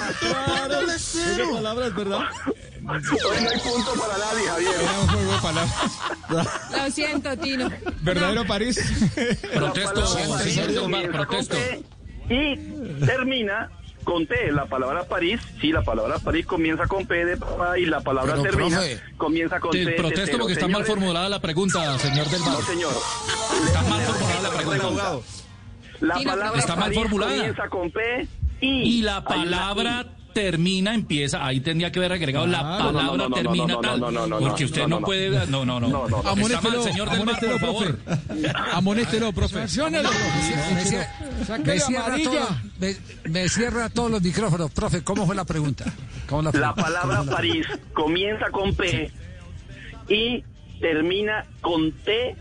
[0.97, 2.21] Esa palabra es verdad.
[2.89, 4.75] Hoy no hay punto para nadie, Javier.
[4.81, 6.71] Era un juego de palabras.
[6.73, 7.71] Lo siento, Tino.
[8.01, 8.81] ¿Verdadero París?
[9.55, 11.57] Protesto, señor con protesto.
[12.31, 12.57] Y
[13.05, 13.71] termina
[14.05, 14.53] con T.
[14.53, 18.33] La palabra París, sí, la palabra París comienza con P de papá y la palabra
[18.37, 19.01] Pero, termina, profe.
[19.19, 19.85] comienza con T.
[19.97, 20.39] Protesto tetero.
[20.39, 22.53] porque está mal formulada la pregunta, señor del bar.
[22.53, 22.93] No, señor.
[23.67, 25.19] Está mal formulada la pregunta.
[26.01, 27.33] La palabra Está mal París formulada.
[27.37, 28.29] comienza con P
[28.61, 30.07] y, Y la palabra.
[30.43, 34.01] Termina, empieza, ahí tendría que haber agregado la palabra termina tal.
[34.41, 35.47] porque usted no, puede.
[35.49, 35.89] No, no, no.
[35.89, 36.17] No, no, no.
[36.19, 37.97] Está mal, Amonéstelo, señor del amonéstelo, por favor.
[37.99, 38.53] profe.
[38.73, 39.59] Amonéstelo, profe.
[39.61, 39.69] Me,
[41.81, 42.97] cierra todo- me-
[43.31, 44.71] me cierra todos los micrófonos.
[44.71, 45.85] Profe, ¿cómo fue la pregunta?
[46.29, 49.11] ¿Cómo la, palabra ¿Cómo la- París comienza con P
[50.09, 50.45] y
[50.81, 52.37] termina con T.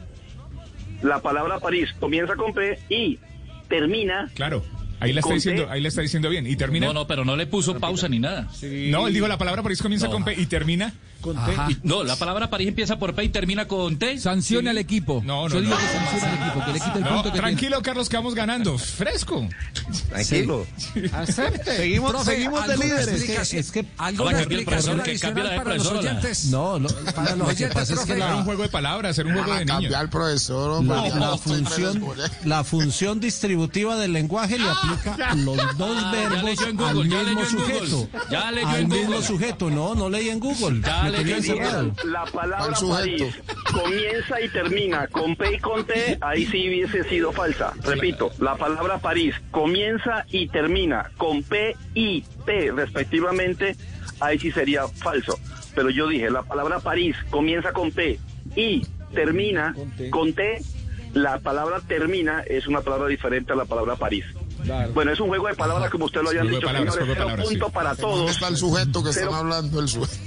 [1.02, 3.20] La palabra París comienza con P y
[3.70, 4.30] termina.
[4.36, 4.64] Claro.
[5.00, 6.48] Ahí la está diciendo, ahí la está diciendo bien.
[6.48, 6.88] Y termina.
[6.88, 8.48] No, no, pero no le puso pausa ni nada.
[8.90, 10.14] No, él dijo la palabra París comienza No.
[10.14, 10.94] con P y termina.
[11.36, 11.68] Ajá.
[11.72, 14.18] Y- no, la palabra París empieza por P y termina con T.
[14.20, 15.22] Sancione al equipo.
[15.26, 15.78] No, no, Yo digo no.
[15.80, 18.36] que sancione al equipo, que le quite el No, punto que tranquilo, Carlos, que vamos
[18.36, 18.78] ganando.
[18.78, 19.48] Fresco.
[20.10, 20.66] Tranquilo.
[21.14, 21.78] Acepte.
[21.78, 23.54] Seguimos- Profe, seguimos de ¿alguna líderes.
[23.54, 26.46] Es que- ¿Alguna Ahora cambia el explicación profesor, que cambie la para los oyentes?
[26.46, 28.14] No, lo, Para los lo que oyentes, pasa es que.
[28.14, 29.82] Era un juego de palabras, era un juego Van a de niños.
[29.82, 30.72] cambiar al profesor.
[30.72, 32.06] hombre, la, ya no función,
[32.46, 37.24] la función distributiva del lenguaje le aplica los dos Ah, ya verbos al Google, ya
[37.24, 37.90] mismo leyó en Google.
[37.90, 38.10] sujeto.
[38.32, 39.70] Ya leyó al mismo sujeto.
[39.70, 40.82] No, no leí en Google.
[42.06, 43.00] La palabra Al sujeto.
[43.00, 43.36] París
[43.74, 47.74] comienza y termina con P y con T, ahí sí hubiese sido falsa.
[47.84, 53.76] Repito, la palabra París comienza y termina con P y T respectivamente,
[54.20, 55.38] ahí sí sería falso.
[55.76, 58.20] Pero yo dije, la palabra París comienza con P
[58.56, 59.76] y termina
[60.10, 60.62] con T,
[61.14, 64.26] la palabra termina es una palabra diferente a la palabra París.
[64.94, 67.14] Bueno, es un juego de palabras como usted lo hayan de dicho, palabras, señores.
[67.16, 67.72] Cero palabras, punto sí.
[67.74, 68.32] para ¿Dónde todos.
[68.32, 69.80] está el sujeto que Cero- están hablando?
[69.80, 70.22] El sujeto.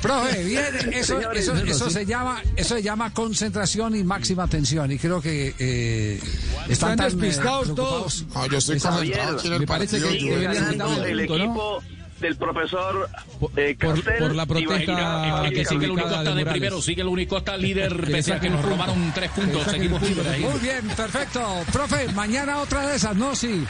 [0.00, 0.64] Profe, bien,
[0.94, 1.92] eso, Señores, eso, eso sí.
[1.94, 6.20] se llama, eso se llama concentración y máxima atención y creo que eh,
[6.68, 8.24] están, Están tan, eh, despistados preocupados.
[8.34, 10.28] No, yo estoy concentrado aquí en el Me parece partido.
[10.28, 11.44] que ganando el punto, ¿no?
[11.44, 11.82] equipo
[12.20, 13.08] del profesor
[13.56, 17.08] eh, por- por la protesta que sigue el único está de de primero, sigue el
[17.08, 19.62] único está líder, pese a que nos robaron tres puntos.
[19.70, 20.00] Seguimos.
[20.02, 21.40] Muy bien, perfecto.
[21.72, 23.34] Profe, mañana otra de esas, ¿no?
[23.36, 23.64] Sí.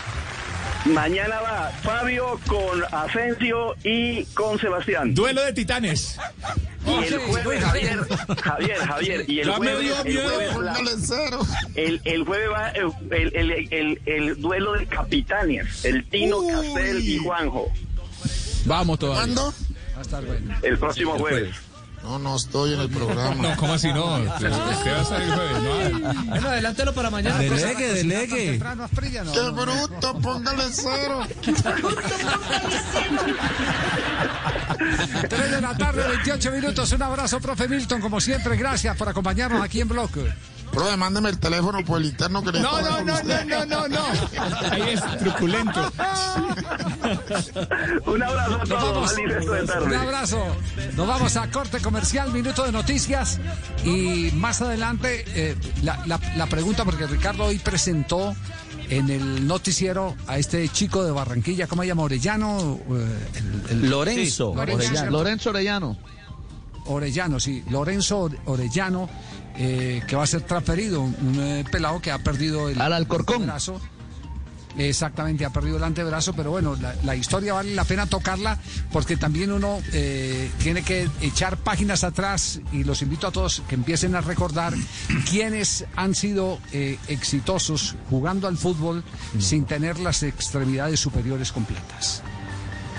[0.84, 5.14] Mañana va Fabio con Asensio y con Sebastián.
[5.14, 6.18] Duelo de titanes.
[6.84, 7.62] Y el jueves.
[7.62, 7.98] Javier,
[8.42, 11.38] Javier, Javier, y el jueves, el jueves, la-
[11.76, 16.52] el, el jueves va el, el, el, el- el duelo de capitanes, el Tino, Uy.
[16.52, 17.70] Castel y Juanjo,
[18.64, 19.22] Vamos todavía.
[19.22, 19.54] ¿Cuándo?
[19.94, 20.54] Va a estar bueno.
[20.62, 21.54] el próximo jueves.
[22.02, 23.34] No, no estoy en el programa.
[23.42, 24.16] No, ¿cómo así no?
[24.16, 24.70] Usted va a
[25.22, 26.24] el jueves, ¿no?
[26.26, 27.38] Bueno, adelántelo para mañana.
[27.38, 28.50] Delegue, delegue.
[28.52, 29.62] Temprano, Asprilla, no, ¡Qué no, no.
[29.62, 30.14] bruto!
[30.18, 31.22] Póngale cero.
[35.28, 36.92] 3 de la tarde, 28 minutos.
[36.92, 38.56] Un abrazo, profe Milton, como siempre.
[38.56, 40.32] Gracias por acompañarnos aquí en Bloque.
[40.72, 43.44] Profe, mándeme el teléfono por el interno que No, necesito no, no, usted.
[43.44, 44.70] no, no, no, no.
[44.72, 45.92] Ahí es truculento.
[48.06, 49.14] Un abrazo a Nos todos.
[49.84, 50.56] Un abrazo.
[50.96, 53.38] Nos vamos a corte comercial, minuto de noticias.
[53.84, 58.34] Y más adelante, eh, la, la- la pregunta, porque Ricardo hoy presentó
[58.88, 62.02] en el noticiero a este chico de Barranquilla, ¿cómo se llama?
[62.02, 62.78] Orellano.
[62.90, 63.28] eh,
[63.68, 65.10] el- el- Lorenzo, Sí, Orellano.
[65.10, 65.96] Lorenzo Orellano.
[66.86, 67.62] Orellano, sí.
[67.70, 69.08] Lorenzo Orellano,
[69.56, 71.02] eh, que va a ser transferido.
[71.02, 73.46] Un, eh, pelado que ha perdido el Al Alcorcón.
[73.46, 73.80] brazo.
[74.78, 78.58] Exactamente, ha perdido el antebrazo, pero bueno, la, la historia vale la pena tocarla
[78.90, 83.74] porque también uno eh, tiene que echar páginas atrás y los invito a todos que
[83.74, 84.72] empiecen a recordar
[85.30, 89.04] quiénes han sido eh, exitosos jugando al fútbol
[89.38, 92.22] sin tener las extremidades superiores completas.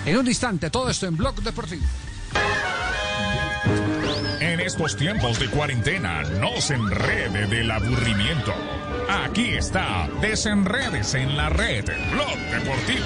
[0.05, 1.81] En un instante, todo esto en Blog Deportivo.
[4.63, 8.53] En estos tiempos de cuarentena, no se enrede del aburrimiento.
[9.09, 11.83] Aquí está, desenredes en la red,
[12.13, 13.05] Blog Deportivo.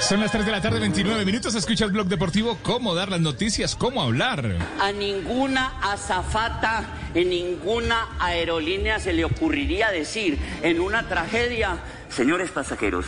[0.00, 1.54] Son las 3 de la tarde, 29 minutos.
[1.54, 4.56] Escucha el Blog Deportivo, cómo dar las noticias, cómo hablar.
[4.80, 11.76] A ninguna azafata, en ninguna aerolínea se le ocurriría decir en una tragedia,
[12.08, 13.04] Señores pasajeros,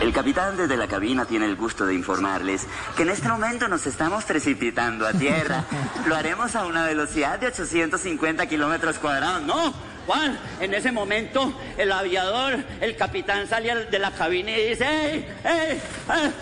[0.00, 2.66] el capitán desde la cabina tiene el gusto de informarles
[2.96, 5.64] que en este momento nos estamos precipitando a tierra.
[6.06, 9.42] Lo haremos a una velocidad de 850 kilómetros cuadrados.
[9.42, 9.74] no,
[10.06, 14.86] Juan, en ese momento el aviador, el capitán sale al- de la cabina y dice,
[14.86, 16.32] ¡Ey, ey, ey!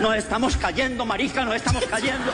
[0.00, 2.32] Nos estamos cayendo, marica, nos estamos cayendo.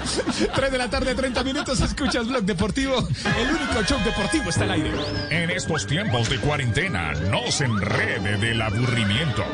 [0.54, 1.80] 3 de la tarde, 30 minutos.
[1.80, 2.96] Escuchas Blog Deportivo.
[3.38, 4.90] El único show deportivo está al aire.
[5.30, 9.44] En estos tiempos de cuarentena, no se enrede del aburrimiento.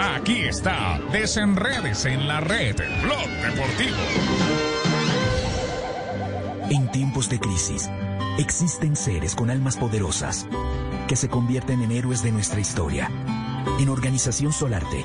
[0.00, 3.96] Aquí está, desenredes en la red, Blog Deportivo.
[6.70, 7.90] En tiempos de crisis,
[8.38, 10.46] existen seres con almas poderosas
[11.08, 13.10] que se convierten en héroes de nuestra historia.
[13.78, 15.04] En Organización Solarte,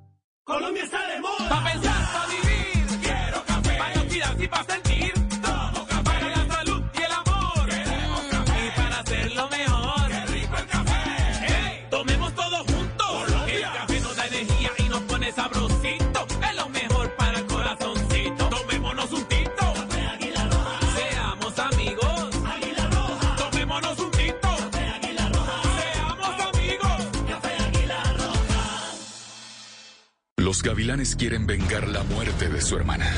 [30.61, 33.11] Los gavilanes quieren vengar la muerte de su hermana.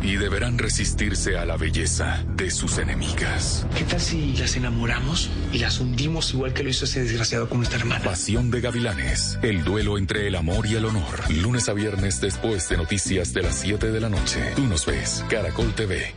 [0.00, 3.66] Y deberán resistirse a la belleza de sus enemigas.
[3.76, 7.58] ¿Qué tal si las enamoramos y las hundimos igual que lo hizo ese desgraciado con
[7.58, 8.04] nuestra hermana?
[8.04, 9.36] Pasión de gavilanes.
[9.42, 11.28] El duelo entre el amor y el honor.
[11.28, 14.52] Lunes a viernes después de noticias de las 7 de la noche.
[14.54, 15.24] Tú nos ves.
[15.28, 16.14] Caracol TV.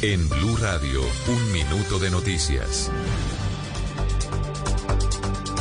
[0.00, 2.90] En Blue Radio, un minuto de noticias.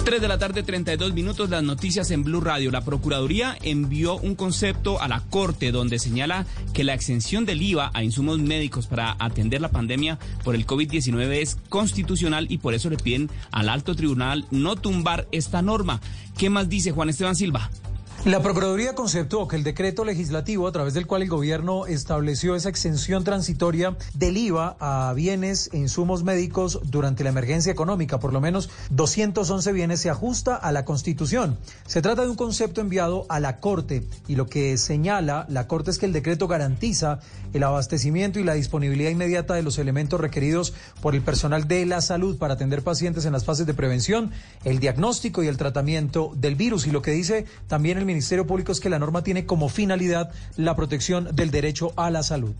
[0.05, 2.69] 3 de la tarde, 32 minutos, las noticias en Blue Radio.
[2.69, 6.45] La Procuraduría envió un concepto a la Corte donde señala
[6.75, 11.41] que la exención del IVA a insumos médicos para atender la pandemia por el COVID-19
[11.41, 15.99] es constitucional y por eso le piden al alto tribunal no tumbar esta norma.
[16.37, 17.71] ¿Qué más dice Juan Esteban Silva?
[18.25, 22.69] La Procuraduría conceptuó que el decreto legislativo a través del cual el gobierno estableció esa
[22.69, 28.41] exención transitoria del IVA a bienes e insumos médicos durante la emergencia económica, por lo
[28.41, 31.59] menos 211 bienes, se ajusta a la Constitución.
[31.85, 35.91] Se trata de un concepto enviado a la Corte y lo que señala la Corte
[35.91, 37.19] es que el decreto garantiza
[37.53, 42.01] el abastecimiento y la disponibilidad inmediata de los elementos requeridos por el personal de la
[42.01, 44.31] salud para atender pacientes en las fases de prevención,
[44.63, 46.87] el diagnóstico y el tratamiento del virus.
[46.87, 50.31] Y lo que dice también el Ministerio Público es que la norma tiene como finalidad
[50.57, 52.55] la protección del derecho a la salud.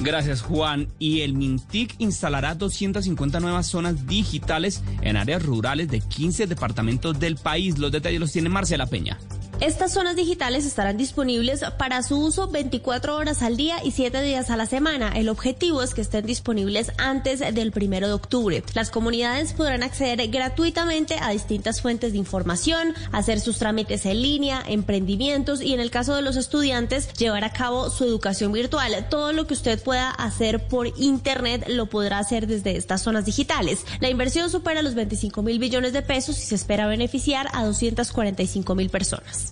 [0.00, 0.88] Gracias, Juan.
[0.98, 7.36] Y el Mintic instalará 250 nuevas zonas digitales en áreas rurales de 15 departamentos del
[7.36, 7.78] país.
[7.78, 9.18] Los detalles los tiene Marcela Peña.
[9.60, 14.50] Estas zonas digitales estarán disponibles para su uso 24 horas al día y 7 días
[14.50, 15.12] a la semana.
[15.14, 18.64] El objetivo es que estén disponibles antes del primero de octubre.
[18.74, 24.62] Las comunidades podrán acceder gratuitamente a distintas fuentes de información, hacer sus trámites en línea,
[24.66, 29.06] emprendimientos y en el caso de los estudiantes llevar a cabo su educación virtual.
[29.08, 33.86] Todo lo que usted pueda hacer por internet lo podrá hacer desde estas zonas digitales.
[34.00, 38.74] La inversión supera los 25 mil billones de pesos y se espera beneficiar a 245
[38.74, 39.43] mil personas.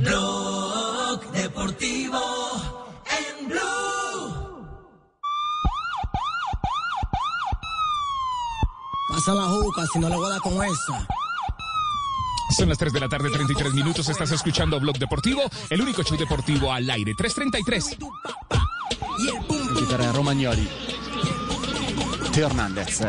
[0.00, 2.20] Blog Deportivo
[3.06, 4.66] en Blue.
[9.10, 11.06] Pasa la juca, si no le voy a dar con esa.
[12.56, 14.08] Son las 3 de la tarde, 33 minutos.
[14.08, 17.14] Estás escuchando Blog Deportivo, el único show deportivo al aire.
[17.14, 17.98] 333.
[19.78, 20.68] Chitarra Romagnoli.
[22.34, 23.00] Hernández.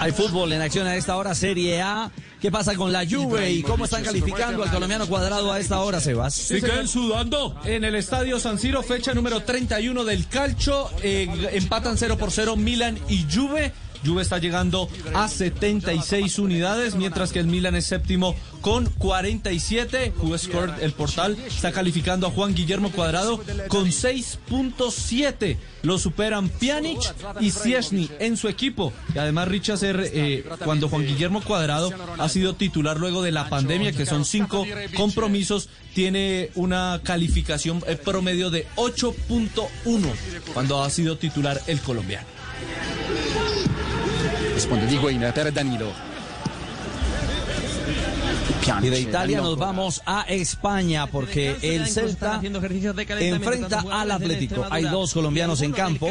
[0.00, 2.10] Hay fútbol en acción a esta hora, Serie A.
[2.40, 6.00] ¿Qué pasa con la Juve y cómo están calificando al colombiano cuadrado a esta hora,
[6.00, 6.34] Sebas?
[6.34, 7.56] Se quedan sudando.
[7.64, 10.88] En el estadio San Siro, fecha número 31 del calcio.
[11.02, 13.72] eh, empatan 0 por 0 Milan y Juve.
[14.04, 20.12] Juve está llegando a 76 unidades, mientras que el Milan es séptimo con 47.
[20.36, 25.56] Scored, el portal, está calificando a Juan Guillermo Cuadrado con 6.7.
[25.82, 26.98] Lo superan Pjanic
[27.40, 28.92] y Ciesny en su equipo.
[29.14, 33.92] Y además Richard eh, cuando Juan Guillermo Cuadrado ha sido titular luego de la pandemia,
[33.92, 34.66] que son cinco
[34.96, 40.12] compromisos, tiene una calificación eh, promedio de 8.1
[40.52, 42.26] cuando ha sido titular el colombiano.
[44.66, 45.92] Per Danilo.
[48.82, 54.66] Y de Italia nos vamos a España porque el Celta enfrenta al Atlético.
[54.70, 56.08] Hay dos colombianos en campo.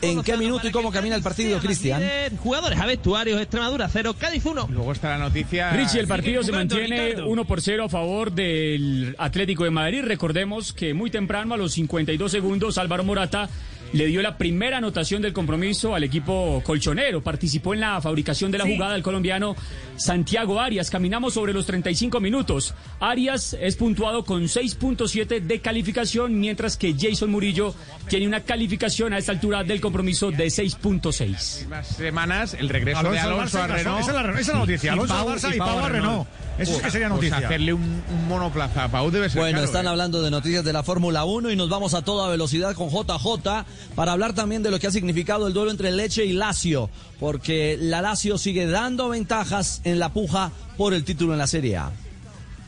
[0.00, 2.02] ¿En qué minuto y cómo camina el partido, Cristian?
[2.42, 4.68] Jugadores a vestuarios, Extremadura 0, Cádiz 1.
[4.70, 5.70] Luego está la noticia.
[5.70, 7.28] Richie, el partido se mantiene Ricardo.
[7.28, 10.02] 1 por 0 a favor del Atlético de Madrid.
[10.04, 13.48] Recordemos que muy temprano, a los 52 segundos, Álvaro Morata
[13.92, 17.22] le dio la primera anotación del compromiso al equipo colchonero.
[17.22, 19.54] Participó en la fabricación de la jugada el colombiano
[19.96, 20.90] Santiago Arias.
[20.90, 22.74] Caminamos sobre los 35 minutos.
[23.00, 27.74] Arias es puntuado con 6.7 de calificación, mientras que Jason Murillo
[28.08, 31.68] tiene una calificación a esta altura del compromiso de 6.6.
[31.68, 34.00] Las semanas, el regreso Alonso de al Alonso a Renault.
[34.00, 36.26] esa es la- esa es la noticia, Y Alonso Pau- Barça y Pau a Renault.
[36.58, 37.46] Eso sí que sería Pues noticia.
[37.48, 39.88] hacerle un, un monoplaza a Pau debe ser Bueno, caro, están ¿eh?
[39.88, 43.64] hablando de noticias de la Fórmula 1 y nos vamos a toda velocidad con JJ
[43.94, 47.76] para hablar también de lo que ha significado el duelo entre Leche y Lazio, porque
[47.80, 51.90] la Lazio sigue dando ventajas en la puja por el título en la Serie A.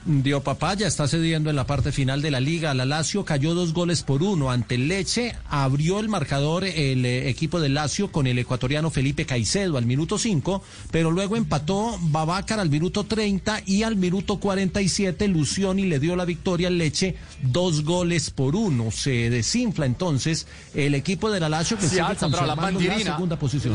[0.06, 2.74] Dio papaya, está cediendo en la parte final de la liga.
[2.74, 5.35] La Lazio cayó dos goles por uno ante el Leche.
[5.48, 10.18] Abrió el marcador el eh, equipo de Lazio con el ecuatoriano Felipe Caicedo al minuto
[10.18, 16.16] 5, pero luego empató Babacar al minuto 30 y al minuto 47 Lucioni le dio
[16.16, 18.90] la victoria al Leche dos goles por uno.
[18.90, 23.39] Se desinfla entonces el equipo de la Lazio que Si sigue alza la la segunda
[23.39, 23.74] posición.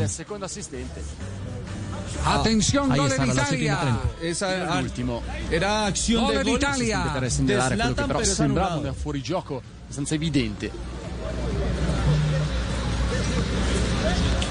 [2.24, 3.78] Atención, Ahí gol en Italia.
[3.80, 4.00] 30.
[4.20, 5.22] Esa, L'ultimo.
[5.50, 6.98] Era acción Gol de Italia.
[7.20, 10.70] de segnalare quello che Zlatan, però sembrava un fuorigioco abbastanza evidente.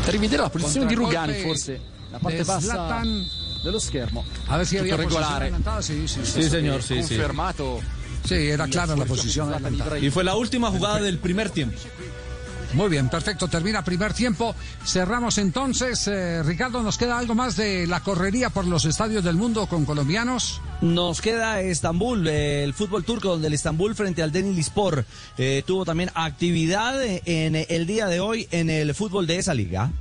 [0.03, 1.79] Per rivedere la posizione di Rugani forse
[2.09, 3.25] la parte bassa Zlatan.
[3.63, 4.25] dello schermo.
[4.47, 5.53] A ver si Tutto regolare.
[5.79, 6.41] Sí, sí, sí.
[6.41, 7.15] Sì, signor, sì, sì.
[7.15, 7.81] Confermato.
[8.23, 10.05] Sí, era clara la posición di.
[10.05, 11.77] Y fue la última jugada del primer tiempo.
[12.73, 13.47] Muy bien, perfecto.
[13.47, 14.55] Termina primer tiempo.
[14.85, 16.07] Cerramos entonces.
[16.07, 19.85] Eh, Ricardo, ¿nos queda algo más de la correría por los estadios del mundo con
[19.85, 20.61] colombianos?
[20.81, 25.03] Nos queda Estambul, el fútbol turco, donde el Estambul frente al Denizlispor
[25.37, 29.91] eh, tuvo también actividad en el día de hoy en el fútbol de esa liga.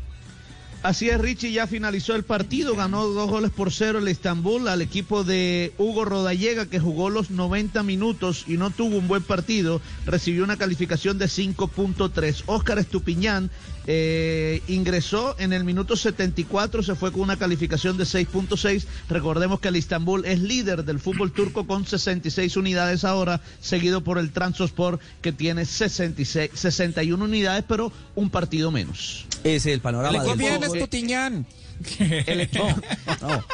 [0.81, 4.81] Así es, Richie, ya finalizó el partido, ganó dos goles por cero el Estambul al
[4.81, 9.81] equipo de Hugo Rodallega, que jugó los 90 minutos y no tuvo un buen partido,
[10.07, 12.45] recibió una calificación de 5.3.
[12.47, 13.51] Óscar Estupiñán
[13.91, 18.85] eh, ingresó en el minuto 74, se fue con una calificación de 6.6.
[19.09, 24.19] Recordemos que el Estambul es líder del fútbol turco con 66 unidades ahora, seguido por
[24.19, 29.25] el Transospor, que tiene 66, 61 unidades, pero un partido menos.
[29.43, 30.19] Es el panorama
[30.59, 30.77] fútbol.
[30.77, 31.47] Estupiñán.
[32.27, 32.67] El, equipo,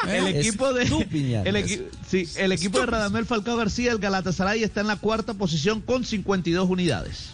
[0.09, 0.83] el equipo de
[1.45, 5.35] el, equi- sí, el equipo de Radamel Falcao García, el Galatasaray, está en la cuarta
[5.35, 7.29] posición con 52 unidades.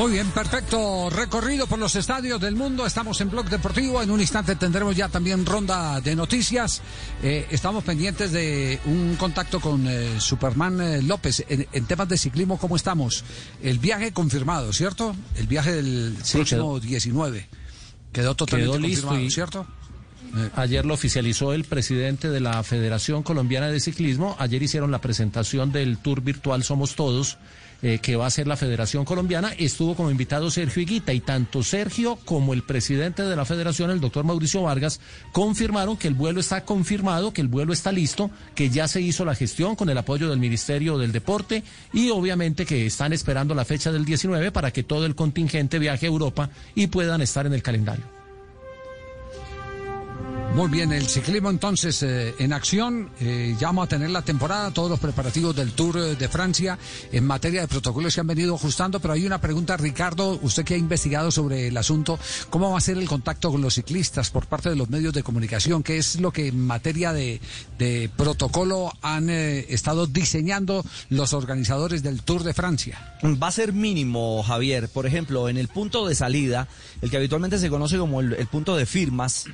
[0.00, 1.10] Muy bien, perfecto.
[1.10, 2.86] Recorrido por los estadios del mundo.
[2.86, 4.00] Estamos en Blog Deportivo.
[4.00, 6.80] En un instante tendremos ya también ronda de noticias.
[7.22, 11.44] Eh, estamos pendientes de un contacto con eh, Superman eh, López.
[11.50, 13.24] En, en temas de ciclismo, ¿cómo estamos?
[13.62, 15.14] El viaje confirmado, ¿cierto?
[15.36, 17.46] El viaje del próximo 19.
[18.10, 19.66] Quedó totalmente Quedó listo confirmado, y- ¿cierto?
[20.56, 24.34] Ayer lo oficializó el presidente de la Federación Colombiana de Ciclismo.
[24.38, 27.36] Ayer hicieron la presentación del Tour Virtual Somos Todos,
[27.82, 29.52] eh, que va a ser la Federación Colombiana.
[29.58, 34.00] Estuvo como invitado Sergio Higuita y tanto Sergio como el presidente de la Federación, el
[34.00, 35.00] doctor Mauricio Vargas,
[35.32, 39.24] confirmaron que el vuelo está confirmado, que el vuelo está listo, que ya se hizo
[39.24, 41.62] la gestión con el apoyo del Ministerio del Deporte
[41.92, 46.06] y obviamente que están esperando la fecha del 19 para que todo el contingente viaje
[46.06, 48.19] a Europa y puedan estar en el calendario.
[50.54, 53.10] Muy bien, el ciclismo entonces eh, en acción.
[53.20, 56.76] Eh, ya vamos a tener la temporada, todos los preparativos del Tour eh, de Francia
[57.12, 60.74] en materia de protocolos se han venido ajustando, pero hay una pregunta, Ricardo, usted que
[60.74, 62.18] ha investigado sobre el asunto,
[62.50, 65.22] ¿cómo va a ser el contacto con los ciclistas por parte de los medios de
[65.22, 65.82] comunicación?
[65.82, 67.40] ¿Qué es lo que en materia de,
[68.16, 73.16] protocolo han eh, estado diseñando los organizadores del Tour de Francia?
[73.24, 74.88] Va a ser mínimo, Javier.
[74.88, 76.68] Por ejemplo, en el punto de salida,
[77.02, 79.46] el que habitualmente se conoce como el, punto de firmas,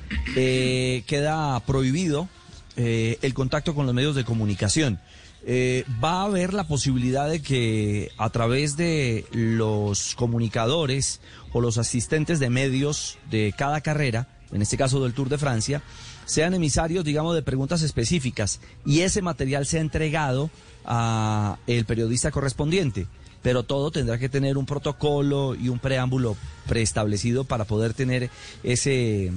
[1.07, 2.27] queda prohibido
[2.75, 4.99] eh, el contacto con los medios de comunicación.
[5.49, 11.21] Eh, va a haber la posibilidad de que a través de los comunicadores
[11.53, 15.81] o los asistentes de medios de cada carrera, en este caso del Tour de Francia,
[16.25, 20.49] sean emisarios, digamos, de preguntas específicas y ese material sea entregado
[20.85, 23.07] a el periodista correspondiente.
[23.41, 26.35] Pero todo tendrá que tener un protocolo y un preámbulo
[26.67, 28.29] preestablecido para poder tener
[28.63, 29.31] ese,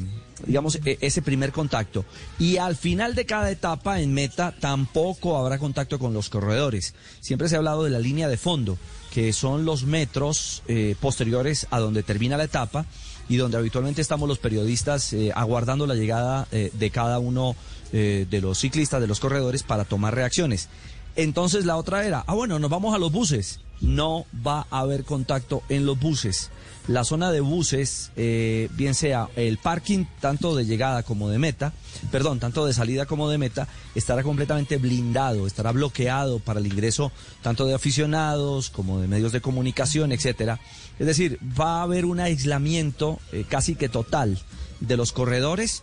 [0.46, 2.04] digamos, e- ese primer contacto.
[2.38, 6.94] Y al final de cada etapa en meta tampoco habrá contacto con los corredores.
[7.20, 8.76] Siempre se ha hablado de la línea de fondo,
[9.12, 12.86] que son los metros eh, posteriores a donde termina la etapa
[13.28, 17.56] y donde habitualmente estamos los periodistas eh, aguardando la llegada eh, de cada uno
[17.92, 20.68] de los ciclistas, de los corredores, para tomar reacciones.
[21.16, 23.58] Entonces la otra era, ah bueno, nos vamos a los buses.
[23.80, 26.50] No va a haber contacto en los buses.
[26.86, 31.72] La zona de buses, eh, bien sea el parking tanto de llegada como de meta,
[32.10, 37.12] perdón, tanto de salida como de meta, estará completamente blindado, estará bloqueado para el ingreso
[37.42, 40.58] tanto de aficionados como de medios de comunicación, etcétera.
[40.98, 44.38] Es decir, va a haber un aislamiento eh, casi que total
[44.80, 45.82] de los corredores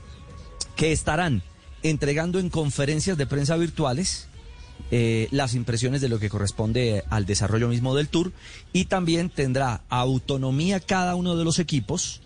[0.76, 1.42] que estarán
[1.84, 4.28] entregando en conferencias de prensa virtuales
[4.92, 8.32] eh, las impresiones de lo que corresponde al desarrollo mismo del tour
[8.72, 12.22] y también tendrá autonomía cada uno de los equipos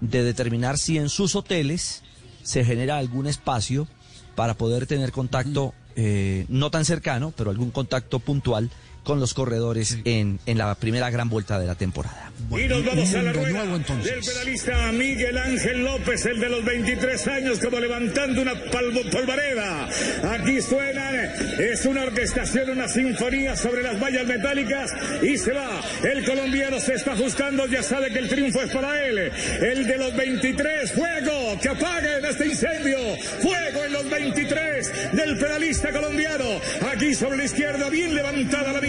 [0.00, 2.02] de determinar si en sus hoteles
[2.42, 3.86] se genera algún espacio
[4.34, 8.70] para poder tener contacto eh, no tan cercano, pero algún contacto puntual
[9.04, 12.30] con los corredores en, en la primera gran vuelta de la temporada.
[12.50, 14.12] Y nos vamos a la de rueda nuevo, entonces.
[14.12, 19.88] del pedalista Miguel Ángel López, el de los 23 años, como levantando una palvo- polvareda.
[20.32, 21.14] Aquí suenan,
[21.58, 24.90] es una orquestación, una sinfonía sobre las vallas metálicas
[25.22, 25.80] y se va.
[26.02, 29.18] El colombiano se está ajustando, ya sabe que el triunfo es para él.
[29.18, 32.98] El de los 23, fuego, que apaguen este incendio.
[33.42, 36.44] Fuego en los 23 del pedalista colombiano.
[36.90, 38.80] Aquí sobre la izquierda, bien levantada la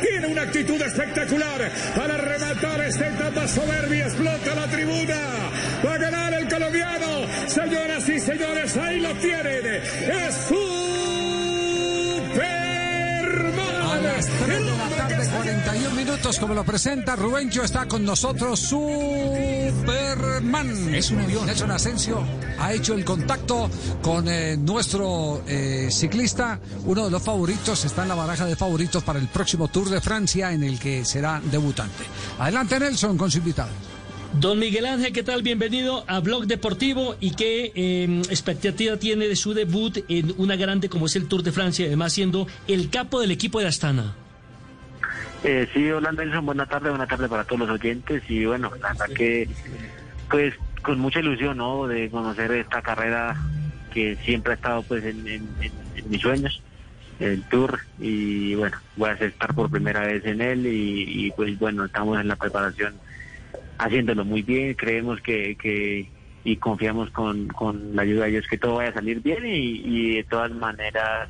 [0.00, 1.70] Tiene una actitud espectacular.
[2.00, 5.18] Al rematar esta etapa soberbia, explota la tribuna.
[5.84, 7.26] Va a ganar el colombiano.
[7.46, 9.66] Señoras y señores, ahí lo tienen.
[9.66, 10.50] Es
[13.90, 18.60] A las 3 de la tarde, 41 minutos, como lo presenta Rubencho, está con nosotros
[18.60, 18.94] Superman.
[20.94, 21.44] Es un avión.
[21.46, 22.22] Nelson Asensio
[22.58, 23.68] ha hecho el contacto
[24.00, 29.02] con eh, nuestro eh, ciclista, uno de los favoritos, está en la baraja de favoritos
[29.02, 32.04] para el próximo Tour de Francia, en el que será debutante.
[32.38, 33.89] Adelante, Nelson, con su invitado.
[34.38, 35.42] Don Miguel Ángel, ¿qué tal?
[35.42, 40.88] Bienvenido a Blog Deportivo y qué eh, expectativa tiene de su debut en una grande
[40.88, 44.14] como es el Tour de Francia, además siendo el capo del equipo de Astana.
[45.42, 48.88] Eh, sí, hola Nelson, buena tarde, buena tarde para todos los oyentes y bueno, la
[48.92, 49.48] verdad que
[50.30, 51.86] pues con mucha ilusión, ¿no?
[51.88, 53.36] De conocer esta carrera
[53.92, 56.62] que siempre ha estado pues en, en- en- mis sueños,
[57.18, 61.58] el Tour y bueno, voy a estar por primera vez en él y, y, pues
[61.58, 62.94] bueno, estamos en la preparación
[63.80, 66.08] haciéndolo muy bien, creemos que, que
[66.44, 70.16] y confiamos con, con la ayuda de ellos que todo vaya a salir bien y,
[70.16, 71.28] de todas maneras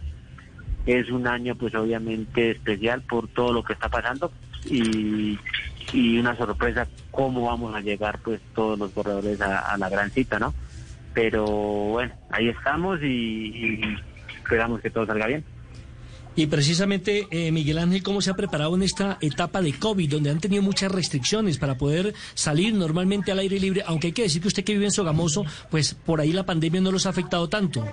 [0.86, 4.32] es un año pues obviamente especial por todo lo que está pasando
[4.64, 5.38] y,
[5.92, 10.10] y una sorpresa cómo vamos a llegar pues todos los corredores a, a la gran
[10.10, 10.54] cita, ¿no?
[11.12, 13.96] Pero bueno, ahí estamos y, y
[14.42, 15.44] esperamos que todo salga bien.
[16.36, 20.30] Y precisamente, eh, Miguel Ángel, ¿cómo se ha preparado en esta etapa de COVID, donde
[20.30, 23.82] han tenido muchas restricciones para poder salir normalmente al aire libre?
[23.86, 26.80] Aunque hay que decir que usted que vive en Sogamoso, pues por ahí la pandemia
[26.80, 27.84] no los ha afectado tanto.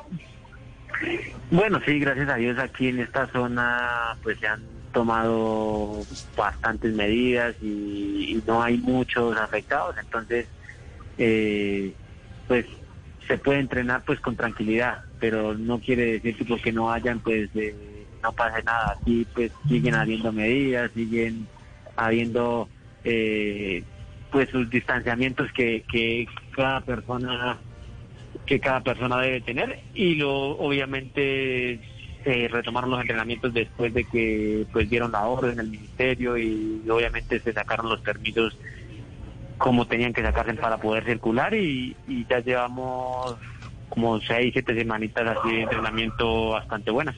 [1.49, 4.61] Bueno, sí, gracias a Dios aquí en esta zona pues se han
[4.91, 6.03] tomado
[6.35, 10.47] bastantes medidas y, no hay muchos afectados, entonces
[11.18, 11.93] eh,
[12.47, 12.65] pues
[13.27, 17.49] se puede entrenar pues con tranquilidad, pero no quiere decir que porque no hayan pues
[17.55, 18.98] eh, no pase nada.
[18.99, 21.48] Aquí pues siguen habiendo medidas, siguen
[21.95, 22.69] habiendo
[23.03, 23.84] eh,
[24.31, 27.57] pues sus distanciamientos que, que cada persona
[28.45, 31.80] que cada persona debe tener y lo obviamente
[32.49, 37.53] retomaron los entrenamientos después de que pues dieron la orden del ministerio y obviamente se
[37.53, 38.57] sacaron los permisos
[39.57, 43.38] como tenían que sacarse para poder circular y, y ya llevamos
[43.89, 47.15] como seis, siete semanitas así de entrenamiento bastante buenas.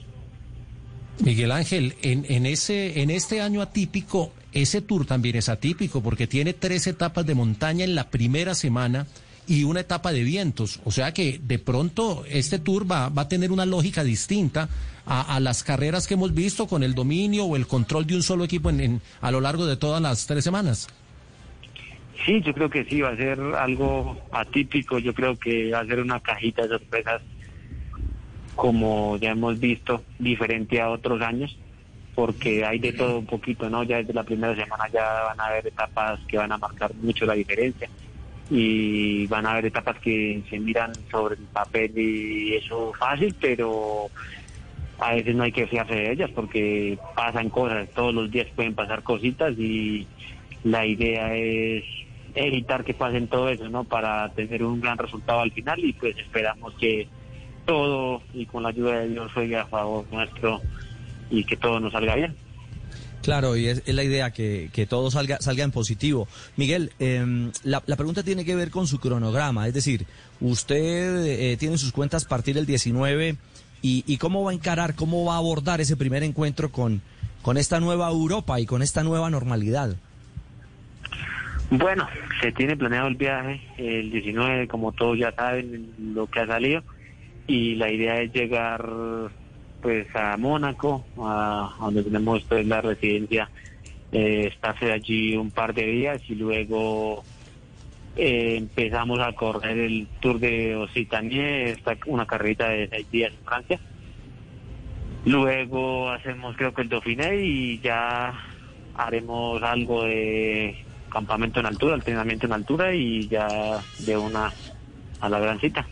[1.23, 6.27] Miguel Ángel, en, en, ese, en este año atípico, ese tour también es atípico porque
[6.27, 9.05] tiene tres etapas de montaña en la primera semana
[9.47, 10.79] y una etapa de vientos.
[10.85, 14.69] O sea que de pronto este tour va, va a tener una lógica distinta
[15.05, 18.43] a, las carreras que hemos visto con el dominio o el control de un solo
[18.43, 20.87] equipo en, a lo largo de todas las tres semanas.
[22.25, 25.85] Sí, yo creo que sí, va a ser algo atípico, yo creo que va a
[25.85, 27.23] ser una cajita de sorpresas
[28.60, 31.57] como ya hemos visto, diferente a otros años,
[32.14, 33.84] porque hay de todo un poquito, ¿no?
[33.84, 37.26] Ya desde la primera semana ya van a haber etapas que van a marcar mucho
[37.26, 37.88] la diferencia
[38.49, 44.10] y van a haber etapas que se miran sobre el papel y eso fácil, pero
[44.99, 48.76] a veces no hay que fiarse de ellas porque pasan cosas, todos los días pueden
[48.76, 50.06] pasar cositas y
[50.65, 51.86] la idea es
[52.36, 53.86] evitar que pasen todo eso, ¿no?
[53.86, 57.07] Para tener un gran resultado al final y pues esperamos que
[57.69, 60.59] todo y con la ayuda de Dios juegue a favor nuestro
[61.29, 62.35] y que todo nos salga bien.
[63.21, 66.27] Claro, y es, es la idea que, que, todo salga, salga en positivo.
[66.57, 70.07] Miguel, eh, la, la, pregunta tiene que ver con su cronograma, es decir,
[70.41, 73.35] usted eh, tiene sus cuentas a partir del 19
[73.83, 77.01] y, y, cómo va a encarar, cómo va a abordar ese primer encuentro con,
[77.43, 79.95] con esta nueva Europa y con esta nueva normalidad.
[81.69, 82.07] Bueno,
[82.41, 86.81] se tiene planeado el viaje el 19, como todos ya saben lo que ha salido,
[87.49, 88.88] y la idea es llegar
[89.81, 93.49] pues a Mónaco, a, donde tenemos pues la residencia,
[94.11, 97.23] eh, estarse allí un par de días y luego
[98.15, 103.45] eh, empezamos a correr el Tour de Occitanie, esta, una carrera de seis días en
[103.45, 103.80] Francia.
[105.26, 108.31] Luego hacemos creo que el Dauphiné y ya
[108.95, 114.53] haremos algo de campamento en altura, entrenamiento en altura y ya de una
[115.19, 115.88] a la gran cita.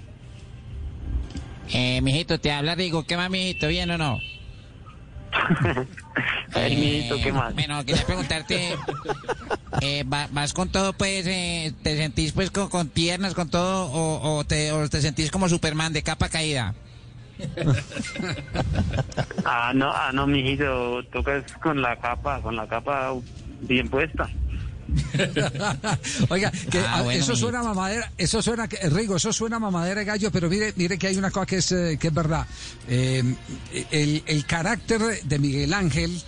[1.74, 3.04] Eh, mijito, te habla Rigo.
[3.04, 3.68] ¿Qué más, mijito?
[3.68, 4.20] ¿Bien o no?
[6.54, 7.54] Ay, mijito, ¿qué más?
[7.54, 8.76] Bueno, quería preguntarte,
[9.82, 14.38] eh, ¿vas con todo, pues, eh, te sentís, pues, con, con, piernas, con todo, o,
[14.38, 16.74] o, te, o te sentís como Superman de capa caída?
[19.46, 23.14] ah, no, ah, no, mijito, tocas con la capa, con la capa
[23.62, 24.30] bien puesta.
[26.30, 30.50] Oiga, que ah, bueno, eso suena mamadera, eso suena, Rigo, eso suena mamadera gallo, pero
[30.50, 32.46] mire, mire que hay una cosa que es, eh, que es verdad.
[32.88, 33.24] Eh,
[33.92, 36.22] el, el carácter de Miguel Ángel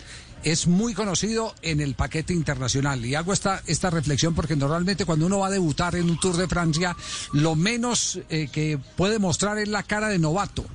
[0.44, 3.06] es muy conocido en el paquete internacional.
[3.06, 6.38] Y hago esta, esta reflexión porque normalmente cuando uno va a debutar en un Tour
[6.38, 6.96] de Francia,
[7.34, 10.66] lo menos eh, que puede mostrar es la cara de novato,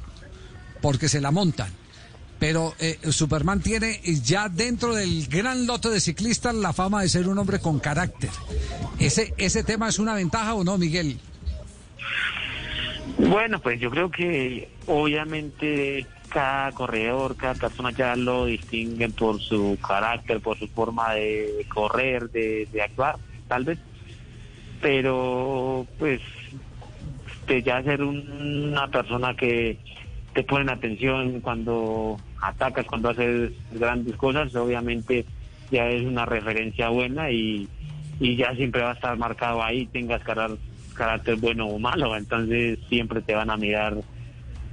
[0.81, 1.84] porque se la montan
[2.39, 7.29] pero eh, Superman tiene ya dentro del gran lote de ciclistas la fama de ser
[7.29, 8.31] un hombre con carácter.
[8.99, 11.19] ¿Ese, ese tema es una ventaja o no, Miguel?
[13.19, 19.79] Bueno, pues yo creo que obviamente cada corredor, cada persona ya lo distinguen por su
[19.87, 23.17] carácter, por su forma de correr, de, de actuar,
[23.47, 23.79] tal vez.
[24.83, 26.21] Pero pues
[27.47, 29.79] de ya ser un, una persona que
[30.35, 35.25] te ponen atención cuando atacas, cuando haces grandes cosas, obviamente
[35.71, 37.69] ya es una referencia buena y,
[38.21, 40.59] y ya siempre va a estar marcado ahí, tengas carácter,
[40.95, 43.97] carácter bueno o malo, entonces siempre te van a mirar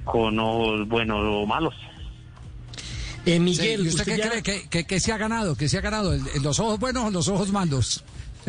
[0.03, 1.75] con ojos buenos o malos.
[3.25, 4.29] Eh, Miguel, sí, ¿usted, ¿usted qué ya...
[4.29, 5.55] cree que, que, que, se ha ganado?
[5.55, 6.17] ¿Que se ha ganado?
[6.41, 8.03] ¿Los ojos buenos o los ojos malos?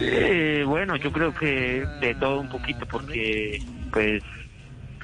[0.00, 4.22] eh, bueno, yo creo que de todo un poquito porque pues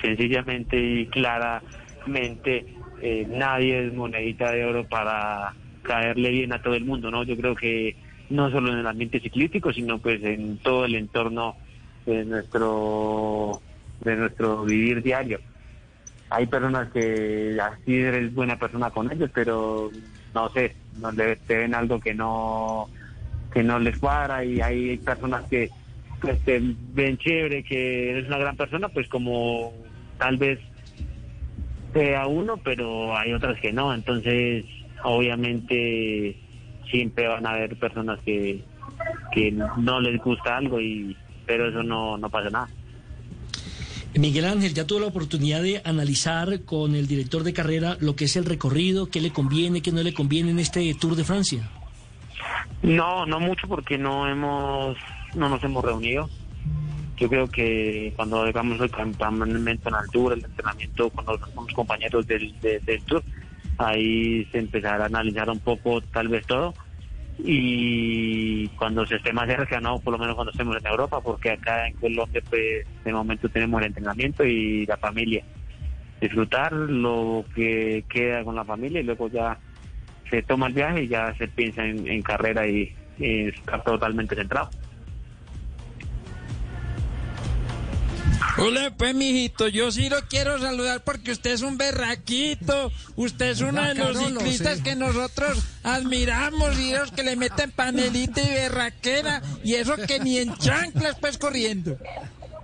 [0.03, 2.66] sencillamente y claramente
[3.01, 7.24] eh, nadie es monedita de oro para caerle bien a todo el mundo, ¿no?
[7.24, 7.97] Yo creo que
[8.31, 11.57] no solo en el ambiente ciclístico, sino pues en todo el entorno
[12.07, 13.61] de nuestro
[14.01, 15.41] de nuestro vivir diario.
[16.31, 19.91] Hay personas que así eres buena persona con ellos, pero
[20.35, 22.89] no sé, no le, te ven algo que no
[23.53, 25.70] que no les cuadra y hay personas que
[26.20, 29.74] pues ven chévere, que eres una gran persona, pues como
[30.23, 30.61] tal vez
[31.93, 33.93] sea uno, pero hay otras que no.
[33.93, 34.65] Entonces,
[35.03, 36.36] obviamente,
[36.89, 38.62] siempre van a haber personas que,
[39.32, 42.69] que no les gusta algo y pero eso no, no pasa nada.
[44.15, 48.27] Miguel Ángel, ya tuvo la oportunidad de analizar con el director de carrera lo que
[48.27, 51.69] es el recorrido, qué le conviene, qué no le conviene en este Tour de Francia.
[52.82, 54.97] No, no mucho porque no hemos,
[55.35, 56.31] no nos hemos reunido.
[57.23, 62.27] Yo creo que cuando hagamos el campamento en altura, el entrenamiento con los, con compañeros
[62.27, 63.23] del, de- tour,
[63.78, 66.74] ahí se empezará a analizar un poco tal vez todo
[67.39, 71.53] y cuando se esté más cerca, no, por lo menos cuando estemos en Europa, porque
[71.53, 75.44] acá en Colombia pues de momento tenemos el entrenamiento y la familia.
[76.20, 79.57] Disfrutar lo que queda con la familia y luego ya
[80.28, 84.35] se toma el viaje y ya se piensa en, en carrera y, y estar totalmente
[84.35, 84.70] centrado.
[88.59, 92.93] Hola, pues, mijito, yo sí lo quiero saludar porque usted es un berraquito.
[93.16, 98.43] Usted es uno de los ciclistas que nosotros admiramos y los que le meten panelita
[98.43, 99.43] y berraquera.
[99.64, 101.97] Y eso que ni en chanclas, pues, corriendo.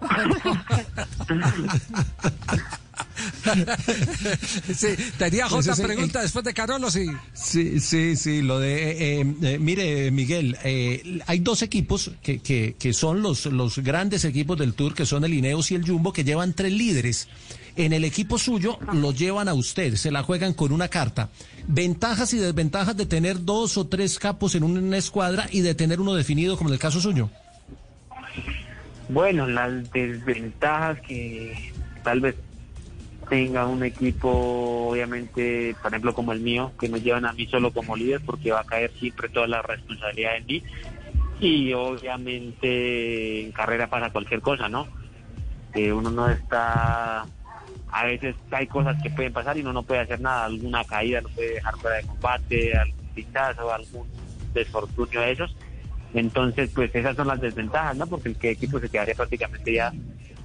[4.75, 4.89] sí,
[5.19, 7.07] tenía Jota Ese es el- pregunta después de Carolo, sí.
[7.35, 12.39] Sí, sí, sí, lo de, eh, eh, eh, mire, Miguel, eh, hay dos equipos que,
[12.41, 15.87] que, que son los, los grandes equipos del Tour, que son el Ineos y el
[15.87, 17.29] Jumbo, que llevan tres líderes.
[17.77, 21.29] En el equipo suyo lo llevan a usted, se la juegan con una carta.
[21.69, 26.01] Ventajas y desventajas de tener dos o tres capos en una escuadra y de tener
[26.01, 27.31] uno definido, como en el caso suyo.
[29.09, 31.73] Bueno, las desventajas que
[32.03, 32.35] tal vez
[33.29, 37.73] tenga un equipo, obviamente, por ejemplo, como el mío, que me llevan a mí solo
[37.73, 40.63] como líder porque va a caer siempre toda la responsabilidad en mí.
[41.41, 44.89] Y obviamente en carrera pasa cualquier cosa, ¿no?
[45.73, 47.27] Que uno no está...
[47.91, 50.47] A veces hay cosas que pueden pasar y uno no puede hacer nada.
[50.47, 54.07] Alguna caída no puede dejar fuera de combate, algún pinchazo, algún
[54.53, 55.57] desfortunio de esos.
[56.13, 58.07] Entonces, pues esas son las desventajas, ¿no?
[58.07, 59.93] Porque el que equipo se quedaría prácticamente ya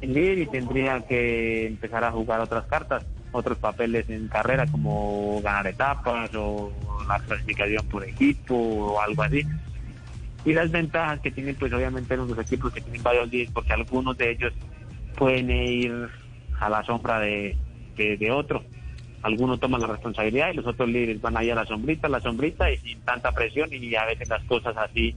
[0.07, 5.67] líder y tendría que empezar a jugar otras cartas, otros papeles en carrera, como ganar
[5.67, 6.71] etapas o
[7.07, 9.41] la clasificación por equipo o algo así.
[10.45, 14.17] Y las ventajas que tienen, pues obviamente los equipos que tienen varios líderes, porque algunos
[14.17, 14.53] de ellos
[15.15, 16.09] pueden ir
[16.59, 17.55] a la sombra de,
[17.95, 18.63] de, de otro.
[19.21, 22.19] Algunos toman la responsabilidad y los otros líderes van ahí a la sombrita, a la
[22.19, 25.15] sombrita y sin tanta presión y a veces las cosas así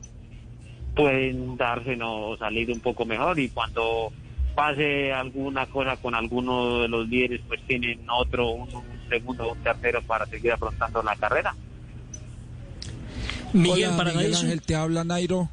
[0.94, 4.12] pueden darse o salir un poco mejor y cuando
[4.56, 9.52] pase alguna cosa con alguno de los líderes pues tienen otro un, un segundo o
[9.52, 11.54] un tercero para seguir afrontando la carrera
[13.52, 15.48] Miguel, Hola, para Miguel Ángel, te habla Nairo.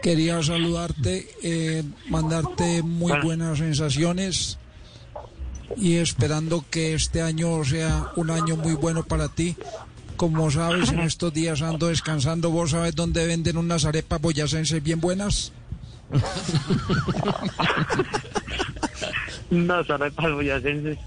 [0.00, 3.24] Quería saludarte, eh, mandarte muy Bueno.
[3.24, 4.58] buenas sensaciones
[5.76, 9.56] y esperando que este año sea un año muy bueno para ti.
[10.16, 12.50] Como sabes, en estos días ando descansando.
[12.50, 15.52] ¿Vos sabes dónde venden unas arepas boyacenses bien buenas?
[19.50, 20.98] No arepas boyacenses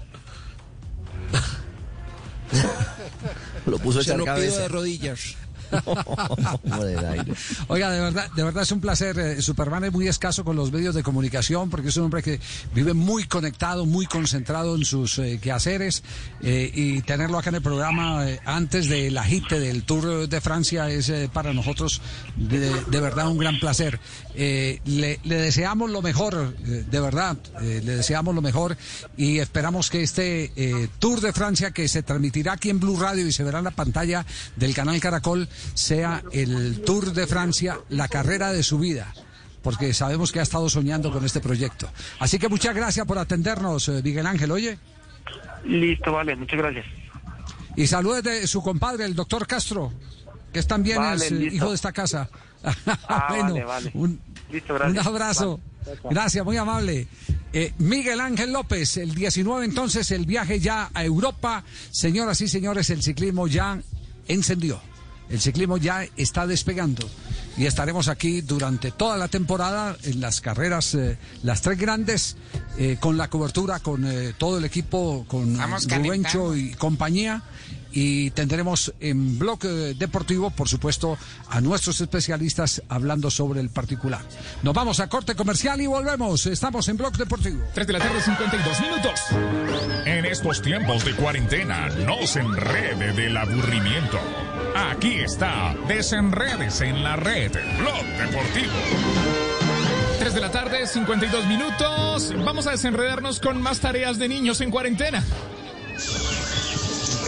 [3.66, 4.62] Lo puso Se echar lo pido cabeza.
[4.62, 5.36] de rodillas.
[7.68, 9.18] Oiga, de verdad, de verdad es un placer.
[9.18, 12.40] eh, Superman es muy escaso con los medios de comunicación porque es un hombre que
[12.74, 16.02] vive muy conectado, muy concentrado en sus eh, quehaceres
[16.42, 20.88] eh, y tenerlo acá en el programa eh, antes del agite del Tour de Francia
[20.90, 22.00] es para nosotros
[22.36, 23.98] de, verdad un gran placer.
[24.34, 28.76] Le, deseamos lo mejor, de verdad, le deseamos lo mejor
[29.16, 30.52] y esperamos que este
[30.98, 33.70] Tour de Francia que se transmitirá aquí en Blue Radio y se verá en la
[33.70, 34.24] pantalla
[34.56, 39.12] del canal Caracol sea el Tour de Francia, la carrera de su vida.
[39.62, 41.88] Porque sabemos que ha estado soñando con este proyecto.
[42.20, 44.78] Así que muchas gracias por atendernos, eh, Miguel Ángel, oye.
[45.64, 46.86] listo vale muchas gracias
[47.76, 49.92] Y saludos de su compadre, el doctor Castro,
[50.52, 52.28] que es también Vale, es, eh, hijo de esta casa.
[52.62, 53.90] Ah, Bueno, vale, vale.
[53.94, 54.20] Un,
[54.50, 55.60] listo un abrazo.
[56.10, 57.06] Gracias, muy amable.
[57.52, 61.64] Eh, Miguel Ángel López, el 19 entonces, el viaje ya a Europa.
[61.90, 63.80] Señoras y señores, el ciclismo ya
[64.26, 64.80] encendió.
[65.30, 67.08] El ciclismo ya está despegando
[67.56, 72.36] y estaremos aquí durante toda la temporada en las carreras, eh, las tres grandes,
[72.78, 77.42] eh, con la cobertura, con eh, todo el equipo, con Rubencho y compañía.
[77.92, 81.16] Y tendremos en Bloque Deportivo, por supuesto,
[81.48, 84.22] a nuestros especialistas hablando sobre el particular.
[84.62, 86.46] Nos vamos a corte comercial y volvemos.
[86.46, 87.62] Estamos en Bloque Deportivo.
[87.74, 89.20] 3 de la tarde, 52 minutos.
[90.04, 94.18] En estos tiempos de cuarentena, no se enrede del aburrimiento.
[94.76, 98.72] Aquí está, desenredes en la red, Blog Deportivo.
[100.18, 102.34] 3 de la tarde, 52 minutos.
[102.44, 105.24] Vamos a desenredarnos con más tareas de niños en cuarentena.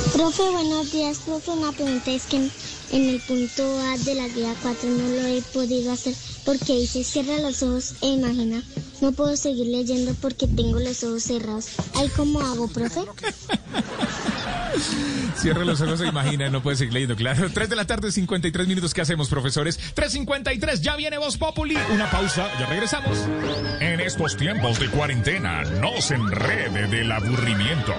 [0.09, 1.19] Profe, buenos días.
[1.19, 5.27] Profe, una pregunta es que en el punto A de la guía 4 no lo
[5.27, 6.15] he podido hacer
[6.45, 8.63] porque dice cierra los ojos e imagina.
[9.01, 11.69] No puedo seguir leyendo porque tengo los ojos cerrados.
[11.95, 13.01] ¿Ahí cómo hago, profe?
[15.37, 17.51] Cierre los ojos e imagina, no puede seguir leyendo, claro.
[17.53, 18.95] 3 de la tarde, 53 minutos.
[18.95, 19.79] ¿Qué hacemos, profesores?
[19.95, 21.77] 3.53, ya viene Voz Populi.
[21.93, 23.19] Una pausa, ya regresamos.
[23.81, 27.95] En estos tiempos de cuarentena, no se enrede del aburrimiento.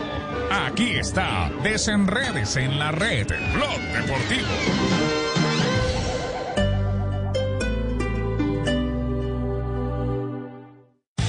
[0.52, 5.31] Aquí está, desenredes en la red, Blog Deportivo.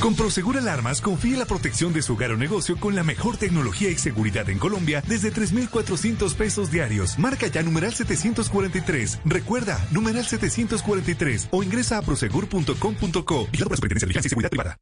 [0.02, 3.88] Con Prosegur Alarmas confíe la protección de su hogar o negocio con la mejor tecnología
[3.88, 7.16] y seguridad en Colombia desde 3,400 pesos diarios.
[7.20, 9.20] Marca ya numeral 743.
[9.24, 14.76] Recuerda, numeral 743 o ingresa a prosegur.com.co y la Superintendencia de Vigilancia y Seguridad Privada.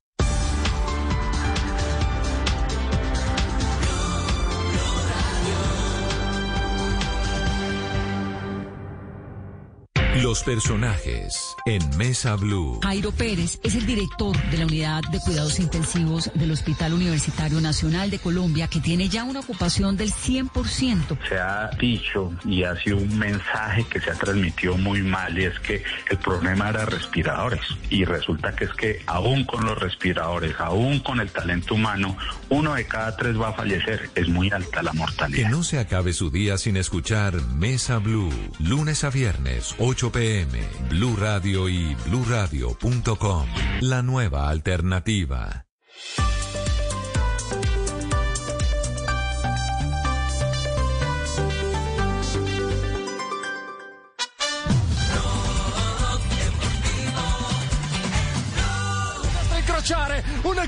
[10.23, 12.79] Los personajes en Mesa Blue.
[12.83, 18.11] Jairo Pérez es el director de la Unidad de Cuidados Intensivos del Hospital Universitario Nacional
[18.11, 21.17] de Colombia, que tiene ya una ocupación del 100%.
[21.27, 25.45] Se ha dicho y ha sido un mensaje que se ha transmitido muy mal y
[25.45, 27.63] es que el problema era respiradores.
[27.89, 32.15] Y resulta que es que aún con los respiradores, aún con el talento humano,
[32.51, 34.11] uno de cada tres va a fallecer.
[34.15, 35.49] Es muy alta la mortalidad.
[35.49, 38.31] Que no se acabe su día sin escuchar Mesa Blue.
[38.59, 40.69] Lunes a viernes, 8 pm.
[40.89, 43.47] Blue Radio y bluradio.com.
[43.81, 45.67] La nueva alternativa.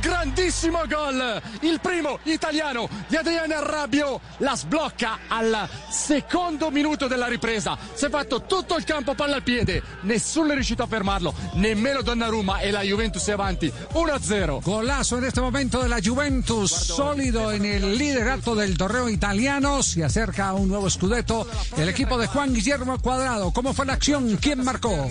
[0.02, 7.78] Grandissimo gol, il primo italiano di Adriano Rabbio, la sblocca al secondo minuto della ripresa,
[7.94, 12.02] si è fatto tutto il campo palla al piede, nessuno è riuscito a fermarlo, nemmeno
[12.02, 14.60] Donnarumma e la Juventus è avanti 1-0.
[14.62, 19.82] Golazo en este momento de la Juventus, sólido en el liderato del torneo italiano.
[19.82, 21.46] Se acerca a un nuevo scudetto
[21.76, 23.52] el equipo de Juan Guillermo Cuadrado.
[23.52, 24.36] ¿Cómo fue la acción?
[24.38, 25.08] ¿Quién marcó?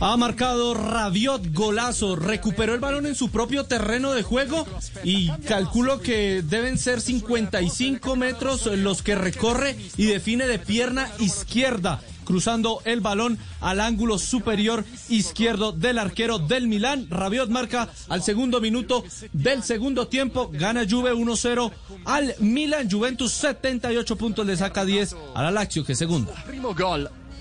[0.00, 4.66] Ha marcado Rabiot golazo, recuperó el balón en su propio terreno de juego
[5.04, 12.00] y calculo que deben ser 55 metros los que recorre y define de pierna izquierda
[12.26, 17.06] cruzando el balón al ángulo superior izquierdo del arquero del Milán.
[17.08, 20.50] Rabiot marca al segundo minuto del segundo tiempo.
[20.52, 21.72] Gana Juve 1-0
[22.04, 22.90] al Milan.
[22.90, 26.34] Juventus 78 puntos le saca 10 a la Lazio que segunda.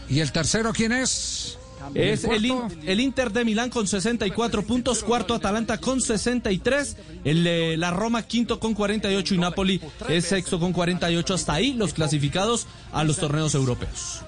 [0.08, 1.58] ¿Y el tercero quién es?
[1.94, 2.76] Es ¿El el, cuarto?
[2.82, 7.92] In- el Inter de Milán con 64 puntos, cuarto Atalanta con 63, el, eh, la
[7.92, 11.34] Roma quinto con 48 y Napoli es sexto con 48.
[11.34, 14.22] Hasta ahí los clasificados a los torneos europeos.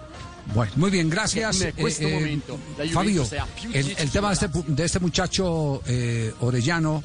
[0.53, 1.59] Bueno, muy bien, gracias.
[1.59, 2.55] La Juventus
[2.93, 3.27] Fabio,
[3.73, 7.03] el, el tema de este, de este muchacho eh, Orellano,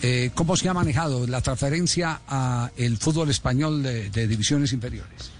[0.00, 5.32] eh, ¿cómo se ha manejado la transferencia a el fútbol español de, de divisiones inferiores?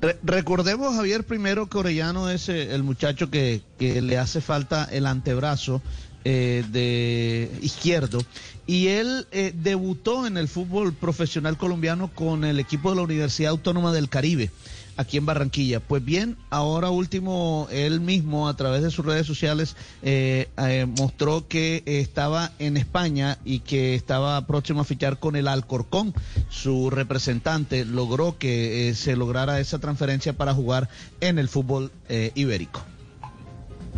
[0.00, 4.84] Re- recordemos, Javier, primero que Orellano es eh, el muchacho que, que le hace falta
[4.90, 5.80] el antebrazo
[6.24, 8.18] eh, de izquierdo.
[8.66, 13.50] Y él eh, debutó en el fútbol profesional colombiano con el equipo de la Universidad
[13.52, 14.50] Autónoma del Caribe,
[14.96, 15.80] aquí en Barranquilla.
[15.80, 21.46] Pues bien, ahora último, él mismo a través de sus redes sociales eh, eh, mostró
[21.48, 26.14] que estaba en España y que estaba próximo a fichar con el Alcorcón.
[26.48, 30.88] Su representante logró que eh, se lograra esa transferencia para jugar
[31.20, 31.90] en el fútbol
[32.34, 32.84] ibérico.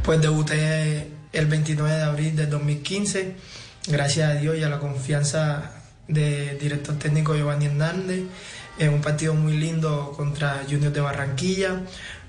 [0.02, 3.34] Pues debuté el 29 de abril del 2015,
[3.88, 5.72] gracias a Dios y a la confianza
[6.08, 8.22] del director técnico Giovanni Hernández,
[8.78, 11.82] en un partido muy lindo contra Junior de Barranquilla.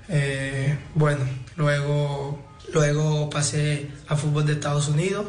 [0.08, 1.20] Eh, bueno,
[1.56, 5.26] luego, luego pasé a fútbol de Estados Unidos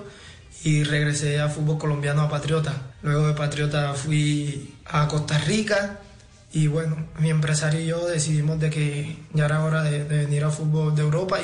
[0.64, 2.74] y regresé a fútbol colombiano a Patriota.
[3.02, 6.00] Luego de Patriota fui a Costa Rica
[6.54, 10.52] y bueno, mi empresario y yo decidimos de que ya era hora de, venir al
[10.52, 11.40] fútbol de Europa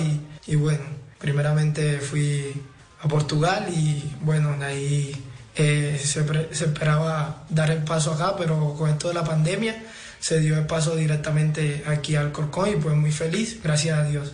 [0.45, 0.84] y, bueno,
[1.18, 2.54] primeramente fui
[3.02, 5.16] a Portugal y bueno, ahí
[5.58, 6.22] eh, se,
[6.52, 9.84] esperaba dar el paso acá, pero con esto de la pandemia
[10.20, 14.34] se dio el paso directamente aquí al Corcón y pues muy feliz, gracias a Dios.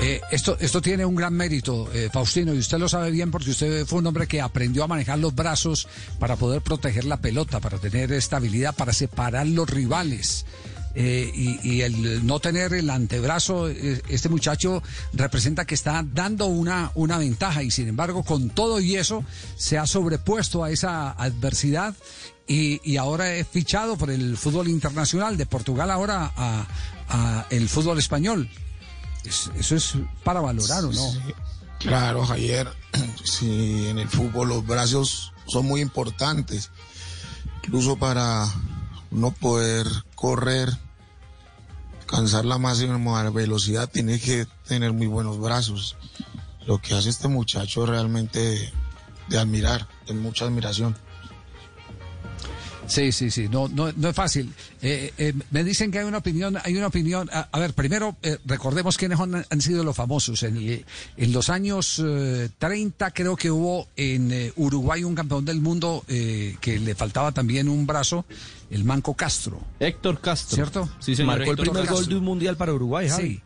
[0.00, 3.50] Eh, esto, esto tiene un gran mérito, eh, Faustino, y usted lo sabe bien porque
[3.50, 5.88] usted fue un hombre que aprendió a manejar los brazos
[6.20, 10.46] para poder proteger la pelota, para tener estabilidad, para separar los rivales.
[11.00, 11.30] Eh,
[11.62, 17.18] y, el no tener el antebrazo, eh, este muchacho representa que está dando una, una
[17.18, 19.22] ventaja y sin embargo con todo y eso
[19.56, 21.94] se ha sobrepuesto a esa adversidad
[22.48, 27.98] y, y ahora es fichado por el fútbol internacional de Portugal ahora a, el fútbol
[28.00, 28.50] español.
[29.24, 29.94] Es- eso es
[30.24, 31.12] para valorar o no.
[31.78, 32.68] Claro, Javier,
[33.24, 36.70] sí, en el fútbol los brazos son muy importantes,
[37.64, 38.46] incluso para
[39.12, 40.76] no poder correr,
[42.08, 45.96] alcanzar la máxima velocidad, tiene que tener muy buenos brazos.
[46.66, 48.72] Lo que hace este muchacho realmente de,
[49.28, 50.96] de admirar, de mucha admiración.
[52.88, 54.52] Sí, sí, sí, no, no, no es fácil.
[54.82, 57.28] Eh, eh, me dicen que hay una opinión, hay una opinión.
[57.32, 60.42] A, a ver, primero eh, recordemos quiénes han, han sido los famosos.
[60.42, 60.84] En, el-
[61.16, 66.04] en los años eh, 30 creo que hubo en eh, Uruguay un campeón del mundo
[66.08, 68.24] eh, que le faltaba también un brazo,
[68.70, 69.60] el Manco Castro.
[69.80, 70.54] Héctor Castro.
[70.56, 70.88] ¿Cierto?
[70.98, 71.36] Sí, señor.
[71.38, 71.96] Marcó el primer Castro.
[71.96, 73.34] gol de un mundial para Uruguay, Javi.
[73.34, 73.42] Sí.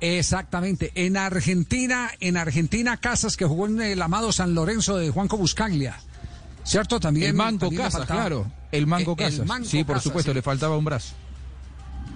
[0.00, 0.92] Exactamente.
[0.94, 5.98] En Argentina, en Argentina, Casas, que jugó en el amado San Lorenzo de Juanco Buscaglia.
[6.64, 7.00] ¿Cierto?
[7.00, 7.28] También.
[7.28, 8.50] el Manco también Casas, claro.
[8.70, 9.46] El Manco el Casas.
[9.46, 10.34] Manco sí, por Casas, supuesto, sí.
[10.34, 11.14] le faltaba un brazo.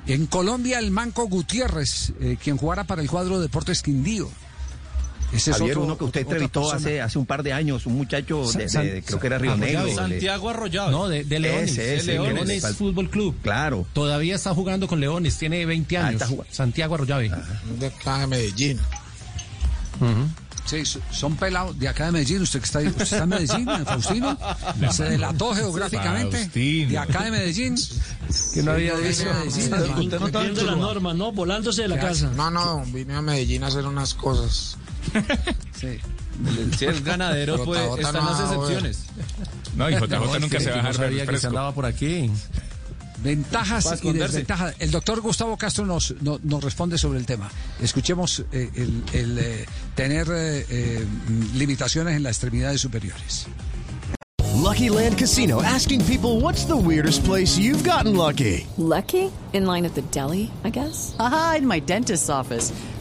[0.06, 4.28] En Colombia, el Manco Gutiérrez, eh, quien jugara para el cuadro Deportes Quindío.
[5.32, 7.96] Ese es Javier, otro- uno que usted entrevistó hace, hace un par de años, un
[7.96, 9.92] muchacho de, de- San- de- creo que era Río Negro.
[9.92, 10.92] Santiago Arroyave.
[10.92, 11.72] No, de, de Leones.
[11.72, 13.34] Ese, ese, de Leones, Fútbol Club.
[13.42, 13.84] Claro.
[13.92, 16.22] Todavía está jugando con Leones, tiene 20 Ah, años.
[16.52, 17.32] Santiago Arroyave.
[17.80, 17.90] De
[18.28, 18.78] Medellín.
[20.66, 22.42] Sí, so- son pelados de acá de Medellín.
[22.42, 24.36] ¿Usted que está, usted está en Medellín, eh, Faustino?
[24.90, 26.38] Se delató geográficamente.
[26.38, 26.90] Faustino.
[26.90, 27.74] De acá de Medellín.
[28.54, 29.24] Que no había dicho.
[29.24, 29.46] Medellín.
[29.46, 30.76] Usted no está en Incumpliendo la Tuluá.
[30.76, 31.32] norma, ¿no?
[31.32, 32.30] Volándose de la casa.
[32.36, 34.76] No, no, vine a Medellín a hacer unas cosas.
[35.78, 35.98] Sí.
[36.78, 39.04] Si es ganadero, pues están las excepciones.
[39.74, 42.30] No, y JJ nunca se va a no dejar que se andaba por aquí.
[43.26, 44.74] Ventajas y desventajas.
[44.78, 47.50] El doctor Gustavo Castro nos, no- nos responde sobre el tema.
[47.80, 51.06] Escuchemos eh, el, el, eh, tener eh, eh,
[51.54, 53.46] limitaciones en las extremidades superiores.
[54.54, 58.66] Lucky Land Casino asking people what's the weirdest place you've gotten lucky?
[58.78, 59.30] Lucky?
[59.52, 61.14] In line at the deli, I guess?
[61.18, 62.72] Aha, in my dentist's office.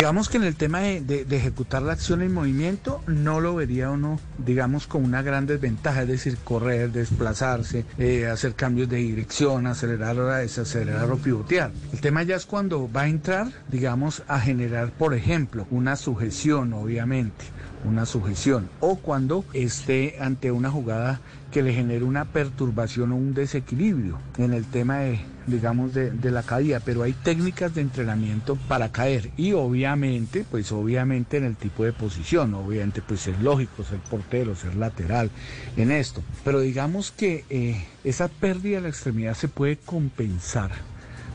[0.00, 4.18] Digamos que en el tema de, ejecutar la acción en movimiento no lo vería uno,
[4.38, 10.18] digamos, con una gran desventaja, es decir, correr, desplazarse, eh, hacer cambios de dirección, acelerar
[10.18, 11.70] o desacelerar o pivotear.
[11.92, 16.72] El tema ya es cuando va a entrar, digamos, a generar, por ejemplo, una sujeción,
[16.72, 17.44] obviamente,
[17.84, 21.20] una sujeción, o cuando esté ante una jugada
[21.50, 26.42] que le genere una perturbación o un desequilibrio en el tema de, digamos, de, la
[26.42, 31.84] caída, pero hay técnicas de entrenamiento para caer y obviamente, pues obviamente en el tipo
[31.84, 35.30] de posición, obviamente pues es lógico ser portero, ser lateral
[35.76, 40.70] en esto, pero digamos que eh, esa pérdida de la extremidad se puede compensar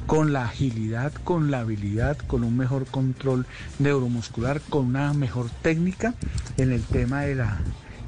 [0.05, 3.45] con la agilidad, con la habilidad, con un mejor control
[3.79, 6.13] neuromuscular, con una mejor técnica
[6.57, 7.57] en el tema de la,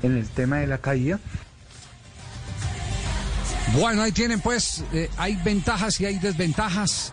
[0.04, 1.20] en el tema de la caída.
[3.74, 7.12] Bueno, ahí tienen pues, eh, hay ventajas y hay desventajas,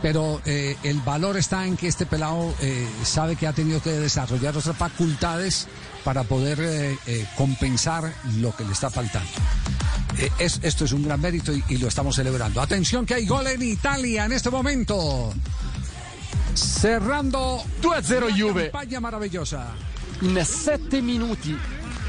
[0.00, 3.90] pero eh, el valor está en que este pelado eh, sabe que ha tenido que
[3.92, 5.66] desarrollar otras facultades
[6.04, 6.96] para poder
[7.36, 9.28] compensar lo que le está faltando.
[10.38, 12.60] Es- esto es un gran mérito y, y lo estamos celebrando.
[12.62, 15.34] Atención que hay gol en Italia en este momento.
[16.54, 18.70] Cerrando 2-0 Juve.
[18.70, 19.72] campaña maravillosa.
[20.22, 21.54] In sette minuti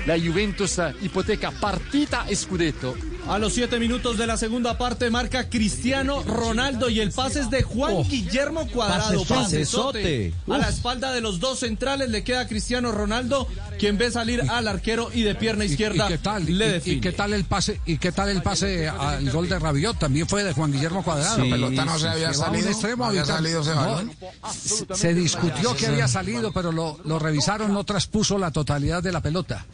[0.05, 2.95] la Juventus ipoteca partita e scudetto.
[3.29, 7.49] A los siete minutos de la segunda parte marca Cristiano Ronaldo y el pase es
[7.49, 9.23] de Juan Guillermo Cuadrado.
[9.25, 10.33] Pasesote.
[10.49, 13.47] A la espalda de los dos centrales le queda Cristiano Ronaldo,
[13.79, 16.45] quien ve salir al arquero y de pierna izquierda ¿Y qué tal?
[16.45, 16.95] le ¿Y- define.
[16.97, 17.81] ¿Y, qué tal el pase?
[17.85, 19.99] ¿Y qué tal el pase al gol de Rabiot?
[19.99, 21.35] También fue de Juan Guillermo Cuadrado.
[21.35, 24.11] Sí, La pelota no se había salido, extremo había salido ese No, balón.
[24.57, 29.11] se- se discutió que había salido, pero lo, lo revisaron, no traspuso la totalidad de
[29.11, 29.65] la pelota.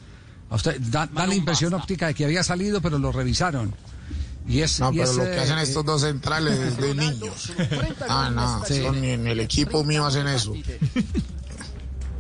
[0.54, 3.74] A usted da, da la impresión óptica de que había salido, pero lo revisaron.
[4.48, 6.94] Y es, No, y pero es, lo que hacen eh, estos dos centrales es de
[6.94, 7.52] niños.
[8.08, 8.84] Ah, no, Sí.
[8.84, 10.54] son- en el equipo mío hacen eso.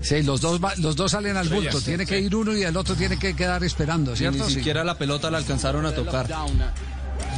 [0.01, 1.79] Sí, los dos, va- los dos salen al bulto.
[1.79, 4.43] Tiene que ir uno y el otro tiene que quedar esperando, Y ¿cierto?
[4.45, 4.55] ni Sí.
[4.55, 6.27] siquiera la pelota la alcanzaron a tocar.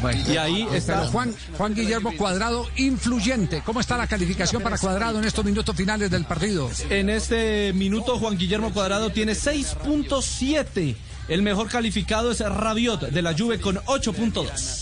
[0.02, 0.24] Bueno.
[0.32, 3.62] Y ahí está- Pero Juan, Juan Guillermo Cuadrado, influyente.
[3.66, 6.70] ¿Cómo está la calificación para Cuadrado en estos minutos finales del partido?
[6.90, 10.96] En este minuto Juan Guillermo Cuadrado tiene 6.7.
[11.28, 14.82] El mejor calificado es Rabiot de la Juve con 8.2.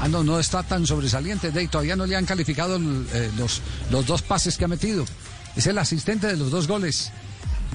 [0.00, 1.68] Ah, no, no está tan sobresaliente, Dey.
[1.68, 3.60] Todavía no le han calificado el, eh, los,
[3.90, 5.04] los dos pases que ha metido.
[5.56, 7.10] Es el asistente de los dos goles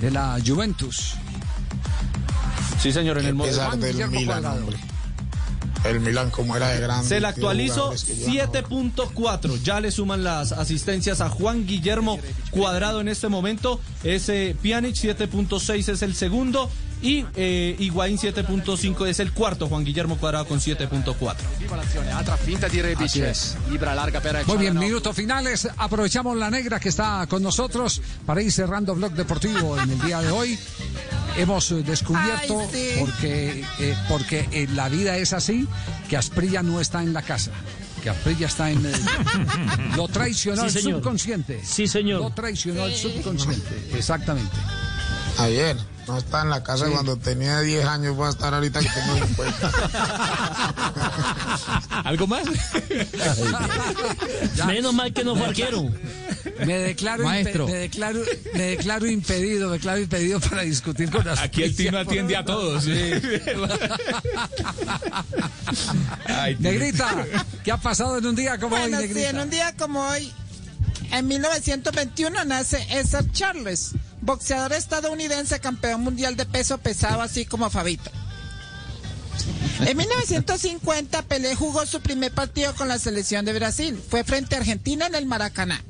[0.02, 1.14] de la Juventus.
[2.82, 3.48] Sí, señor, en el modo.
[3.48, 4.78] pesar del Milan, hombre.
[5.90, 7.08] El Milan como era de grande.
[7.08, 9.58] Se le actualizó jugadores que llevan- 7.4.
[9.64, 12.20] Ya le suman las asistencias a Juan Guillermo
[12.52, 13.80] Cuadrado en este momento.
[14.04, 16.70] Ese Pjanic 7.6 es el segundo.
[17.00, 19.68] Y eh, Higuaín 7.5 es el cuarto.
[19.68, 21.36] Juan Guillermo Cuadrado con 7.4.
[22.16, 23.02] Altra finta di Rebic.
[23.06, 23.56] Así es.
[23.72, 25.68] Ibra larga per Muy bien, minutos finales.
[25.78, 30.22] Aprovechamos la negra que está con nosotros para ir cerrando Blog Deportivo en el día
[30.22, 30.58] de hoy.
[31.38, 32.90] Hemos eh, descubierto, Ay, sí.
[33.00, 35.68] porque, eh, porque en la vida es así,
[36.10, 37.52] que Asprilla no está en la casa.
[38.04, 38.86] Que Asprilla está en...
[38.86, 38.92] eh,
[39.96, 41.00] lo traicionó Sí, el señor.
[41.00, 41.62] subconsciente.
[41.64, 42.22] Sí, señor.
[42.22, 43.90] Lo traicionó el subconsciente.
[43.94, 44.56] Exactamente.
[45.40, 45.78] Ayer,
[46.08, 46.92] no está en la casa Sí.
[46.92, 49.72] cuando tenía 10 años, voy a estar ahorita que tengo 50.
[52.04, 52.44] ¿Algo más?
[54.68, 55.86] Menos mal que no fue arquero.
[56.66, 57.68] Me declaro, Maestro.
[57.68, 58.22] me declaro,
[58.54, 61.44] me declaro impedido, me declaro impedido para discutir con Asprilla.
[61.44, 62.86] Aquí el Tino atiende a todos.
[66.26, 66.56] Ay.
[66.60, 67.26] Negrita,
[67.64, 69.30] ¿qué ha pasado en un día como hoy, Bueno, sí, Negrita?
[69.30, 70.32] en un día como hoy,
[71.12, 73.92] en 1921 nace César Charles,
[74.22, 78.12] boxeador estadounidense campeón mundial de peso pesado, así como Fabito.
[79.86, 83.98] En 1950 Pelé jugó su primer partido con la selección de Brasil.
[84.10, 85.84] Fue frente a Argentina en el Maracaná.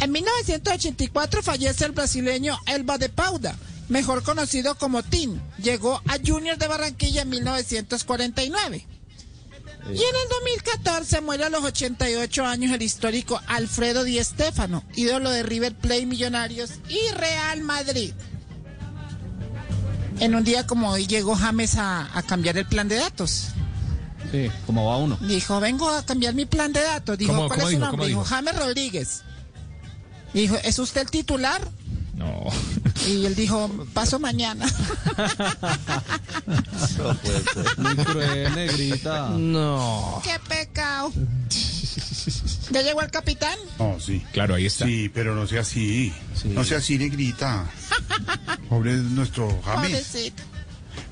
[0.00, 3.56] En 1984 fallece el brasileño Elba de Pauda,
[3.88, 5.40] mejor conocido como Tim.
[5.58, 8.86] Llegó a Junior de Barranquilla en 1949.
[9.86, 15.28] Y en el 2014 muere a los 88 años el histórico Alfredo Di Stéfano, ídolo
[15.30, 18.12] de River Plate Millonarios y Real Madrid.
[20.20, 23.48] En un día como hoy llegó James a, a cambiar el plan de datos.
[24.32, 25.18] Sí, como va uno.
[25.20, 27.18] Dijo, vengo a cambiar mi plan de datos.
[27.18, 27.86] Dijo, ¿Cómo- ¿cuál cómo es su dijo?
[27.90, 27.98] nombre?
[27.98, 28.34] ¿Cómo Dijo, dijo?
[28.34, 29.22] James Rodríguez.
[30.34, 31.60] Dijo, ¿es usted el titular?
[32.16, 32.44] No.
[33.08, 34.66] Y él dijo, paso mañana.
[37.76, 39.30] Muy cruel, negrita.
[39.30, 40.20] No.
[40.24, 41.12] ¡Qué pecado!
[42.70, 43.58] ¿Ya llegó el capitán?
[43.78, 44.22] No, sí.
[44.32, 44.86] Claro, ahí está.
[44.86, 46.12] Sí, pero no sea así.
[46.44, 47.70] No sea así, negrita.
[48.68, 49.90] Pobre nuestro James.
[49.90, 50.42] Pobrecito.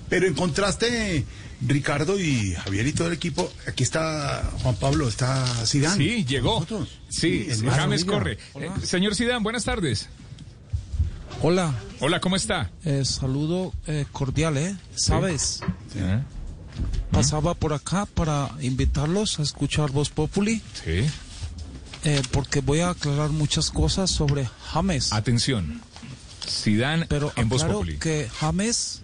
[0.09, 1.25] Pero en contraste,
[1.67, 5.97] Ricardo y Javier y todo el equipo, aquí está Juan Pablo, está Zidane.
[5.97, 6.55] Sí, llegó.
[6.55, 6.89] Nosotros.
[7.09, 8.39] Sí, es James corre.
[8.57, 10.09] Eh, señor Sidán, buenas tardes.
[11.41, 12.71] Hola, Hola, ¿cómo está?
[12.85, 14.77] eh, saludo eh, cordial, ¿eh?
[14.95, 15.61] ¿Sabes?
[17.11, 20.63] Pasaba por acá para invitarlos a escuchar Voz Populi.
[20.85, 21.05] Sí.
[22.05, 25.13] eh, porque voy a aclarar muchas cosas sobre James.
[25.13, 25.81] Atención.
[26.47, 27.99] Sidán Pero en Voz aclaro Populi.
[27.99, 29.03] que James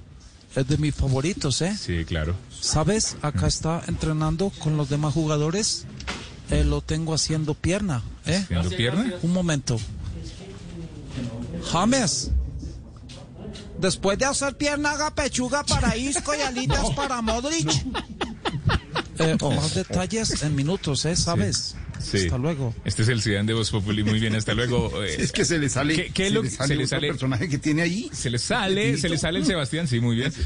[0.57, 1.77] es de mis favoritos, ¿eh?
[1.79, 2.35] Sí, claro.
[2.61, 3.17] ¿Sabes?
[3.23, 5.85] Acá está entrenando con los demás jugadores.
[6.51, 8.41] Eh, lo tengo haciendo pierna, ¿eh?
[8.45, 9.13] ¿Haciendo pierna?
[9.23, 9.79] Un momento.
[11.71, 12.31] James.
[13.79, 17.71] Después de hacer pierna, haga pechuga para Isco y alitas para Modric.
[19.19, 21.17] Eh, Más detalles en minutos, ¿eh?
[21.17, 21.57] ¿Sabes?
[21.57, 21.88] Sí.
[21.99, 22.75] Hasta luego.
[22.85, 24.05] Este es el Sidán de Voz Populi.
[24.05, 25.03] Muy bien, hasta luego.
[25.05, 25.17] eh.
[25.19, 27.09] Es que se le sale, ¿Qué, qué se lo le sale se le otro sale?
[27.09, 28.11] personaje que tiene ahí.
[28.13, 30.33] Se le sale, se le sale el Sebastián, sí, muy bien.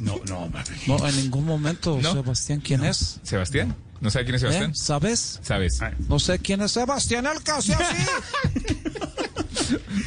[0.00, 0.50] No, no.
[0.86, 2.12] No, en ningún momento, ¿No?
[2.12, 3.18] Sebastián, ¿quién es?
[3.22, 3.74] ¿Sebastián?
[4.00, 4.46] ¿No sabe quién es ¿Eh?
[4.46, 4.74] Sebastián?
[4.74, 5.40] ¿Sabes?
[5.42, 5.80] Sabes.
[6.08, 7.96] No sé quién es Sebastián el casi así.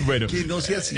[0.05, 0.27] Bueno.
[0.27, 0.95] Que no sea así.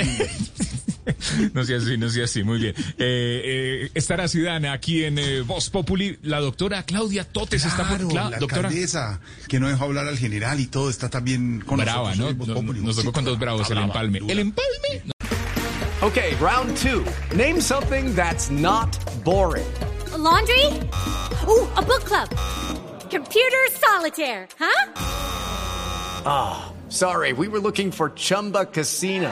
[1.53, 2.75] No sea así, no sea así, muy bien.
[2.77, 3.41] Eh,
[3.87, 6.17] eh, estará Sidán aquí en eh, Voz Populi.
[6.23, 7.99] La doctora Claudia Totes está por...
[8.07, 8.67] Cla- la doctora.
[8.69, 12.45] alcaldesa, que no dejó hablar al general y todo, está también con Brava, nosotros ¿no?
[12.45, 12.81] Voz Populi.
[12.81, 14.19] Nos tocó con dos bravos, el empalme.
[14.19, 14.33] dura.
[14.33, 15.03] El empalme.
[16.01, 17.05] Okay, round two.
[17.35, 18.89] Name something that's not
[19.23, 19.65] boring.
[20.13, 20.65] A laundry?
[21.47, 22.27] Ooh, a book club.
[23.11, 24.91] Computer solitaire, huh?
[26.25, 29.31] Ah, sorry, we were looking for Chumba Casino.